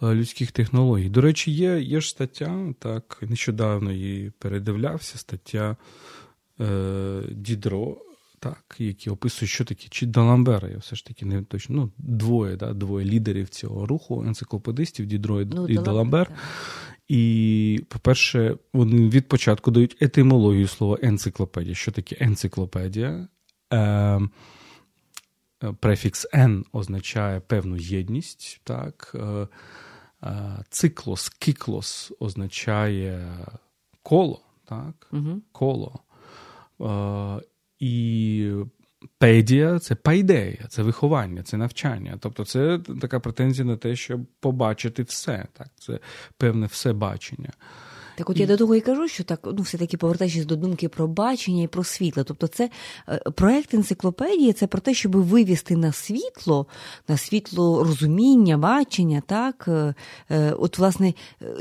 Е, 0.03 0.15
людських 0.15 0.53
технологій. 0.53 1.09
До 1.09 1.21
речі, 1.21 1.51
є 1.51 1.81
є 1.81 2.01
ж 2.01 2.11
стаття, 2.11 2.75
так, 2.79 3.19
нещодавно 3.23 3.93
її 3.93 4.33
передивлявся, 4.39 5.19
стаття 5.19 5.77
е, 6.61 7.23
Дідро, 7.31 7.97
так, 8.39 8.77
які 8.79 9.11
описують, 9.11 9.51
що 9.51 9.65
таке, 9.65 9.87
чи 9.91 10.07
Даламбера, 10.07 10.69
я 10.69 10.79
все 10.79 10.97
ж 10.97 11.07
таки 11.07 11.27
не 11.27 11.43
точно. 11.43 11.77
Ну, 11.77 11.91
двоє, 11.99 12.57
да, 12.57 12.73
двоє 12.73 13.07
лідерів 13.07 13.49
цього 13.49 13.87
руху, 13.87 14.25
енциклопедистів, 14.27 15.07
Дідро 15.07 15.45
ну, 15.45 15.69
і 15.69 15.79
Даламбер. 15.79 16.31
І, 17.09 17.85
по-перше, 17.89 18.57
вони 18.73 19.09
від 19.09 19.29
початку 19.29 19.71
дають 19.71 19.97
етимологію 20.01 20.69
слова 20.69 20.99
енциклопедія. 21.03 21.75
Що 21.75 21.93
таке 21.93 22.17
енциклопедія? 22.21 23.29
Е, 23.73 24.21
Префікс 25.81 26.27
N 26.35 26.65
означає 26.73 27.41
певну 27.41 27.77
єдність, 27.77 28.61
так. 28.65 29.17
Циклос, 30.69 31.29
кіклос 31.29 32.13
означає 32.21 33.37
коло, 34.03 34.41
так? 34.65 35.09
Угу. 35.13 35.41
коло. 35.53 36.01
І 37.79 38.51
педія 39.19 39.79
це 39.79 39.95
пайдея, 39.95 40.67
це 40.69 40.83
виховання, 40.83 41.43
це 41.43 41.57
навчання. 41.57 42.19
Тобто 42.21 42.45
це 42.45 42.81
така 43.01 43.21
претензія 43.21 43.65
на 43.65 43.77
те, 43.77 43.97
щоб 43.97 44.27
побачити 44.41 45.03
все. 45.03 45.47
Так? 45.53 45.69
Це 45.79 46.01
певне 46.37 46.67
все 46.67 46.93
бачення. 46.93 47.53
Так, 48.17 48.31
от 48.31 48.37
я 48.37 48.47
до 48.47 48.57
того 48.57 48.75
і 48.75 48.81
кажу, 48.81 49.09
що 49.09 49.25
так, 49.25 49.41
ну, 49.45 49.63
все-таки 49.63 49.97
повертаючись 49.97 50.45
до 50.45 50.57
думки 50.57 50.89
про 50.89 51.07
бачення 51.07 51.63
і 51.63 51.67
про 51.67 51.85
світло. 51.85 52.25
Тобто, 52.25 52.47
це 52.47 52.71
е, 53.09 53.19
проект 53.35 53.75
енциклопедії 53.75 54.53
це 54.53 54.67
про 54.67 54.81
те, 54.81 54.95
щоб 54.95 55.17
вивести 55.17 55.77
на 55.77 55.93
світло, 55.93 56.67
на 57.09 57.17
світло 57.17 57.85
розуміння, 57.85 58.59
бачення, 58.59 59.23
так, 59.27 59.65
е, 59.69 59.95
е, 60.31 60.53
от, 60.53 60.79
власне, 60.79 61.15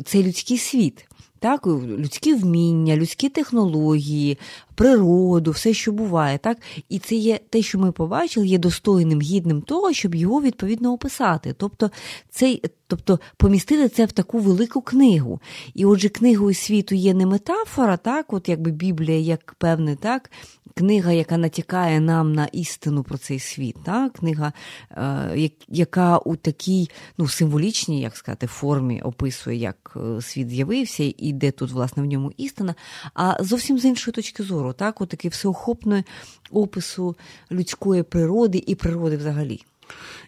цей 0.05 0.23
людський 0.23 0.57
світ 0.57 1.05
так, 1.43 1.67
людські 1.67 2.33
вміння, 2.33 2.95
людські 2.95 3.29
технології, 3.29 4.37
природу, 4.75 5.51
все, 5.51 5.73
що 5.73 5.91
буває, 5.91 6.37
так, 6.37 6.57
і 6.89 6.99
це 6.99 7.15
є 7.15 7.39
те, 7.49 7.61
що 7.61 7.79
ми 7.79 7.91
побачили, 7.91 8.47
є 8.47 8.57
достойним, 8.57 9.21
гідним 9.21 9.61
того, 9.61 9.93
щоб 9.93 10.15
його 10.15 10.41
відповідно 10.41 10.93
описати. 10.93 11.55
Тобто, 11.57 11.91
цей, 12.29 12.61
тобто 12.87 13.19
помістити 13.37 13.89
це 13.89 14.05
в 14.05 14.11
таку 14.11 14.39
велику 14.39 14.81
книгу. 14.81 15.39
І 15.73 15.85
отже, 15.85 16.09
книгою 16.09 16.53
світу 16.53 16.95
є 16.95 17.13
не 17.13 17.25
метафора, 17.25 17.97
так, 17.97 18.33
от 18.33 18.49
якби 18.49 18.71
Біблія, 18.71 19.19
як 19.19 19.55
певне, 19.57 19.95
так, 19.95 20.31
книга, 20.73 21.11
яка 21.11 21.37
натякає 21.37 21.99
нам 21.99 22.33
на 22.33 22.45
істину 22.45 23.03
про 23.03 23.17
цей 23.17 23.39
світ, 23.39 23.75
та? 23.85 24.09
книга, 24.09 24.53
е, 24.91 25.49
яка 25.67 26.17
у 26.17 26.35
такій 26.35 26.89
ну, 27.17 27.27
символічній, 27.27 28.01
як 28.01 28.17
сказати, 28.17 28.47
формі 28.47 29.01
описує, 29.01 29.57
як 29.57 29.97
е, 29.97 30.21
світ 30.21 30.49
з'явився 30.49 31.13
і 31.17 31.33
де 31.33 31.51
тут, 31.51 31.71
власне, 31.71 32.03
в 32.03 32.05
ньому 32.05 32.31
істина, 32.37 32.75
а 33.13 33.43
зовсім 33.43 33.79
з 33.79 33.85
іншої 33.85 34.13
точки 34.13 34.43
зору, 34.43 34.73
так, 34.73 35.01
у 35.01 35.05
такий 35.05 35.31
всеохопний 35.31 36.03
опису 36.51 37.15
людської 37.51 38.03
природи 38.03 38.63
і 38.67 38.75
природи 38.75 39.17
взагалі. 39.17 39.61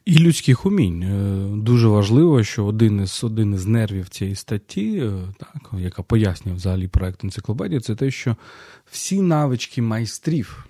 І 0.05 0.17
людських 0.17 0.65
умінь. 0.65 1.03
Е, 1.03 1.47
дуже 1.57 1.87
важливо, 1.87 2.43
що 2.43 2.65
один 2.65 3.01
із 3.01 3.23
один 3.23 3.53
із 3.53 3.65
нервів 3.65 4.09
цієї 4.09 4.35
статті, 4.35 4.97
е, 4.97 5.11
так, 5.39 5.71
яка 5.79 6.03
пояснює 6.03 6.55
взагалі 6.55 6.87
проект 6.87 7.23
енциклопедії, 7.23 7.79
це 7.79 7.95
те, 7.95 8.11
що 8.11 8.35
всі 8.91 9.21
навички 9.21 9.81
майстрів, 9.81 10.65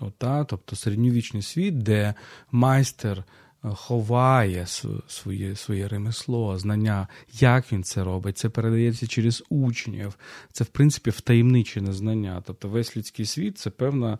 от, 0.00 0.14
та, 0.18 0.44
тобто 0.44 0.76
середньовічний 0.76 1.42
світ, 1.42 1.78
де 1.78 2.14
майстер 2.52 3.24
ховає 3.72 4.66
своє 5.06 5.56
своє 5.56 5.88
ремесло, 5.88 6.58
знання, 6.58 7.08
як 7.40 7.72
він 7.72 7.82
це 7.82 8.04
робить. 8.04 8.38
Це 8.38 8.48
передається 8.48 9.06
через 9.06 9.44
учнів. 9.48 10.18
Це, 10.52 10.64
в 10.64 10.66
принципі, 10.66 11.10
втаємничене 11.10 11.92
знання. 11.92 12.42
Тобто 12.46 12.68
весь 12.68 12.96
людський 12.96 13.26
світ 13.26 13.58
це 13.58 13.70
певна 13.70 14.18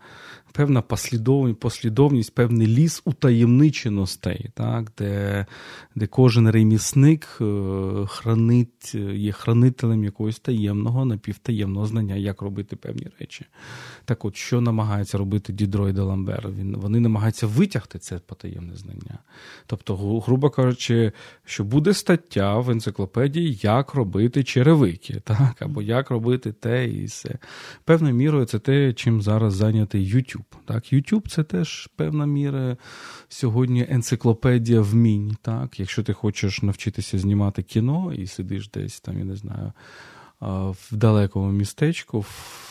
певна 0.51 0.81
послідовність, 0.81 1.59
послідовність, 1.59 2.35
певний 2.35 2.67
ліс 2.67 3.01
утаємниченостей, 3.05 4.49
так, 4.53 4.91
де 4.97 5.45
де 5.95 6.07
кожен 6.07 6.49
ремісник 6.49 7.37
е, 7.41 7.45
хранить, 8.07 8.95
є 8.95 9.31
хранителем 9.31 10.03
якогось 10.03 10.39
таємного, 10.39 11.05
напівтаємного 11.05 11.85
знання, 11.85 12.15
як 12.15 12.41
робити 12.41 12.75
певні 12.75 13.07
речі. 13.19 13.45
Так 14.05 14.25
от, 14.25 14.35
що 14.35 14.61
намагається 14.61 15.17
робити 15.17 15.53
Дідро 15.53 15.89
і 15.89 15.93
Д'Аламбер? 15.93 16.49
Він, 16.51 16.75
Вони 16.77 16.99
намагаються 16.99 17.47
витягти 17.47 17.99
це 17.99 18.19
потаємне 18.19 18.75
знання. 18.75 19.19
Тобто, 19.67 20.19
грубо 20.19 20.49
кажучи, 20.49 21.11
що 21.45 21.63
буде 21.63 21.93
стаття 21.93 22.59
в 22.59 22.69
енциклопедії, 22.69 23.59
як 23.61 23.93
робити 23.93 24.43
черевики, 24.43 25.21
так, 25.23 25.55
або 25.59 25.81
як 25.81 26.09
робити 26.09 26.51
те 26.51 26.87
і 26.87 27.05
все. 27.05 27.37
Певною 27.83 28.15
мірою 28.15 28.45
це 28.45 28.59
те, 28.59 28.93
чим 28.93 29.21
зараз 29.21 29.53
зайнятий 29.53 30.15
YouTube. 30.15 30.43
Так, 30.65 30.93
YouTube 30.93 31.29
це 31.29 31.43
теж 31.43 31.89
певна 31.95 32.25
міра 32.25 32.77
сьогодні 33.29 33.87
енциклопедія 33.89 34.81
вмінь. 34.81 35.37
Так, 35.41 35.79
Якщо 35.79 36.03
ти 36.03 36.13
хочеш 36.13 36.61
навчитися 36.61 37.19
знімати 37.19 37.63
кіно 37.63 38.13
і 38.13 38.27
сидиш 38.27 38.69
десь 38.69 38.99
там, 38.99 39.19
я 39.19 39.25
не 39.25 39.35
знаю 39.35 39.73
в 40.53 40.87
далекому 40.91 41.51
містечку, 41.51 42.19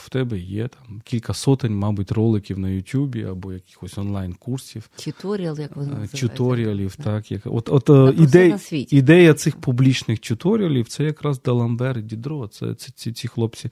в 0.05 0.09
тебе 0.09 0.39
є 0.39 0.68
там 0.68 1.03
кілька 1.05 1.35
сотень, 1.35 1.79
мабуть, 1.79 2.12
роликів 2.12 2.59
на 2.59 2.68
Ютубі 2.68 3.25
або 3.25 3.53
якихось 3.53 3.99
онлайн-курсів. 3.99 4.91
Туторіал, 5.05 5.61
як 5.61 5.77
вони 5.77 5.89
називають. 5.89 6.16
Чуторіалів, 6.16 6.97
так. 6.97 7.31
Як... 7.31 7.43
От, 7.45 7.68
от 7.68 7.91
е, 7.91 8.22
ідея, 8.22 8.59
ідея 8.70 9.35
цих 9.35 9.57
публічних 9.57 10.20
чуторіалів 10.20 10.89
це 10.89 11.05
якраз 11.05 11.43
Даламбер 11.43 11.99
і 11.99 12.03
Дідро, 12.03 12.49
це, 12.49 12.75
це 12.75 12.93
ці, 12.95 13.12
ці 13.12 13.29
хлопці 13.29 13.70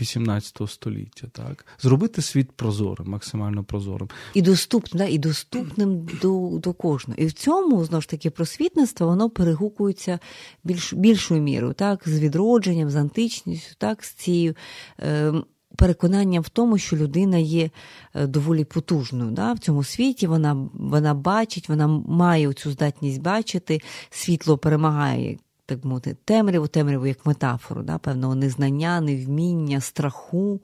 18 0.00 0.60
століття. 0.66 1.26
так. 1.32 1.66
Зробити 1.78 2.22
світ 2.22 2.52
прозорим, 2.52 3.08
максимально 3.08 3.64
прозорим. 3.64 4.08
І 4.34 4.42
доступним, 4.42 4.98
да, 4.98 5.04
і 5.04 5.18
доступним 5.18 6.08
до 6.22 6.58
до 6.62 6.72
кожного. 6.72 7.20
І 7.20 7.26
в 7.26 7.32
цьому, 7.32 7.84
знову 7.84 8.02
ж 8.02 8.08
таки, 8.08 8.30
просвітництво 8.30 9.06
воно 9.06 9.30
перегукується 9.30 10.18
більш, 10.64 10.92
більшою 10.92 11.42
мірою, 11.42 11.72
так, 11.72 12.02
з 12.06 12.18
відродженням, 12.20 12.90
з 12.90 12.96
античністю, 12.96 13.35
ідентичністю, 13.36 13.74
так, 13.78 14.04
з 14.04 14.14
цією 14.14 14.54
е, 15.00 15.32
переконанням 15.76 16.42
в 16.42 16.48
тому, 16.48 16.78
що 16.78 16.96
людина 16.96 17.38
є 17.38 17.70
е, 18.14 18.26
доволі 18.26 18.64
потужною 18.64 19.30
да, 19.30 19.52
в 19.52 19.58
цьому 19.58 19.84
світі. 19.84 20.26
Вона 20.26 20.68
вона 20.74 21.14
бачить, 21.14 21.68
вона 21.68 21.86
має 22.08 22.52
цю 22.52 22.70
здатність 22.70 23.22
бачити, 23.22 23.80
світло 24.10 24.58
перемагає 24.58 25.38
так 25.66 25.84
мовити, 25.84 26.16
темряву, 26.24 26.66
темряву 26.66 27.06
як 27.06 27.26
метафору, 27.26 27.82
да, 27.82 27.98
певного 27.98 28.34
незнання, 28.34 29.00
невміння, 29.00 29.80
страху. 29.80 30.60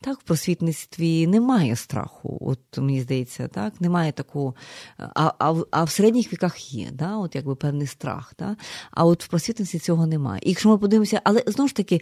Так, 0.00 0.18
в 0.20 0.22
просвітництві 0.22 1.26
немає 1.26 1.76
страху. 1.76 2.38
От 2.40 2.78
мені 2.78 3.00
здається, 3.00 3.48
так, 3.48 3.80
немає 3.80 4.12
такого. 4.12 4.54
А 4.98 5.32
а, 5.38 5.54
а 5.70 5.84
в 5.84 5.90
середніх 5.90 6.32
віках 6.32 6.74
є, 6.74 6.88
да, 6.92 7.16
от 7.16 7.34
якби 7.34 7.54
певний 7.54 7.86
страх. 7.86 8.32
Да? 8.38 8.56
А 8.90 9.04
от 9.04 9.24
в 9.24 9.28
просвітництві 9.28 9.78
цього 9.78 10.06
немає. 10.06 10.40
І 10.44 10.48
якщо 10.48 10.68
ми 10.68 10.78
подивимося, 10.78 11.20
але 11.24 11.42
знову 11.46 11.68
ж 11.68 11.74
таки. 11.74 12.00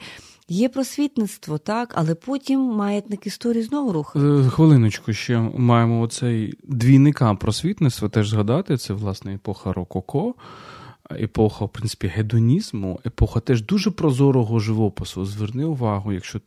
Є 0.49 0.69
просвітництво, 0.69 1.59
так, 1.59 1.93
але 1.97 2.15
потім 2.15 2.61
маятник 2.61 3.27
історії 3.27 3.63
знову 3.63 3.93
рухає. 3.93 4.51
Хвилиночку, 4.51 5.13
ще 5.13 5.39
маємо 5.39 6.01
оцей 6.01 6.55
двійника 6.63 7.35
просвітництва 7.35 8.09
теж 8.09 8.29
згадати. 8.29 8.77
Це 8.77 8.95
власне 8.95 9.35
епоха 9.35 9.73
Рококо 9.73 10.35
епоха, 11.11 11.65
в 11.65 11.69
принципі, 11.69 12.07
гедонізму, 12.07 13.01
епоха 13.07 13.41
теж 13.41 13.63
дуже 13.63 13.91
прозорого 13.91 14.59
живопису. 14.59 15.25
Зверни 15.25 15.65
увагу, 15.65 16.13
якщо 16.13 16.41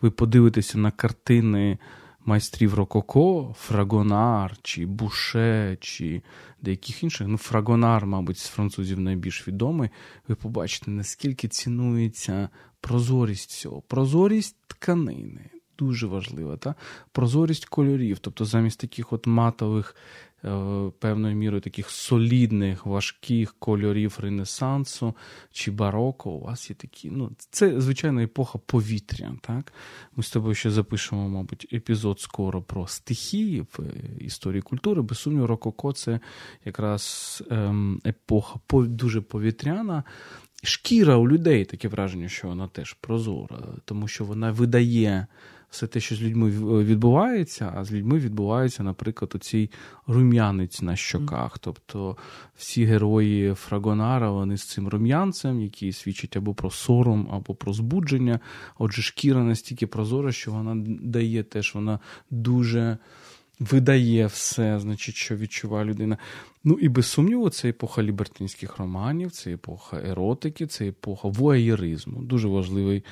ви 0.00 0.10
подивитеся 0.10 0.78
на 0.78 0.90
картини 0.90 1.78
майстрів 2.24 2.74
Рококо, 2.74 3.54
Фрагонар, 3.58 4.56
чи 4.62 4.86
Буше, 4.86 5.76
чи 5.80 6.22
деяких 6.62 7.02
інших, 7.02 7.26
ну, 7.28 7.36
Фрагонар, 7.36 8.06
мабуть, 8.06 8.38
з 8.38 8.46
французів 8.46 9.00
найбільш 9.00 9.48
відомий, 9.48 9.90
ви 10.28 10.34
побачите, 10.34 10.90
наскільки 10.90 11.48
цінується 11.48 12.48
прозорість 12.80 13.50
цього, 13.50 13.80
прозорість 13.80 14.56
тканини. 14.66 15.50
Дуже 15.78 16.06
важлива, 16.06 16.56
та? 16.56 16.74
прозорість 17.12 17.64
кольорів, 17.64 18.18
тобто 18.18 18.44
замість 18.44 18.80
таких 18.80 19.12
от 19.12 19.26
матових 19.26 19.96
певною 20.98 21.36
мірою 21.36 21.60
таких 21.60 21.90
солідних, 21.90 22.86
важких 22.86 23.54
кольорів 23.58 24.18
Ренесансу 24.20 25.14
чи 25.52 25.70
бароко, 25.70 26.30
у 26.30 26.40
вас 26.40 26.70
є 26.70 26.76
такі. 26.76 27.10
ну, 27.10 27.30
Це, 27.50 27.80
звичайно, 27.80 28.20
епоха 28.20 28.58
повітря. 28.58 29.32
так? 29.40 29.72
Ми 30.16 30.22
з 30.22 30.30
тобою 30.30 30.54
ще 30.54 30.70
запишемо, 30.70 31.28
мабуть, 31.28 31.66
епізод 31.72 32.20
скоро 32.20 32.62
про 32.62 32.86
стихії 32.86 33.60
в 33.60 33.78
історії 34.18 34.62
культури. 34.62 35.02
Без 35.02 35.18
сумніву, 35.18 35.46
Рококо 35.46 35.92
це 35.92 36.20
якраз 36.64 37.42
ем, 37.50 38.00
епоха 38.06 38.60
дуже 38.72 39.20
повітряна. 39.20 40.04
Шкіра 40.62 41.16
у 41.16 41.28
людей 41.28 41.64
таке 41.64 41.88
враження, 41.88 42.28
що 42.28 42.48
вона 42.48 42.68
теж 42.68 42.92
прозора, 42.92 43.58
тому 43.84 44.08
що 44.08 44.24
вона 44.24 44.52
видає 44.52 45.26
все 45.70 45.86
те, 45.86 46.00
що 46.00 46.16
з 46.16 46.22
людьми 46.22 46.50
відбувається, 46.84 47.72
а 47.76 47.84
з 47.84 47.92
людьми 47.92 48.18
відбувається, 48.18 48.82
наприклад, 48.82 49.32
оцей 49.34 49.70
рум'янець 50.06 50.82
на 50.82 50.96
щоках. 50.96 51.58
Тобто 51.58 52.16
всі 52.56 52.84
герої 52.84 53.54
Фрагонара 53.54 54.30
вони 54.30 54.56
з 54.56 54.64
цим 54.64 54.88
рум'янцем, 54.88 55.60
який 55.60 55.92
свідчить 55.92 56.36
або 56.36 56.54
про 56.54 56.70
сором, 56.70 57.28
або 57.32 57.54
про 57.54 57.72
збудження. 57.72 58.40
Отже, 58.78 59.02
шкіра 59.02 59.44
настільки 59.44 59.86
прозора, 59.86 60.32
що 60.32 60.52
вона 60.52 60.84
дає 60.86 61.42
теж, 61.42 61.74
вона 61.74 61.98
дуже. 62.30 62.98
Видає 63.60 64.26
все, 64.26 64.80
значить, 64.80 65.14
що 65.14 65.36
відчуває 65.36 65.84
людина. 65.84 66.18
Ну 66.64 66.74
і 66.74 66.88
без 66.88 67.06
сумніву, 67.06 67.50
це 67.50 67.68
епоха 67.68 68.02
лібертинських 68.02 68.78
романів, 68.78 69.30
це 69.30 69.52
епоха 69.52 70.00
еротики, 70.00 70.66
це 70.66 70.88
епоха 70.88 71.28
воєризму. 71.28 72.22
Дуже 72.22 72.48
важливий 72.48 73.04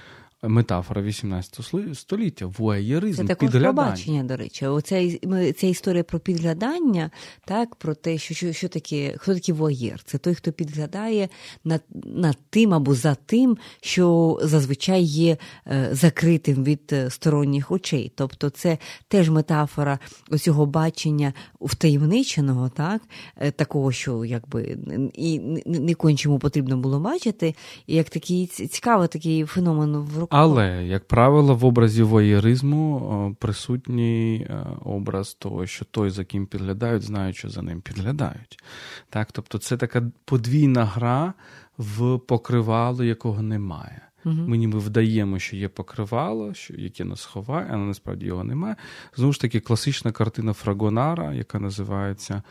метафора 0.42 1.02
18 1.02 1.60
століття, 1.94 2.46
вуаєризм, 2.46 3.22
Це 3.22 3.34
також 3.34 3.62
побачення, 3.62 4.24
до 4.24 4.36
речі. 4.36 4.66
Оця 4.66 5.18
ця 5.56 5.66
історія 5.66 6.04
про 6.04 6.18
підглядання, 6.18 7.10
так, 7.44 7.74
про 7.74 7.94
те, 7.94 8.18
що 8.18 8.34
що, 8.34 8.52
що 8.52 8.68
таке, 8.68 9.14
хто 9.18 9.34
такий 9.34 9.54
вуаєр? 9.54 10.02
Це 10.04 10.18
той, 10.18 10.34
хто 10.34 10.52
підглядає 10.52 11.28
над, 11.64 11.82
над 12.04 12.38
тим 12.50 12.74
або 12.74 12.94
за 12.94 13.14
тим, 13.14 13.58
що 13.80 14.38
зазвичай 14.42 15.02
є 15.02 15.36
е, 15.66 15.88
закритим 15.92 16.64
від 16.64 16.80
е, 16.92 17.10
сторонніх 17.10 17.70
очей. 17.70 18.12
Тобто 18.14 18.50
це 18.50 18.78
теж 19.08 19.30
метафора 19.30 19.98
оцього 20.30 20.66
бачення 20.66 21.32
втаємниченого, 21.60 22.68
так, 22.68 23.02
е, 23.36 23.50
такого, 23.50 23.92
що 23.92 24.24
якби 24.24 24.78
і 25.14 25.38
не 25.66 25.94
кончому 25.94 26.38
потрібно 26.38 26.76
було 26.76 27.00
бачити, 27.00 27.54
і 27.86 27.94
як 27.94 28.10
такий 28.10 28.46
цікавий 28.46 29.08
такий 29.08 29.44
феномен 29.44 29.96
в 29.96 30.27
але, 30.30 30.84
як 30.84 31.08
правило, 31.08 31.54
в 31.54 31.64
образі 31.64 32.02
воєризму 32.02 33.36
присутній 33.38 34.46
е, 34.50 34.66
образ 34.84 35.34
того, 35.34 35.66
що 35.66 35.84
той, 35.84 36.10
за 36.10 36.24
ким 36.24 36.46
підглядають, 36.46 37.02
знають, 37.02 37.36
що 37.36 37.48
за 37.48 37.62
ним 37.62 37.80
підглядають. 37.80 38.62
Так? 39.10 39.32
Тобто 39.32 39.58
це 39.58 39.76
така 39.76 40.02
подвійна 40.24 40.84
гра 40.84 41.32
в 41.78 42.18
покривало, 42.18 43.04
якого 43.04 43.42
немає. 43.42 44.00
Ми 44.24 44.56
ніби 44.56 44.78
вдаємо, 44.78 45.38
що 45.38 45.56
є 45.56 45.68
покривало, 45.68 46.54
що 46.54 46.74
яке 46.74 47.04
нас 47.04 47.24
ховає, 47.24 47.66
але 47.70 47.84
насправді 47.84 48.26
його 48.26 48.44
немає. 48.44 48.76
Знову 49.16 49.32
ж 49.32 49.40
таки, 49.40 49.60
класична 49.60 50.12
картина 50.12 50.52
Фрагонара, 50.52 51.34
яка 51.34 51.58
називається 51.58 52.42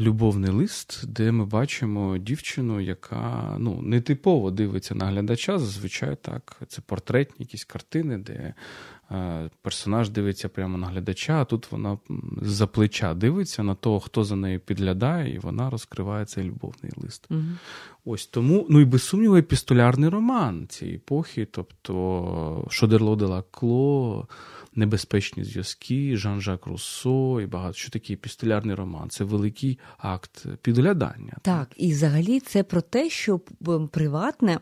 любовний 0.00 0.50
лист, 0.50 1.04
де 1.08 1.32
ми 1.32 1.44
бачимо 1.44 2.18
дівчину, 2.18 2.80
яка 2.80 3.56
ну, 3.58 3.82
нетипово 3.82 4.50
дивиться 4.50 4.94
на 4.94 5.06
глядача. 5.06 5.58
Зазвичай 5.58 6.16
так. 6.22 6.56
Це 6.68 6.82
портретні 6.86 7.36
якісь 7.38 7.64
картини, 7.64 8.18
де 8.18 8.54
персонаж 9.62 10.10
дивиться 10.10 10.48
прямо 10.48 10.78
на 10.78 10.86
глядача, 10.86 11.40
а 11.40 11.44
тут 11.44 11.72
вона 11.72 11.98
за 12.42 12.66
плеча 12.66 13.14
дивиться 13.14 13.62
на 13.62 13.74
того, 13.74 14.00
хто 14.00 14.24
за 14.24 14.36
нею 14.36 14.60
підглядає, 14.60 15.34
і 15.34 15.38
вона 15.38 15.70
розкриває 15.70 16.24
цей 16.24 16.44
любовний 16.44 16.92
лист. 16.96 17.26
Угу. 17.30 17.40
Ось 18.04 18.26
тому, 18.26 18.66
ну 18.70 18.80
і 18.80 18.84
без 18.84 19.02
сумніву, 19.02 19.36
епістолярний 19.36 20.08
роман 20.08 20.66
цієї 20.68 20.96
епохи, 20.96 21.44
тобто 21.50 22.66
Шодерло 22.70 23.16
де 23.16 23.42
Кло 23.50 24.28
небезпечні 24.80 25.44
зв'язки, 25.44 26.16
Жан-Жак 26.16 26.66
Руссо 26.66 27.40
і 27.40 27.46
багато 27.46 27.72
що 27.72 27.90
таке 27.90 28.16
пістолярний 28.16 28.74
роман. 28.74 29.10
Це 29.10 29.24
великий 29.24 29.78
акт 29.98 30.46
підглядання. 30.62 31.36
Так, 31.42 31.68
і 31.76 31.92
взагалі 31.92 32.40
це 32.40 32.62
про 32.62 32.80
те, 32.80 33.10
що 33.10 33.38
приватне 33.90 34.58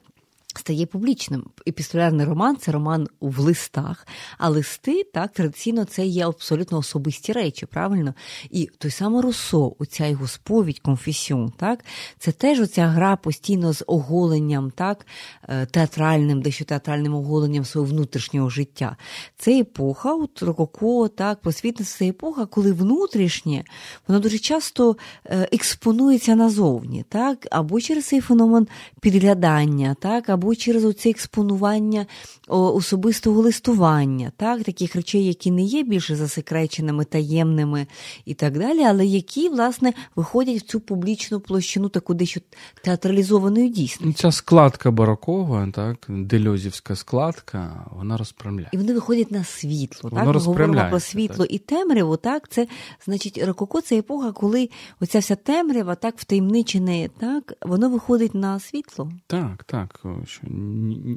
стає 0.56 0.86
публічним. 0.86 1.44
Епістолярний 1.68 2.26
роман 2.26 2.56
це 2.56 2.72
роман 2.72 3.08
в 3.20 3.38
листах, 3.38 4.06
а 4.38 4.48
листи 4.48 5.04
так 5.14 5.32
традиційно 5.32 5.84
це 5.84 6.06
є 6.06 6.26
абсолютно 6.26 6.78
особисті 6.78 7.32
речі, 7.32 7.66
правильно? 7.66 8.14
І 8.50 8.70
той 8.78 8.90
самий 8.90 9.22
Руссо, 9.22 9.72
оця 9.78 10.06
його 10.06 10.28
сповідь, 10.28 10.78
конфесіон, 10.78 11.52
так 11.56 11.84
це 12.18 12.32
теж 12.32 12.60
оця 12.60 12.86
гра 12.86 13.16
постійно 13.16 13.72
з 13.72 13.84
оголенням, 13.86 14.70
так, 14.70 15.06
е, 15.48 15.66
театральним, 15.66 16.42
дещо 16.42 16.64
театральним 16.64 17.14
оголенням 17.14 17.64
свого 17.64 17.86
внутрішнього 17.86 18.50
життя. 18.50 18.96
Це 19.36 19.60
епоха, 19.60 20.14
от 20.14 20.42
рококо, 20.42 21.08
так, 21.08 21.40
просвітництво 21.40 21.98
це 21.98 22.08
епоха, 22.08 22.46
коли 22.46 22.72
внутрішнє 22.72 23.64
воно 24.08 24.20
дуже 24.20 24.38
часто 24.38 24.96
е, 25.24 25.48
експонується 25.52 26.34
назовні, 26.34 27.04
так, 27.08 27.46
або 27.50 27.80
через 27.80 28.04
цей 28.04 28.20
феномен 28.20 28.68
підглядання, 29.00 29.96
так, 30.00 30.28
або 30.28 30.47
через 30.56 30.84
оце 30.84 31.10
експонування 31.10 32.06
особистого 32.48 33.40
листування, 33.40 34.32
так, 34.36 34.62
таких 34.62 34.96
речей, 34.96 35.24
які 35.24 35.50
не 35.50 35.62
є 35.62 35.82
більше 35.82 36.16
засекреченими, 36.16 37.04
таємними 37.04 37.86
і 38.24 38.34
так 38.34 38.58
далі, 38.58 38.82
але 38.82 39.06
які, 39.06 39.48
власне, 39.48 39.92
виходять 40.16 40.56
в 40.56 40.66
цю 40.66 40.80
публічну 40.80 41.40
площину, 41.40 41.88
таку 41.88 42.14
дещо 42.14 42.40
театралізованою 42.84 43.68
дійсністю. 43.68 44.22
Ця 44.22 44.32
складка 44.32 44.90
барокова, 44.90 45.68
так, 45.74 46.06
дельозівська 46.08 46.96
складка, 46.96 47.86
вона 47.90 48.16
розпрямляє. 48.16 48.68
І 48.72 48.76
вони 48.76 48.94
виходять 48.94 49.30
на 49.30 49.44
світло. 49.44 50.10
Воно 50.10 50.24
так, 50.24 50.34
Ми 50.34 50.40
говоримо 50.40 50.86
про 50.90 51.00
світло 51.00 51.44
так. 51.44 51.54
і 51.54 51.58
темряву, 51.58 52.16
так, 52.16 52.48
це, 52.48 52.66
значить, 53.04 53.38
рококо 53.44 53.80
це 53.80 53.98
епоха, 53.98 54.32
коли 54.32 54.70
оця 55.00 55.18
вся 55.18 55.36
темрява, 55.36 55.94
так, 55.94 56.14
втаємничене, 56.18 57.08
так, 57.18 57.52
воно 57.62 57.90
виходить 57.90 58.34
на 58.34 58.60
світло. 58.60 59.12
Так, 59.26 59.64
так 59.64 60.00
що 60.28 60.46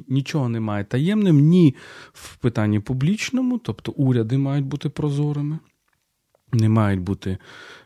нічого 0.08 0.48
немає 0.48 0.84
таємним 0.84 1.40
ні 1.40 1.74
в 2.12 2.36
питанні 2.36 2.80
публічному, 2.80 3.58
тобто 3.58 3.92
уряди 3.92 4.38
мають 4.38 4.66
бути 4.66 4.88
прозорими, 4.88 5.58
не 6.52 6.68
мають 6.68 7.00
бути 7.00 7.38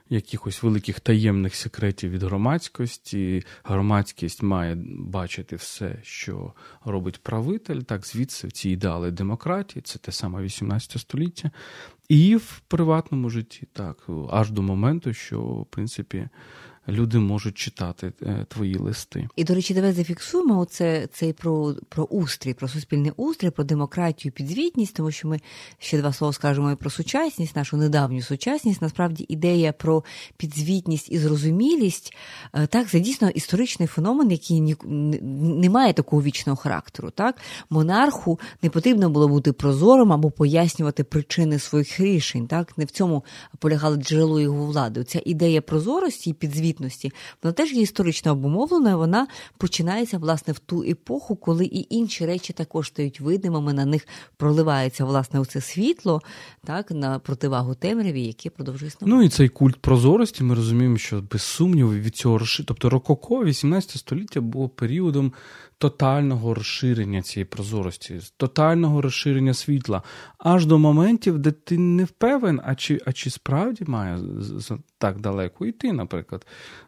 якихось 0.09 0.63
великих 0.63 1.01
таємних 1.01 1.55
секретів 1.55 2.11
від 2.11 2.23
громадськості. 2.23 3.43
Громадськість 3.65 4.43
має 4.43 4.77
бачити 4.99 5.57
все, 5.57 5.99
що 6.03 6.53
робить 6.85 7.23
правитель, 7.23 7.81
так 7.81 8.07
звідси 8.07 8.51
ці 8.51 8.71
ідеали 8.71 9.11
демократії, 9.11 9.83
це 9.83 9.99
те 9.99 10.13
саме 10.13 10.43
18 10.43 11.01
століття, 11.01 11.51
і 12.09 12.37
в 12.37 12.63
приватному 12.69 13.31
житті, 13.31 13.69
так, 13.73 14.07
аж 14.31 14.51
до 14.51 14.63
моменту, 14.63 15.13
що 15.13 15.41
в 15.43 15.67
принципі 15.67 16.29
люди 16.89 17.19
можуть 17.19 17.59
читати 17.59 18.13
е, 18.23 18.47
твої 18.49 18.75
листи. 18.75 19.29
І, 19.37 19.45
до 19.45 19.55
речі, 19.55 19.75
давай 19.75 19.93
зафіксуємо 19.93 20.59
оце, 20.59 21.09
цей 21.13 21.33
про 21.33 21.75
про 21.89 22.05
устрій, 22.05 22.55
про 22.55 22.69
суспільний 22.69 23.13
устрій, 23.17 23.51
про 23.51 23.65
демократію, 23.65 24.33
підзвітність, 24.33 24.97
тому 24.97 25.11
що 25.11 25.29
ми 25.29 25.41
ще 25.79 25.99
два 25.99 26.13
слова 26.13 26.33
скажемо 26.33 26.71
і 26.73 26.77
про 26.77 26.91
сучасність, 26.91 27.57
нашу 27.57 27.77
недавню 27.77 28.23
сучасність. 28.23 28.83
Насправді 28.83 29.27
ідея 29.29 29.73
про 29.73 30.05
підзвітність 30.37 31.13
і 31.13 31.19
зрозумілість 31.19 32.17
е, 32.55 32.67
так 32.67 32.89
це 32.89 33.01
дійсно 33.01 33.31
історичний 33.31 33.89
феномен, 33.89 34.31
який 34.31 34.61
ні, 34.61 34.77
не 35.61 35.71
має 35.71 35.93
такого 35.93 36.23
вічного 36.23 36.57
характеру. 36.57 37.11
Так, 37.11 37.37
монарху 37.71 38.41
не 38.63 38.71
потрібно 38.71 39.11
було 39.11 39.29
бути 39.29 39.53
прозорим 39.53 40.13
або 40.13 40.31
пояснювати 40.31 41.05
причини 41.05 41.59
своїх 41.59 42.01
рішень. 42.01 42.47
Так, 42.47 42.79
не 42.79 42.85
в 42.85 42.91
цьому 42.91 43.25
полягало 43.59 43.97
джерело 43.97 44.41
його 44.41 44.67
влади. 44.67 45.05
Ця 45.05 45.23
ідея 45.25 45.63
прозорості 45.63 46.31
і 46.31 46.33
підзвітності 46.33 46.76
підзвітності, 46.77 47.13
вона 47.43 47.53
теж 47.53 47.73
є 47.73 47.83
історично 47.83 48.33
обумовлена, 48.33 48.97
вона 48.97 49.27
починається 49.59 50.19
власне 50.19 50.53
в 50.53 50.59
ту 50.59 50.83
епоху, 50.83 51.37
коли 51.37 51.65
і 51.65 51.87
інші 51.91 52.27
речі 52.27 52.53
також 52.53 52.87
стають 52.87 53.21
видимими, 53.21 53.73
на 53.73 53.85
них 53.85 54.07
проливається 54.37 55.05
власне 55.05 55.41
оце 55.41 55.61
світло, 55.61 56.23
так, 56.65 56.91
на 56.91 57.19
противагу 57.19 57.75
темряві, 57.75 58.23
яке 58.23 58.51
продовжує 58.51 58.89
існувати. 58.89 59.17
Ну 59.17 59.23
і 59.23 59.29
цей 59.29 59.49
культ 59.49 59.77
прозорості, 59.77 60.45
ми 60.45 60.55
розуміємо, 60.55 60.99
що 60.99 61.23
без 61.33 61.43
сумніву 61.43 61.93
від 61.93 62.17
цього 62.17 62.41
тобто 62.67 62.91
Рококо, 62.91 63.45
18 63.45 63.97
століття 63.97 64.41
було 64.41 64.69
періодом 64.69 65.33
тотального 65.79 66.55
розширення 66.55 67.23
цієї 67.23 67.45
прозорості, 67.45 68.21
тотального 68.37 69.03
розширення 69.03 69.55
світла, 69.55 70.03
аж 70.39 70.67
до 70.67 70.79
моментів, 70.79 71.39
де 71.39 71.51
ти 71.51 71.79
не 71.79 72.05
впевнен, 72.05 72.61
а 72.65 72.75
чи 72.75 73.01
а 73.07 73.13
чи 73.13 73.31
справді 73.31 73.85
має 73.87 74.19
так 74.99 75.21
далеко 75.21 75.67
йти, 75.67 75.93
наприклад, 75.93 76.47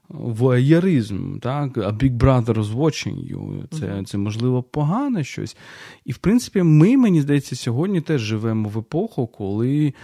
воєризм, 0.08 1.38
так, 1.38 1.76
a 1.76 1.92
big 1.92 2.18
brother 2.18 2.54
is 2.54 2.74
watching 2.74 3.32
you, 3.32 3.64
це, 3.78 4.02
це 4.06 4.18
можливо 4.18 4.62
погане 4.62 5.24
щось. 5.24 5.56
І, 6.04 6.12
в 6.12 6.18
принципі, 6.18 6.62
ми, 6.62 6.96
мені 6.96 7.20
здається, 7.20 7.56
сьогодні 7.56 8.00
теж 8.00 8.20
живемо 8.20 8.68
в 8.68 8.78
епоху, 8.78 9.26
коли 9.26 9.94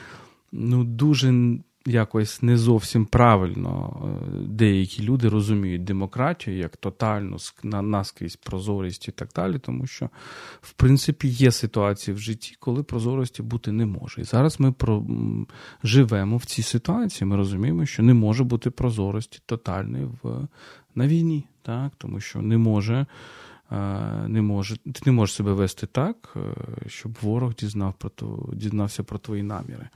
ну, 0.52 0.84
дуже 0.84 1.58
якось 1.86 2.42
не 2.42 2.56
зовсім 2.56 3.06
правильно 3.06 3.96
е, 4.04 4.38
деякі 4.48 5.02
люди 5.02 5.28
розуміють 5.28 5.84
демократію 5.84 6.56
як 6.56 6.76
тотальну 6.76 7.36
наскрізь 7.62 8.36
прозорість 8.36 9.08
і 9.08 9.10
так 9.10 9.28
далі, 9.36 9.58
тому 9.58 9.86
що, 9.86 10.10
в 10.60 10.72
принципі, 10.72 11.28
є 11.28 11.50
ситуації 11.50 12.14
в 12.14 12.18
житті, 12.18 12.56
коли 12.60 12.82
прозорості 12.82 13.42
бути 13.42 13.72
не 13.72 13.86
може. 13.86 14.20
І 14.20 14.24
зараз 14.24 14.60
ми 14.60 14.72
про... 14.72 15.04
живемо 15.82 16.36
в 16.36 16.44
цій 16.44 16.62
ситуації. 16.62 17.28
Ми 17.28 17.36
розуміємо, 17.36 17.86
що 17.86 18.02
не 18.02 18.14
може 18.14 18.44
бути 18.44 18.70
прозорості 18.70 19.40
тотальної 19.46 20.04
в... 20.22 20.48
на 20.94 21.06
війні, 21.06 21.46
так? 21.62 21.92
тому 21.98 22.20
що 22.20 22.42
не 22.42 22.58
може. 22.58 23.06
Е, 23.74 24.28
не 24.28 24.42
може, 24.42 24.76
ти 24.76 25.00
не 25.06 25.12
можеш 25.12 25.36
себе 25.36 25.52
вести 25.52 25.86
так, 25.86 26.36
е, 26.36 26.40
щоб 26.86 27.18
ворог 27.22 27.54
дізнав 27.54 27.94
про 27.98 28.10
то, 28.10 28.48
дізнався 28.52 29.02
про 29.02 29.18
твої 29.18 29.42
наміри. 29.42 29.88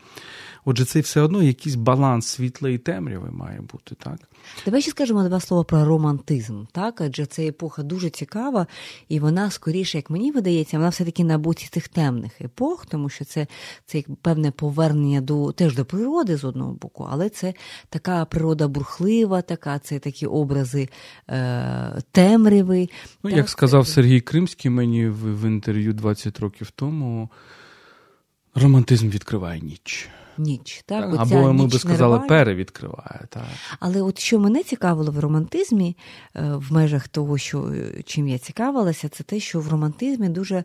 Отже, 0.64 0.84
це 0.84 1.00
все 1.00 1.20
одно 1.20 1.42
якийсь 1.42 1.74
баланс 1.74 2.26
світла 2.26 2.70
і 2.70 2.78
темряви 2.78 3.30
має 3.30 3.60
бути, 3.60 3.94
так? 3.94 4.18
Давай 4.64 4.82
ще 4.82 4.90
скажемо 4.90 5.28
два 5.28 5.40
слова 5.40 5.64
про 5.64 5.84
романтизм, 5.84 6.64
так? 6.72 7.00
Адже 7.00 7.26
ця 7.26 7.42
епоха 7.42 7.82
дуже 7.82 8.10
цікава, 8.10 8.66
і 9.08 9.20
вона 9.20 9.50
скоріше, 9.50 9.98
як 9.98 10.10
мені 10.10 10.32
видається, 10.32 10.76
вона 10.76 10.88
все-таки 10.88 11.24
на 11.24 11.38
боці 11.38 11.68
цих 11.70 11.88
темних 11.88 12.40
епох, 12.40 12.86
тому 12.86 13.08
що 13.08 13.24
це 13.24 13.46
це 13.86 14.02
певне 14.22 14.50
повернення 14.50 15.20
до 15.20 15.52
теж 15.52 15.76
до 15.76 15.84
природи 15.84 16.36
з 16.36 16.44
одного 16.44 16.72
боку, 16.72 17.08
але 17.10 17.28
це 17.28 17.54
така 17.88 18.24
природа 18.24 18.68
бурхлива, 18.68 19.42
така, 19.42 19.78
це 19.78 19.98
такі 19.98 20.26
образи 20.26 20.88
е, 21.30 22.02
темряви. 22.12 22.88
Ну, 23.22 23.30
Як 23.30 23.48
сказав 23.68 23.88
Сергій 23.88 24.20
Кримський 24.20 24.70
мені 24.70 25.08
в, 25.08 25.46
інтерв'ю 25.46 25.92
20 25.92 26.40
років 26.40 26.70
тому, 26.70 27.30
романтизм 28.54 29.08
відкриває 29.08 29.60
ніч 29.60 30.08
ніч. 30.38 30.82
Так? 30.86 31.10
так 31.10 31.20
Або 31.20 31.52
ми 31.52 31.66
би 31.66 31.78
сказали, 31.78 32.12
нерває. 32.12 32.28
перевідкриває. 32.28 33.26
Так. 33.28 33.42
Але 33.80 34.02
от 34.02 34.18
що 34.18 34.38
мене 34.38 34.62
цікавило 34.62 35.12
в 35.12 35.18
романтизмі, 35.18 35.96
е, 36.36 36.42
в 36.42 36.72
межах 36.72 37.08
того, 37.08 37.38
що 37.38 37.72
чим 38.04 38.28
я 38.28 38.38
цікавилася, 38.38 39.08
це 39.08 39.24
те, 39.24 39.40
що 39.40 39.60
в 39.60 39.68
романтизмі 39.68 40.28
дуже 40.28 40.64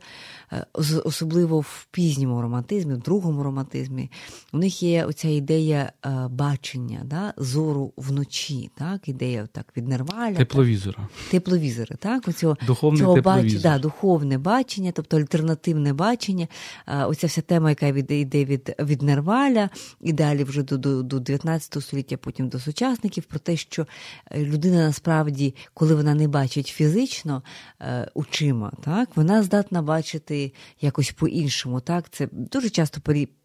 е, 0.53 0.65
особливо 1.03 1.59
в 1.59 1.87
пізньому 1.91 2.41
романтизмі, 2.41 2.93
в 2.93 2.97
другому 2.97 3.43
романтизмі, 3.43 4.11
у 4.53 4.57
них 4.57 4.83
є 4.83 5.05
оця 5.05 5.27
ідея 5.27 5.91
е, 6.05 6.27
бачення, 6.29 7.01
да? 7.05 7.33
зору 7.37 7.93
вночі, 7.97 8.69
так? 8.75 9.07
ідея 9.07 9.47
так, 9.51 9.65
від 9.77 9.87
Нерваля. 9.87 10.35
Тепловізора. 10.35 10.97
Так? 10.97 11.31
Тепловізори, 11.31 11.95
так? 11.99 12.27
Оцього, 12.27 12.57
Духовний 12.67 13.01
цього 13.01 13.15
тепловізор. 13.15 13.53
Бач... 13.53 13.63
Да, 13.63 13.79
духовне 13.79 14.37
бачення, 14.37 14.91
тобто 14.91 15.17
альтернативне 15.17 15.93
бачення. 15.93 16.47
Оця 16.87 17.27
вся 17.27 17.41
тема, 17.41 17.69
яка 17.69 17.87
йде 17.87 18.45
від, 18.45 18.75
від 18.79 19.01
Нерваля 19.01 19.62
і 20.01 20.13
далі 20.13 20.43
вже 20.43 20.63
до, 20.63 20.77
до, 20.77 21.03
до 21.03 21.19
19 21.19 21.83
століття, 21.83 22.17
потім 22.17 22.49
до 22.49 22.59
сучасників, 22.59 23.23
про 23.23 23.39
те, 23.39 23.57
що 23.57 23.87
е, 24.31 24.45
людина 24.45 24.77
насправді, 24.87 25.55
коли 25.73 25.95
вона 25.95 26.13
не 26.13 26.27
бачить 26.27 26.67
фізично 26.67 27.43
е, 27.81 28.07
очима, 28.13 28.71
так, 28.83 29.09
вона 29.15 29.43
здатна 29.43 29.81
бачити 29.81 30.53
якось 30.81 31.11
по-іншому. 31.11 31.79
Так, 31.79 32.09
Це 32.09 32.27
дуже 32.31 32.69
часто 32.69 33.01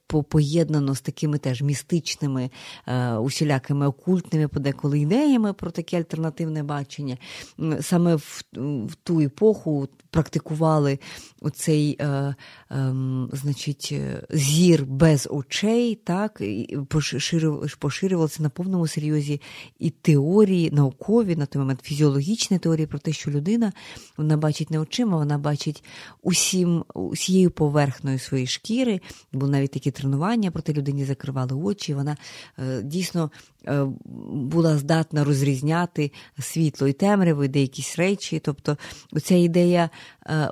поєднано 0.08 0.94
з 0.94 1.00
такими 1.00 1.38
теж 1.38 1.62
містичними, 1.62 2.50
е, 2.86 3.14
усілякими 3.14 3.86
окультними 3.86 4.48
подеколи 4.48 5.00
ідеями 5.00 5.52
про 5.52 5.70
таке 5.70 5.96
альтернативне 5.96 6.62
бачення. 6.62 7.16
Саме 7.80 8.14
в, 8.14 8.42
в 8.86 8.94
ту 9.02 9.20
епоху 9.20 9.88
практикували 10.18 10.98
оцей 11.40 11.96
е, 12.00 12.06
е, 12.06 12.34
значить, 13.32 13.94
зір 14.30 14.84
без 14.86 15.28
очей, 15.30 15.94
так, 15.94 16.40
і 16.40 16.78
поширювалися 17.78 18.42
на 18.42 18.48
повному 18.48 18.86
серйозі 18.86 19.40
і 19.78 19.90
теорії 19.90 20.70
наукові, 20.70 21.36
на 21.36 21.46
той 21.46 21.60
момент 21.60 21.80
фізіологічні 21.82 22.58
теорії 22.58 22.86
про 22.86 22.98
те, 22.98 23.12
що 23.12 23.30
людина 23.30 23.72
вона 24.16 24.36
бачить 24.36 24.70
не 24.70 24.78
очима, 24.78 25.16
вона 25.16 25.38
бачить 25.38 25.84
усім, 26.22 26.84
усією 26.94 27.50
поверхною 27.50 28.18
своєї 28.18 28.46
шкіри, 28.46 29.00
бо 29.32 29.46
навіть 29.46 29.70
такі 29.70 29.90
тренування, 29.90 30.50
проте 30.50 30.72
людині 30.72 31.04
закривали 31.04 31.54
очі. 31.54 31.94
Вона 31.94 32.16
дійсно 32.82 33.30
була 34.32 34.78
здатна 34.78 35.24
розрізняти 35.24 36.12
світло 36.38 36.88
і 36.88 36.92
темряву, 36.92 37.44
і 37.44 37.48
деякісь 37.48 37.98
речі. 37.98 38.40
Тобто, 38.44 38.76
оця 39.12 39.34
ідея 39.34 39.90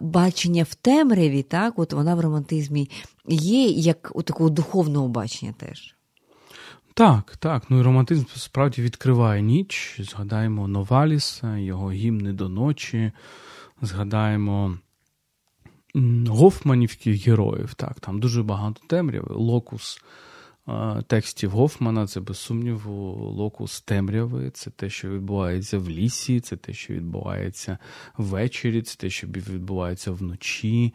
бачення 0.01 0.63
в 0.63 0.75
темряві, 0.75 1.43
так, 1.43 1.79
от 1.79 1.93
вона 1.93 2.15
в 2.15 2.21
романтизмі 2.21 2.91
є 3.29 3.65
як 3.65 4.13
у 4.15 4.23
такого 4.23 4.51
духовного 4.51 5.09
бачення 5.09 5.55
теж. 5.59 5.97
Так, 6.95 7.37
так. 7.37 7.71
Ну 7.71 7.81
і 7.81 7.83
романтизм 7.83 8.25
справді 8.37 8.83
відкриває 8.83 9.43
ніч. 9.43 9.97
Згадаємо 10.01 10.69
Новаліса, 10.69 11.57
його 11.59 11.91
гімни 11.91 12.33
до 12.33 12.49
ночі. 12.49 13.13
Згадаємо 13.83 14.79
Гофманівських 16.29 17.27
героїв. 17.27 17.75
Так, 17.75 18.01
Там 18.01 18.21
дуже 18.21 18.43
багато 18.43 18.81
темряви. 18.87 19.35
Локус 19.35 20.01
текстів 21.07 21.51
Гофмана 21.51 22.07
це, 22.07 22.21
без 22.21 22.39
сумніву, 22.39 23.13
локус 23.31 23.81
темряви. 23.81 24.51
Це 24.51 24.71
те, 24.71 24.91
що 24.91 25.11
відбувається 25.11 25.79
в 25.79 25.89
лісі, 25.89 26.41
це 26.41 26.57
те, 26.57 26.73
що 26.73 26.95
відбувається 26.95 27.79
ввечері, 28.17 28.83
це 28.83 28.97
те, 28.97 29.11
що 29.11 29.27
відбувається 29.27 30.11
вночі. 30.11 30.95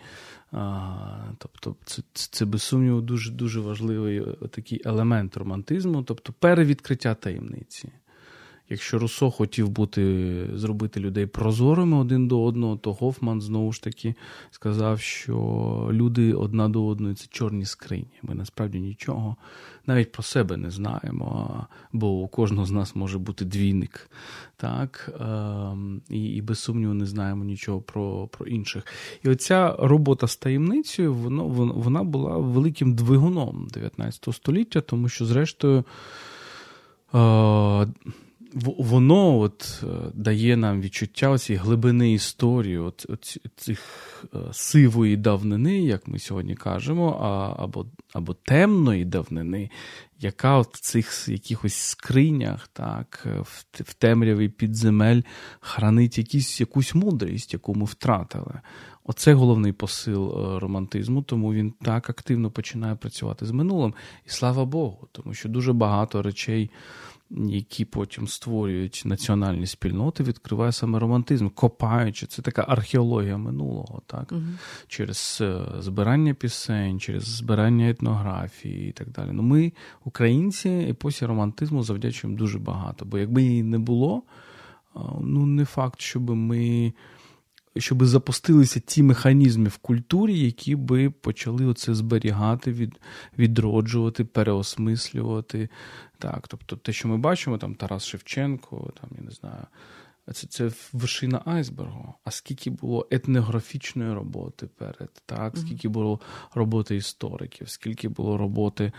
Тобто, 1.38 1.76
це, 1.86 2.02
це 2.14 2.46
без 2.46 2.64
сумніву, 2.64 3.02
дуже 3.02 3.32
дуже 3.32 3.60
важливий 3.60 4.26
такий 4.52 4.82
елемент 4.86 5.38
романтизму, 5.38 6.04
тобто 6.04 6.34
перевідкриття 6.34 7.16
таємниці. 7.16 7.92
Якщо 8.72 9.00
Руссо 9.00 9.32
хотів 9.32 9.70
бути, 9.70 10.50
зробити 10.54 11.00
людей 11.00 11.26
прозорими 11.26 11.98
один 11.98 12.28
до 12.28 12.44
одного, 12.44 12.78
то 12.78 12.94
Гофман 12.94 13.42
знову 13.42 13.72
ж 13.72 13.84
таки 13.84 14.16
сказав, 14.52 15.00
що 15.00 15.90
люди 15.92 16.34
одна 16.34 16.70
до 16.70 16.86
одної 16.86 17.16
це 17.16 17.28
чорні 17.30 17.66
скрині. 17.66 18.20
Ми 18.24 18.36
насправді 18.36 18.80
нічого 18.80 19.36
навіть 19.88 20.12
про 20.12 20.24
себе 20.24 20.58
не 20.58 20.72
знаємо, 20.72 21.68
бо 21.94 22.10
у 22.12 22.28
кожного 22.28 22.66
з 22.66 22.72
нас 22.72 22.96
може 22.96 23.18
бути 23.20 23.46
двійник. 23.46 24.10
так, 24.58 25.10
ем, 25.20 26.02
І 26.10 26.24
і 26.24 26.42
без 26.42 26.60
сумніву 26.60 26.94
не 26.94 27.06
знаємо 27.06 27.44
нічого 27.44 27.82
про 27.82 28.28
про 28.28 28.46
інших. 28.46 28.86
І 29.24 29.30
оця 29.30 29.76
робота 29.80 30.28
з 30.28 30.36
таємницею 30.36 31.14
воно, 31.14 31.48
вона 31.76 32.04
була 32.04 32.38
великим 32.38 32.96
двигуном 32.96 33.68
19 33.74 34.36
століття, 34.36 34.82
тому 34.82 35.10
що, 35.10 35.26
зрештою. 35.26 35.84
Е, 38.56 38.60
воно 38.78 39.40
от 39.40 39.84
е, 39.84 39.88
дає 40.14 40.58
нам 40.58 40.82
відчуття 40.82 41.38
цієї 41.38 41.64
глибини 41.64 42.14
історії, 42.14 42.78
от, 42.78 43.06
от 43.10 43.38
цих 43.56 43.80
е, 44.34 44.38
сивої 44.52 45.18
давнини, 45.18 45.82
як 45.82 46.08
ми 46.08 46.20
сьогодні 46.20 46.56
кажемо, 46.56 47.20
а, 47.22 47.64
або 47.64 47.86
або 48.14 48.34
темної 48.34 49.06
давнини, 49.06 49.70
яка 50.20 50.58
от 50.58 50.76
в 50.76 50.80
цих 50.80 51.28
якихось 51.28 51.76
скринях, 51.76 52.68
так, 52.68 53.28
в, 53.40 53.66
в 53.74 53.94
темряві 53.94 54.50
підземель 54.50 55.22
хранить 55.60 56.18
якісь, 56.18 56.60
якусь 56.60 56.96
мудрість, 56.96 57.54
яку 57.54 57.76
ми 57.76 57.86
втратили. 57.86 58.62
Оце 59.04 59.34
головний 59.34 59.72
посил 59.72 60.32
е, 60.32 60.60
романтизму, 60.60 61.22
тому 61.22 61.54
він 61.54 61.72
так 61.72 62.10
активно 62.10 62.52
починає 62.52 62.96
працювати 62.96 63.46
з 63.46 63.52
минулим. 63.52 63.94
І 64.26 64.30
слава 64.30 64.66
Богу, 64.66 65.08
тому 65.12 65.34
що 65.34 65.50
дуже 65.50 65.74
багато 65.74 66.22
речей 66.22 66.72
які 67.38 67.86
потім 67.86 68.28
створюють 68.28 69.02
національні 69.06 69.68
спільноти, 69.68 70.24
відкриває 70.24 70.72
саме 70.72 71.00
романтизм, 71.00 71.50
копаючи. 71.50 72.26
Це 72.26 72.42
така 72.42 72.66
археологія 72.68 73.38
минулого, 73.38 74.02
так? 74.06 74.32
Угу. 74.32 74.42
через 74.88 75.38
е, 75.42 75.62
збирання 75.80 76.34
пісень, 76.34 77.00
через 77.00 77.24
збирання 77.24 77.90
етнографії 77.90 78.90
і 78.90 78.92
так 78.92 79.10
далі. 79.10 79.30
Ну, 79.32 79.44
Ми, 79.44 79.74
українці, 80.06 80.70
епосі 80.70 81.26
романтизму 81.26 81.84
завдячуємо 81.84 82.38
дуже 82.38 82.60
багато. 82.60 83.06
Бо 83.06 83.18
якби 83.18 83.44
її 83.44 83.64
не 83.64 83.80
було, 83.80 84.24
ну 85.22 85.46
не 85.46 85.66
факт, 85.66 86.02
щоб 86.02 86.30
ми 86.30 86.94
щоб 87.78 88.06
запустилися 88.06 88.80
ті 88.80 89.04
механізми 89.04 89.68
в 89.68 89.78
культурі, 89.78 90.40
які 90.40 90.76
би 90.76 91.10
почали 91.10 91.66
оце 91.66 91.94
зберігати, 91.94 92.72
від, 92.72 93.00
відроджувати, 93.38 94.26
переосмислювати. 94.26 95.70
Так, 96.22 96.48
Тобто 96.48 96.76
те, 96.76 96.94
що 96.94 97.08
ми 97.08 97.18
бачимо, 97.18 97.58
там 97.58 97.76
Тарас 97.76 98.06
Шевченко, 98.06 98.94
там, 99.02 99.10
я 99.18 99.24
не 99.24 99.32
знаю, 99.32 99.64
це 100.34 100.48
це 100.48 100.72
вершина 100.94 101.42
айсбергу. 101.46 102.14
А 102.24 102.32
скільки 102.32 102.70
було 102.70 103.08
етнографічної 103.12 104.14
роботи 104.14 104.68
перед, 104.78 105.10
так, 105.26 105.58
скільки 105.58 105.88
було 105.88 106.20
роботи 106.54 106.96
істориків, 106.96 107.70
скільки 107.70 108.10
було 108.10 108.38
роботи. 108.38 108.92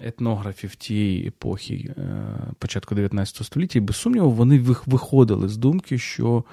Етнографів 0.00 0.74
тієї 0.74 1.28
епохи 1.28 1.94
е, 1.98 2.26
початку 2.58 2.94
19 2.94 3.46
століття, 3.46 3.78
і 3.78 3.82
без 3.82 3.96
сумніву, 3.96 4.30
вони 4.30 4.58
виходили 4.86 5.48
з 5.48 5.56
думки, 5.56 5.98
що 5.98 6.44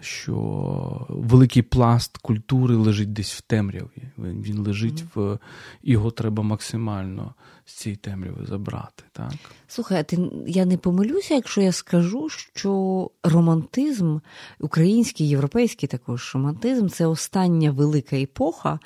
що 0.00 1.06
великий 1.08 1.62
пласт 1.62 2.18
культури 2.18 2.74
лежить 2.74 3.12
десь 3.12 3.32
в 3.32 3.40
темряві. 3.40 4.02
Він 4.18 4.58
лежить 4.58 5.04
в 5.14 5.38
його 5.82 6.10
треба 6.10 6.42
максимально 6.42 7.34
з 7.64 7.72
цієї 7.72 7.96
темряви 7.96 8.46
забрати. 8.46 9.04
Так? 9.12 9.32
Слухай, 9.68 10.00
а 10.00 10.02
ти 10.02 10.30
я 10.46 10.64
не 10.64 10.76
помилюся, 10.76 11.34
якщо 11.34 11.60
я 11.60 11.72
скажу, 11.72 12.28
що 12.28 13.10
романтизм, 13.22 14.18
український, 14.60 15.28
європейський 15.28 15.88
також 15.88 16.34
романтизм 16.34 16.88
це 16.88 17.06
остання 17.06 17.70
велика 17.70 18.16
епоха, 18.16 18.78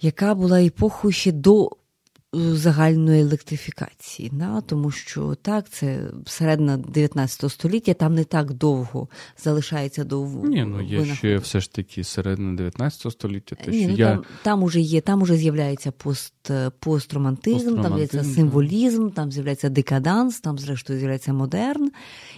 яка 0.00 0.34
була 0.34 0.62
епохою 0.62 1.12
ще 1.12 1.32
до 1.32 1.70
загальної 2.32 3.22
електрифікації, 3.22 4.30
да? 4.32 4.60
тому 4.60 4.90
що 4.90 5.34
так, 5.34 5.68
це 5.68 6.10
середина 6.26 6.76
19 6.76 7.52
століття, 7.52 7.94
там 7.94 8.14
не 8.14 8.24
так 8.24 8.52
довго 8.52 9.08
залишається 9.38 10.04
до 10.04 10.24
Ні, 10.24 10.64
ну 10.64 10.82
є 10.82 10.98
винаход. 10.98 11.18
ще 11.18 11.36
все 11.36 11.60
ж 11.60 11.72
таки 11.72 12.04
середина 12.04 12.56
19 12.56 13.12
століття. 13.12 13.56
Те, 13.64 13.70
Ні, 13.70 13.80
що 13.80 13.88
ну, 13.88 13.96
я... 13.96 14.22
Там 14.42 14.58
там 14.58 14.62
уже 14.62 14.80
є, 14.80 15.00
там 15.00 15.22
уже 15.22 15.36
з'являється 15.36 15.90
пост, 15.92 16.50
постромантизм, 16.78 17.74
там 17.74 17.82
з'являється 17.82 18.24
символізм, 18.24 19.10
там 19.10 19.32
з'являється 19.32 19.68
декаданс, 19.68 20.40
там, 20.40 20.58
зрештою, 20.58 20.98
з'являється 20.98 21.32
модерн. 21.32 21.90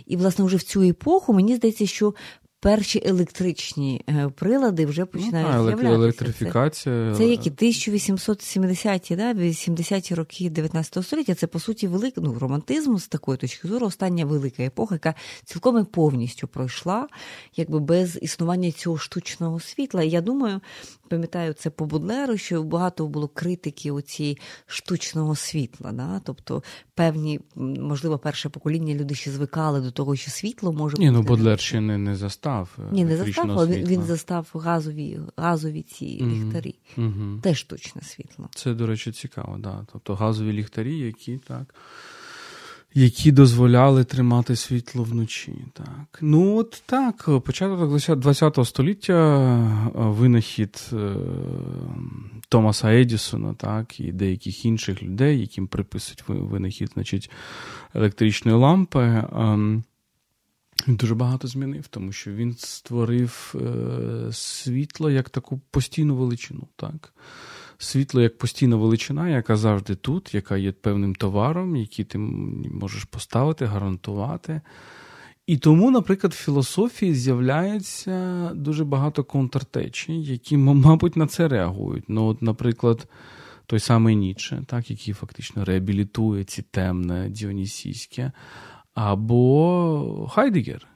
І, 0.07 0.17
власне, 0.17 0.45
вже 0.45 0.57
в 0.57 0.63
цю 0.63 0.83
епоху 0.83 1.33
мені 1.33 1.57
здається, 1.57 1.87
що 1.87 2.15
перші 2.61 3.03
електричні 3.05 4.05
е, 4.09 4.31
прилади 4.35 4.87
вже 4.87 5.05
починають 5.05 5.49
ну, 5.49 5.65
з'являтися. 5.65 5.95
електрифікація. 5.95 7.13
Це, 7.13 7.19
це 7.19 7.27
які 7.27 7.51
1870-ті, 7.51 9.17
да, 9.17 9.33
80-ті 9.33 10.15
роки 10.15 10.51
19 10.51 11.07
століття. 11.07 11.35
Це 11.35 11.47
по 11.47 11.61
суті 11.61 11.89
великий 11.89 12.25
ну, 12.25 12.39
романтизм 12.39 12.97
з 12.97 13.09
такої 13.09 13.39
точки 13.39 13.69
зору, 13.69 13.87
остання 13.87 14.25
велика 14.25 14.63
епоха, 14.63 14.95
яка 14.95 15.15
цілком 15.45 15.79
і 15.79 15.85
повністю 15.85 16.49
пройшла, 16.49 17.09
якби 17.57 17.81
без 17.81 18.19
існування 18.23 18.73
цього 18.73 18.99
штучного 18.99 19.61
світла. 19.61 20.03
І 20.03 20.11
я 20.11 20.21
думаю, 20.21 20.61
пам'ятаю 21.11 21.53
це 21.53 21.71
по 21.71 21.87
Будлеру, 21.87 22.37
що 22.37 22.63
багато 22.63 23.07
було 23.07 23.29
критики 23.29 23.91
оці 23.91 24.39
штучного 24.67 25.37
світла. 25.37 25.93
Да? 25.93 26.21
Тобто 26.25 26.63
певні, 26.95 27.41
можливо, 27.57 28.19
перше 28.19 28.49
покоління 28.49 28.95
люди 28.95 29.15
ще 29.15 29.31
звикали 29.31 29.81
до 29.81 29.91
того, 29.91 30.17
що 30.17 30.31
світло 30.31 30.73
може 30.73 30.97
Ні, 30.99 31.11
ну 31.11 31.23
Бодлер 31.23 31.61
ще 31.61 31.81
не 31.81 31.99
не 31.99 32.17
застав. 32.17 32.79
Ні, 32.93 33.05
не 33.05 33.17
застав, 33.17 33.51
але 33.51 33.67
він, 33.67 33.87
він 33.87 34.03
застав 34.03 34.51
газові 34.55 35.21
газові 35.37 35.83
ці 35.83 36.05
mm-hmm. 36.05 36.45
ліхтарі. 36.45 36.75
Mm-hmm. 36.99 37.41
Теж 37.41 37.59
штучне 37.59 38.03
світло. 38.03 38.49
Це, 38.55 38.75
до 38.75 38.87
речі, 38.87 39.13
цікаво, 39.13 39.57
да. 39.59 39.87
Тобто 39.93 40.15
газові 40.15 40.53
ліхтарі, 40.53 40.99
які 40.99 41.39
так 41.39 41.75
які 42.95 43.33
дозволяли 43.33 44.05
тримати 44.05 44.57
світло 44.57 45.05
вночі. 45.05 45.55
Так. 45.73 46.19
Ну 46.21 46.57
от 46.57 46.83
так, 46.87 47.29
початок 47.45 48.01
ХХ 48.01 48.65
століття 48.65 49.15
е, 49.15 49.91
винахід 49.95 50.91
е, 50.93 51.15
Томаса 52.49 52.93
Едісона, 52.93 53.55
так, 53.55 54.01
і 54.01 54.13
деяких 54.13 54.65
інших 54.65 55.03
людей, 55.03 55.41
яким 55.41 55.67
приписують 55.67 56.25
винахід 56.27 56.91
значить, 56.95 57.31
електричної 57.95 58.57
лампи. 58.57 59.25
Ем, 59.33 59.85
він 60.89 60.97
дуже 60.97 61.15
багато 61.15 61.49
змінив, 61.49 61.87
тому 61.87 62.13
що 62.13 62.33
він 62.33 62.55
створив 62.59 63.55
е, 63.55 64.33
світло 64.33 65.11
як 65.11 65.31
таку 65.31 65.61
постійну 65.71 66.17
величину. 66.17 66.69
так 66.77 67.13
світло 67.83 68.21
як 68.21 68.39
постійна 68.39 68.77
величина, 68.77 69.29
яка 69.29 69.57
завжди 69.57 69.95
тут, 69.95 70.35
яка 70.35 70.57
є 70.57 70.73
певним 70.73 71.15
товаром, 71.15 71.77
який 71.77 72.05
ти 72.05 72.19
можеш 72.19 73.05
поставити, 73.05 73.65
гарантувати. 73.65 74.61
І 75.47 75.57
тому, 75.59 75.91
наприклад, 75.91 76.33
в 76.33 76.45
філософії 76.45 77.15
з'являється 77.15 78.51
дуже 78.55 78.85
багато 78.85 79.25
контртечій, 79.25 80.23
які, 80.23 80.57
мабуть, 80.57 81.17
на 81.17 81.27
це 81.27 81.49
реагують. 81.49 82.05
Ну, 82.09 82.27
от, 82.27 82.43
Наприклад, 82.43 83.09
той 83.67 83.79
самий 83.79 84.17
Ніче, 84.17 84.63
так, 84.67 84.91
який 84.91 85.15
фактично 85.15 85.65
реабілітує 85.65 86.45
ці 86.45 86.63
темне 86.63 87.29
Діонісійське, 87.31 88.33
або 88.95 90.31
Хайдегер, 90.35 90.87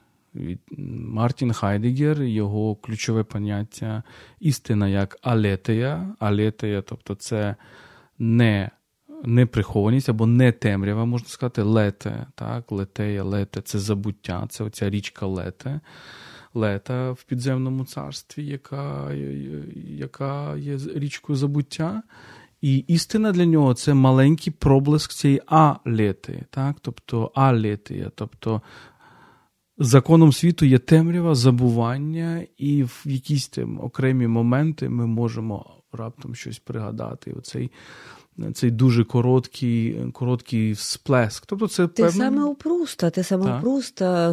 Мартін 1.09 1.53
Хайдегер, 1.53 2.23
його 2.23 2.77
ключове 2.77 3.25
поняття 3.25 4.03
істина 4.41 4.89
як 4.89 5.19
алетея. 5.23 6.15
Алетея, 6.19 6.83
тобто 6.83 7.15
це 7.15 7.57
не 8.19 8.71
неприхованість 9.25 10.09
або 10.09 10.27
не 10.27 10.53
темрява, 10.53 11.05
можна 11.05 11.29
сказати, 11.29 11.63
лете. 11.63 12.27
так, 12.35 12.73
Летея, 12.73 13.23
лете 13.23 13.61
це 13.61 13.79
забуття, 13.79 14.47
це 14.51 14.65
оця 14.65 14.91
річка 14.91 15.27
лете. 15.27 15.81
Лета 16.55 17.11
в 17.13 17.23
підземному 17.23 17.85
царстві, 17.85 18.47
яка 18.47 19.13
яка 19.75 20.57
є 20.57 20.79
річкою 20.95 21.37
забуття. 21.37 22.03
І 22.61 22.77
істина 22.77 23.33
для 23.33 23.45
нього 23.45 23.75
це 23.75 23.95
маленький 23.95 24.53
проблиск 24.53 25.13
цієї 25.13 25.43
алети, 25.47 26.45
так? 26.51 26.77
тобто 26.81 27.33
алетія, 27.35 28.11
тобто 28.15 28.63
законом 29.79 30.33
світу 30.33 30.67
є 30.67 30.79
темрява, 30.79 31.35
забування, 31.35 32.47
і 32.57 32.83
в 32.83 33.03
якісь 33.05 33.49
там 33.49 33.81
окремі 33.81 34.27
моменти 34.27 34.89
ми 34.89 35.07
можемо 35.07 35.83
раптом 35.93 36.35
щось 36.35 36.59
пригадати. 36.59 37.33
Оцей 37.33 37.71
цей 38.55 38.71
дуже 38.71 39.05
короткий 39.05 39.97
короткий 40.13 40.75
сплеск. 40.75 41.47
Тобто 41.47 41.69
це 41.69 41.89
те 41.89 42.03
певне... 42.03 42.25
саме 42.25 42.45
у 42.45 42.55
Пруста, 42.55 43.11
те 43.11 43.25
саме 43.25 43.45
так. 43.45 43.59
у 43.59 43.63
Пруста, 43.63 44.33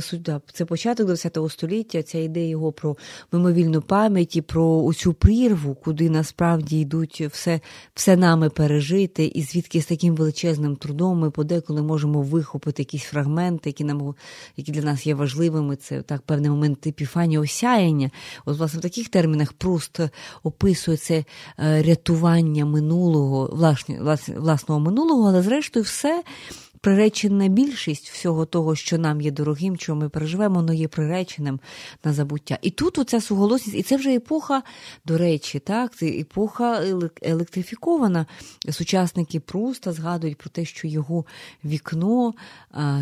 це 0.54 0.66
початок 0.66 1.10
ХХ 1.10 1.52
століття, 1.52 2.04
ця 2.04 2.18
ідея 2.18 2.48
його 2.48 2.72
про 2.72 2.98
мимовільну 3.32 3.82
пам'ять 3.82 4.36
і 4.36 4.42
про 4.42 4.94
цю 4.94 5.14
прірву, 5.14 5.76
куди 5.76 6.10
насправді 6.10 6.80
йдуть 6.80 7.22
все 7.32 7.60
все 7.94 8.16
нами 8.16 8.50
пережити, 8.50 9.26
і 9.26 9.42
звідки 9.42 9.82
з 9.82 9.86
таким 9.86 10.16
величезним 10.16 10.76
трудом 10.76 11.20
ми 11.20 11.32
подеколи 11.32 11.82
можемо 11.82 12.22
вихопити 12.22 12.82
якісь 12.82 13.04
фрагменти, 13.04 13.70
які 13.70 13.84
нам 13.84 14.16
які 14.58 14.72
для 14.72 14.82
нас 14.82 15.08
є 15.08 15.16
важливими. 15.16 15.76
Це 15.76 16.02
так 16.02 16.22
певний 16.22 16.50
момент 16.50 16.88
епіфанії 16.88 17.38
осяяння. 17.38 18.10
От, 18.46 18.58
власне, 18.58 18.80
в 18.80 18.82
таких 18.82 19.10
термінах 19.10 19.54
Пруст 19.54 20.00
описує 20.44 20.98
це 20.98 21.26
е, 21.60 21.84
рятування 21.84 22.66
минулого, 22.66 23.50
власне 23.54 23.91
власного 24.38 24.82
минулого, 24.82 25.28
але 25.28 25.42
зрештою 25.42 25.86
все 25.86 26.24
приречена 26.82 27.48
більшість 27.48 28.10
всього 28.10 28.46
того, 28.46 28.76
що 28.76 28.98
нам 28.98 29.22
є 29.22 29.32
дорогим, 29.32 29.78
що 29.78 29.96
ми 29.96 30.10
переживемо, 30.10 30.56
воно 30.56 30.74
є 30.74 30.88
приреченим 30.88 31.60
на 32.04 32.14
забуття. 32.14 32.58
І 32.62 32.70
тут 32.70 32.98
оця 32.98 33.22
суголосність, 33.22 33.78
і 33.78 33.84
це 33.84 33.98
вже 33.98 34.16
епоха, 34.16 34.64
до 35.06 35.18
речі, 35.18 35.60
так, 35.60 35.96
це 35.96 36.06
епоха 36.08 36.84
електрифікована. 37.22 38.26
Сучасники 38.70 39.40
Пруста 39.40 39.92
згадують 39.92 40.38
про 40.38 40.50
те, 40.50 40.66
що 40.66 40.88
його 40.88 41.26
вікно 41.66 42.34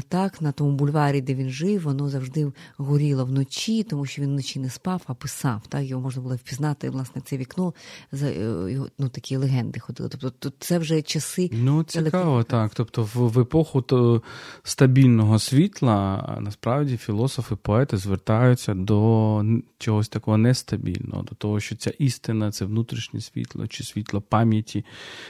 так, 0.07 0.41
на 0.41 0.51
тому 0.51 0.71
бульварі, 0.71 1.21
де 1.21 1.33
він 1.33 1.49
жив, 1.49 1.81
воно 1.81 2.09
завжди 2.09 2.51
горіло 2.77 3.25
вночі, 3.25 3.83
тому 3.83 4.05
що 4.05 4.21
він 4.21 4.29
вночі 4.29 4.59
не 4.59 4.69
спав, 4.69 5.01
а 5.07 5.13
писав. 5.13 5.61
Так, 5.69 5.83
Його 5.83 6.01
можна 6.01 6.21
було 6.21 6.35
впізнати, 6.35 6.89
власне, 6.89 7.21
це 7.25 7.37
вікно, 7.37 7.73
е, 8.13 8.79
ну, 8.97 9.09
такі 9.09 9.35
легенди 9.35 9.79
ходили. 9.79 10.09
Тобто 10.09 10.51
це 10.59 10.79
вже 10.79 11.01
часи. 11.01 11.49
Ну, 11.53 11.83
цікаво, 11.83 12.43
так. 12.43 12.71
Тобто 12.73 13.09
в 13.13 13.39
епоху 13.39 13.68
епоху 13.77 14.21
стабільного 14.63 15.39
світла 15.39 16.37
насправді 16.41 16.97
філософи, 16.97 17.55
поети 17.55 17.97
звертаються 17.97 18.73
до 18.73 19.43
чогось 19.77 20.09
такого 20.09 20.37
нестабільного, 20.37 21.23
до 21.23 21.35
того, 21.35 21.59
що 21.59 21.75
ця 21.75 21.89
істина 21.89 22.51
це 22.51 22.65
внутрішнє 22.65 23.21
світло, 23.21 23.67
чи 23.67 23.83
світло 23.83 24.21
пам'яті, 24.21 24.85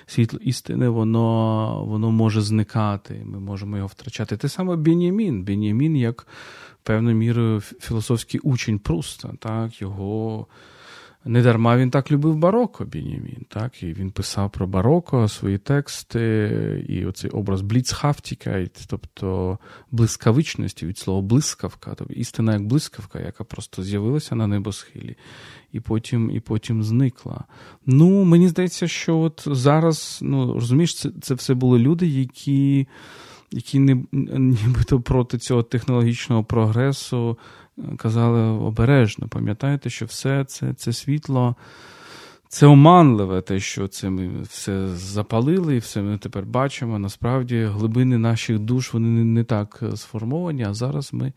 світло 0.06 0.40
істини, 0.44 0.90
воно 0.90 1.86
воно 1.88 2.12
може 2.12 2.42
зникати. 2.42 3.22
Ми 3.26 3.40
можемо 3.40 3.78
його 3.78 3.88
втрачати. 3.88 4.38
Те 4.38 4.50
саме 4.50 4.76
Бенямін. 4.76 5.44
Бенямін 5.44 5.96
як 5.96 6.28
певною 6.84 7.16
мірою 7.16 7.62
філософський 7.62 8.40
учень 8.40 8.80
Пруста, 8.80 9.34
так, 9.40 9.82
його. 9.82 10.48
Недарма 11.26 11.78
він 11.78 11.92
так 11.92 12.12
любив 12.12 12.36
бароко 12.36 12.86
Бенімін, 12.86 13.46
так, 13.48 13.84
і 13.84 13.94
він 13.94 14.12
писав 14.12 14.52
про 14.52 14.68
бароко 14.68 15.28
свої 15.28 15.58
тексти, 15.58 16.86
і 16.90 17.06
оцей 17.06 17.32
образ 17.32 17.62
бліцхафтіка, 17.62 18.66
тобто 18.88 19.58
блискавичності 19.92 20.86
від 20.86 20.98
слова 20.98 21.22
блискавка, 21.22 21.94
тобто 21.96 22.14
істина 22.14 22.54
як 22.54 22.66
блискавка, 22.66 23.20
яка 23.20 23.44
просто 23.44 23.84
з'явилася 23.84 24.36
на 24.36 24.48
небосхилі, 24.48 25.16
і 25.72 25.80
потім 25.80 26.32
і 26.32 26.40
потім 26.40 26.84
зникла. 26.84 27.44
Ну, 27.86 28.24
мені 28.24 28.48
здається, 28.48 28.88
що 28.88 29.20
от 29.20 29.44
зараз, 29.46 30.20
ну 30.22 30.54
розумієш, 30.54 30.96
це, 30.96 31.10
це 31.22 31.34
все 31.34 31.54
були 31.54 31.80
люди, 31.80 32.08
які. 32.08 32.88
Які 33.52 33.80
не 33.80 34.04
нібито 34.38 35.02
проти 35.02 35.38
цього 35.38 35.64
технологічного 35.64 36.44
прогресу 36.44 37.38
казали 37.98 38.42
обережно, 38.42 39.28
пам'ятаєте, 39.28 39.90
що 39.90 40.06
все 40.06 40.46
це 40.46 40.74
це 40.74 40.94
світло, 40.94 41.56
це 42.48 42.68
оманливе, 42.68 43.42
те, 43.42 43.60
що 43.60 43.88
це 43.88 44.10
ми 44.10 44.42
все 44.42 44.88
запалили, 44.88 45.76
і 45.76 45.80
все 45.80 46.02
ми 46.02 46.18
тепер 46.18 46.46
бачимо. 46.46 47.00
Насправді, 47.00 47.64
глибини 47.64 48.18
наших 48.18 48.60
душ 48.60 48.94
вони 48.94 49.24
не, 49.24 49.44
так 49.44 49.84
сформовані, 49.96 50.64
а 50.64 50.74
зараз 50.74 51.14
ми. 51.14 51.34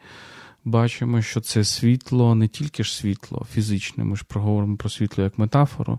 Бачимо, 0.65 1.23
що 1.23 1.41
це 1.41 1.65
світло, 1.65 2.35
не 2.35 2.49
тільки 2.49 2.85
ж 2.85 2.97
світло 2.97 3.47
фізичне, 3.53 4.05
ми 4.05 4.17
ж 4.17 4.25
проговоримо 4.29 4.77
про 4.77 4.89
світло 4.89 5.25
як 5.25 5.39
метафору, 5.39 5.99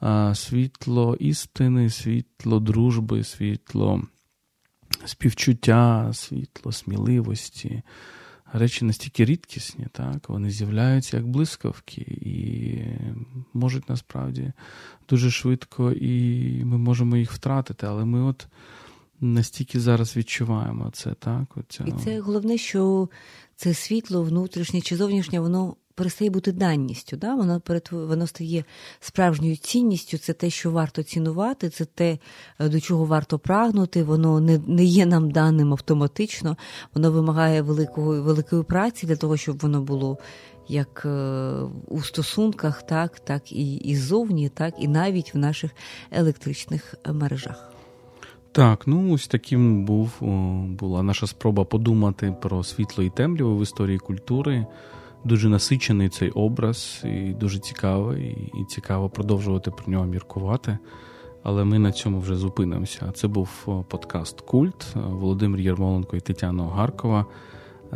а 0.00 0.34
світло 0.34 1.16
істини, 1.20 1.90
світло 1.90 2.60
дружби, 2.60 3.24
світло 3.24 4.02
співчуття, 5.04 6.10
світло 6.12 6.72
сміливості, 6.72 7.82
речі 8.52 8.84
настільки 8.84 9.24
рідкісні, 9.24 9.86
так, 9.92 10.28
вони 10.28 10.50
з'являються 10.50 11.16
як 11.16 11.28
блискавки 11.28 12.00
і 12.00 12.78
можуть 13.54 13.88
насправді 13.88 14.52
дуже 15.08 15.30
швидко, 15.30 15.92
і 15.92 16.64
ми 16.64 16.78
можемо 16.78 17.16
їх 17.16 17.32
втратити, 17.32 17.86
але 17.86 18.04
ми 18.04 18.22
от 18.22 18.46
настільки 19.20 19.80
зараз 19.80 20.16
відчуваємо 20.16 20.90
це. 20.92 21.14
так. 21.14 21.56
Оця... 21.56 21.84
І 21.84 21.92
це 22.04 22.20
головне, 22.20 22.58
що 22.58 23.08
це 23.56 23.74
світло 23.74 24.22
внутрішнє 24.22 24.80
чи 24.80 24.96
зовнішнє, 24.96 25.40
воно 25.40 25.76
перестає 25.98 26.30
бути 26.30 26.52
данністю. 26.52 27.16
Да? 27.16 27.34
Воно 27.34 27.62
воно 27.90 28.26
стає 28.26 28.64
справжньою 29.00 29.56
цінністю. 29.56 30.18
Це 30.18 30.32
те, 30.32 30.50
що 30.50 30.70
варто 30.70 31.02
цінувати, 31.02 31.68
це 31.68 31.84
те, 31.84 32.18
е, 32.58 32.68
до 32.68 32.80
чого 32.80 33.04
варто 33.04 33.38
прагнути. 33.38 34.02
Воно 34.02 34.40
не 34.40 34.60
не 34.66 34.84
є 34.84 35.06
нам 35.06 35.30
даним 35.30 35.72
автоматично, 35.72 36.56
воно 36.94 37.12
вимагає 37.12 37.62
великого, 37.62 38.22
великої 38.22 38.62
праці 38.62 39.06
для 39.06 39.16
того, 39.16 39.36
щоб 39.36 39.58
воно 39.58 39.82
було. 39.82 40.18
Як 40.70 41.02
е, 41.04 41.08
у 41.88 42.00
стосунках, 42.00 42.82
так, 42.82 43.20
так 43.20 43.52
і 43.52 43.76
і 43.76 43.96
зовні, 43.96 44.48
так, 44.48 44.74
і 44.78 44.88
навіть 44.88 45.34
в 45.34 45.38
наших 45.38 45.70
електричних 46.10 46.94
мережах. 47.12 47.72
Так, 48.52 48.86
ну 48.86 49.12
ось 49.14 49.26
таким 49.26 49.84
був 49.84 50.10
була 50.80 51.02
наша 51.02 51.26
спроба 51.26 51.64
подумати 51.64 52.34
про 52.42 52.64
світло 52.64 53.04
і 53.04 53.10
темряву 53.10 53.58
в 53.58 53.62
історії 53.62 53.98
культури 53.98 54.66
дуже 55.24 55.48
насичений 55.48 56.08
цей 56.08 56.30
образ, 56.30 57.02
і 57.04 57.32
дуже 57.32 57.58
цікавий, 57.58 58.52
і 58.60 58.64
цікаво 58.64 59.08
продовжувати 59.08 59.70
про 59.70 59.92
нього 59.92 60.04
міркувати. 60.04 60.78
Але 61.42 61.64
ми 61.64 61.78
на 61.78 61.92
цьому 61.92 62.20
вже 62.20 62.36
зупинимося. 62.36 63.12
Це 63.14 63.28
був 63.28 63.48
подкаст 63.88 64.40
Культ 64.40 64.86
Володимир 64.94 65.60
Єрмоленко 65.60 66.16
і 66.16 66.20
Тетяна 66.20 66.64
Огаркова. 66.64 67.26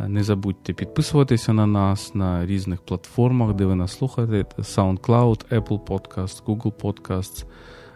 Не 0.07 0.23
забудьте 0.23 0.73
підписуватися 0.73 1.53
на 1.53 1.67
нас 1.67 2.15
на 2.15 2.45
різних 2.45 2.81
платформах, 2.81 3.53
де 3.53 3.65
ви 3.65 3.75
нас 3.75 3.91
слухаєте: 3.91 4.61
SoundCloud, 4.61 5.59
Apple 5.59 5.79
Podcast, 5.79 6.43
Google 6.43 6.73
Podcasts, 6.73 7.45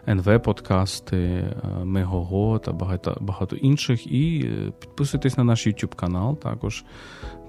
NV 0.08 0.38
подкасти, 0.38 1.44
Megogo 1.82 2.58
та 2.58 2.72
багато 2.72 3.16
багато 3.20 3.56
інших. 3.56 4.06
І 4.06 4.44
е, 4.46 4.72
підписуйтесь 4.80 5.36
на 5.36 5.44
наш 5.44 5.66
YouTube 5.66 5.94
канал 5.94 6.38
також. 6.38 6.84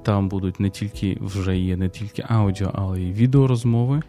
Там 0.04 0.30
будуть 0.30 0.60
не 0.60 0.70
тільки 0.70 1.18
вже 1.22 1.58
є 1.58 1.78
не 1.78 1.90
тільки 1.90 2.26
аудіо, 2.28 2.72
але 2.74 3.02
й 3.02 3.14
відеорозмови. 3.14 4.02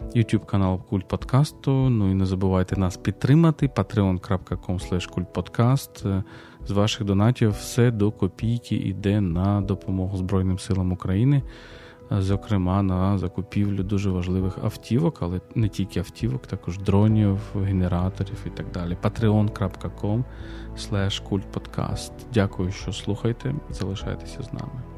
YouTube 0.00 0.46
канал 0.46 0.80
Культ 0.88 1.08
Подкасту. 1.08 1.72
Ну 1.72 2.10
і 2.10 2.14
не 2.14 2.26
забувайте 2.26 2.76
нас 2.76 2.96
підтримати. 2.96 3.66
patreon.com 3.66 4.78
kultpodcast. 5.14 6.22
З 6.66 6.70
ваших 6.70 7.04
донатів 7.04 7.50
все 7.50 7.90
до 7.90 8.10
копійки 8.10 8.76
йде 8.76 9.20
на 9.20 9.60
допомогу 9.60 10.16
Збройним 10.16 10.58
силам 10.58 10.92
України, 10.92 11.42
зокрема 12.10 12.82
на 12.82 13.18
закупівлю 13.18 13.82
дуже 13.82 14.10
важливих 14.10 14.58
автівок, 14.64 15.18
але 15.20 15.40
не 15.54 15.68
тільки 15.68 15.98
автівок, 15.98 16.46
також 16.46 16.78
дронів, 16.78 17.38
генераторів 17.54 18.38
і 18.46 18.50
так 18.50 18.66
далі. 18.70 18.96
patreon.com 19.02 20.24
kultpodcast. 21.30 22.12
Дякую, 22.34 22.72
що 22.72 22.92
слухаєте. 22.92 23.54
Залишайтеся 23.70 24.42
з 24.42 24.52
нами. 24.52 24.95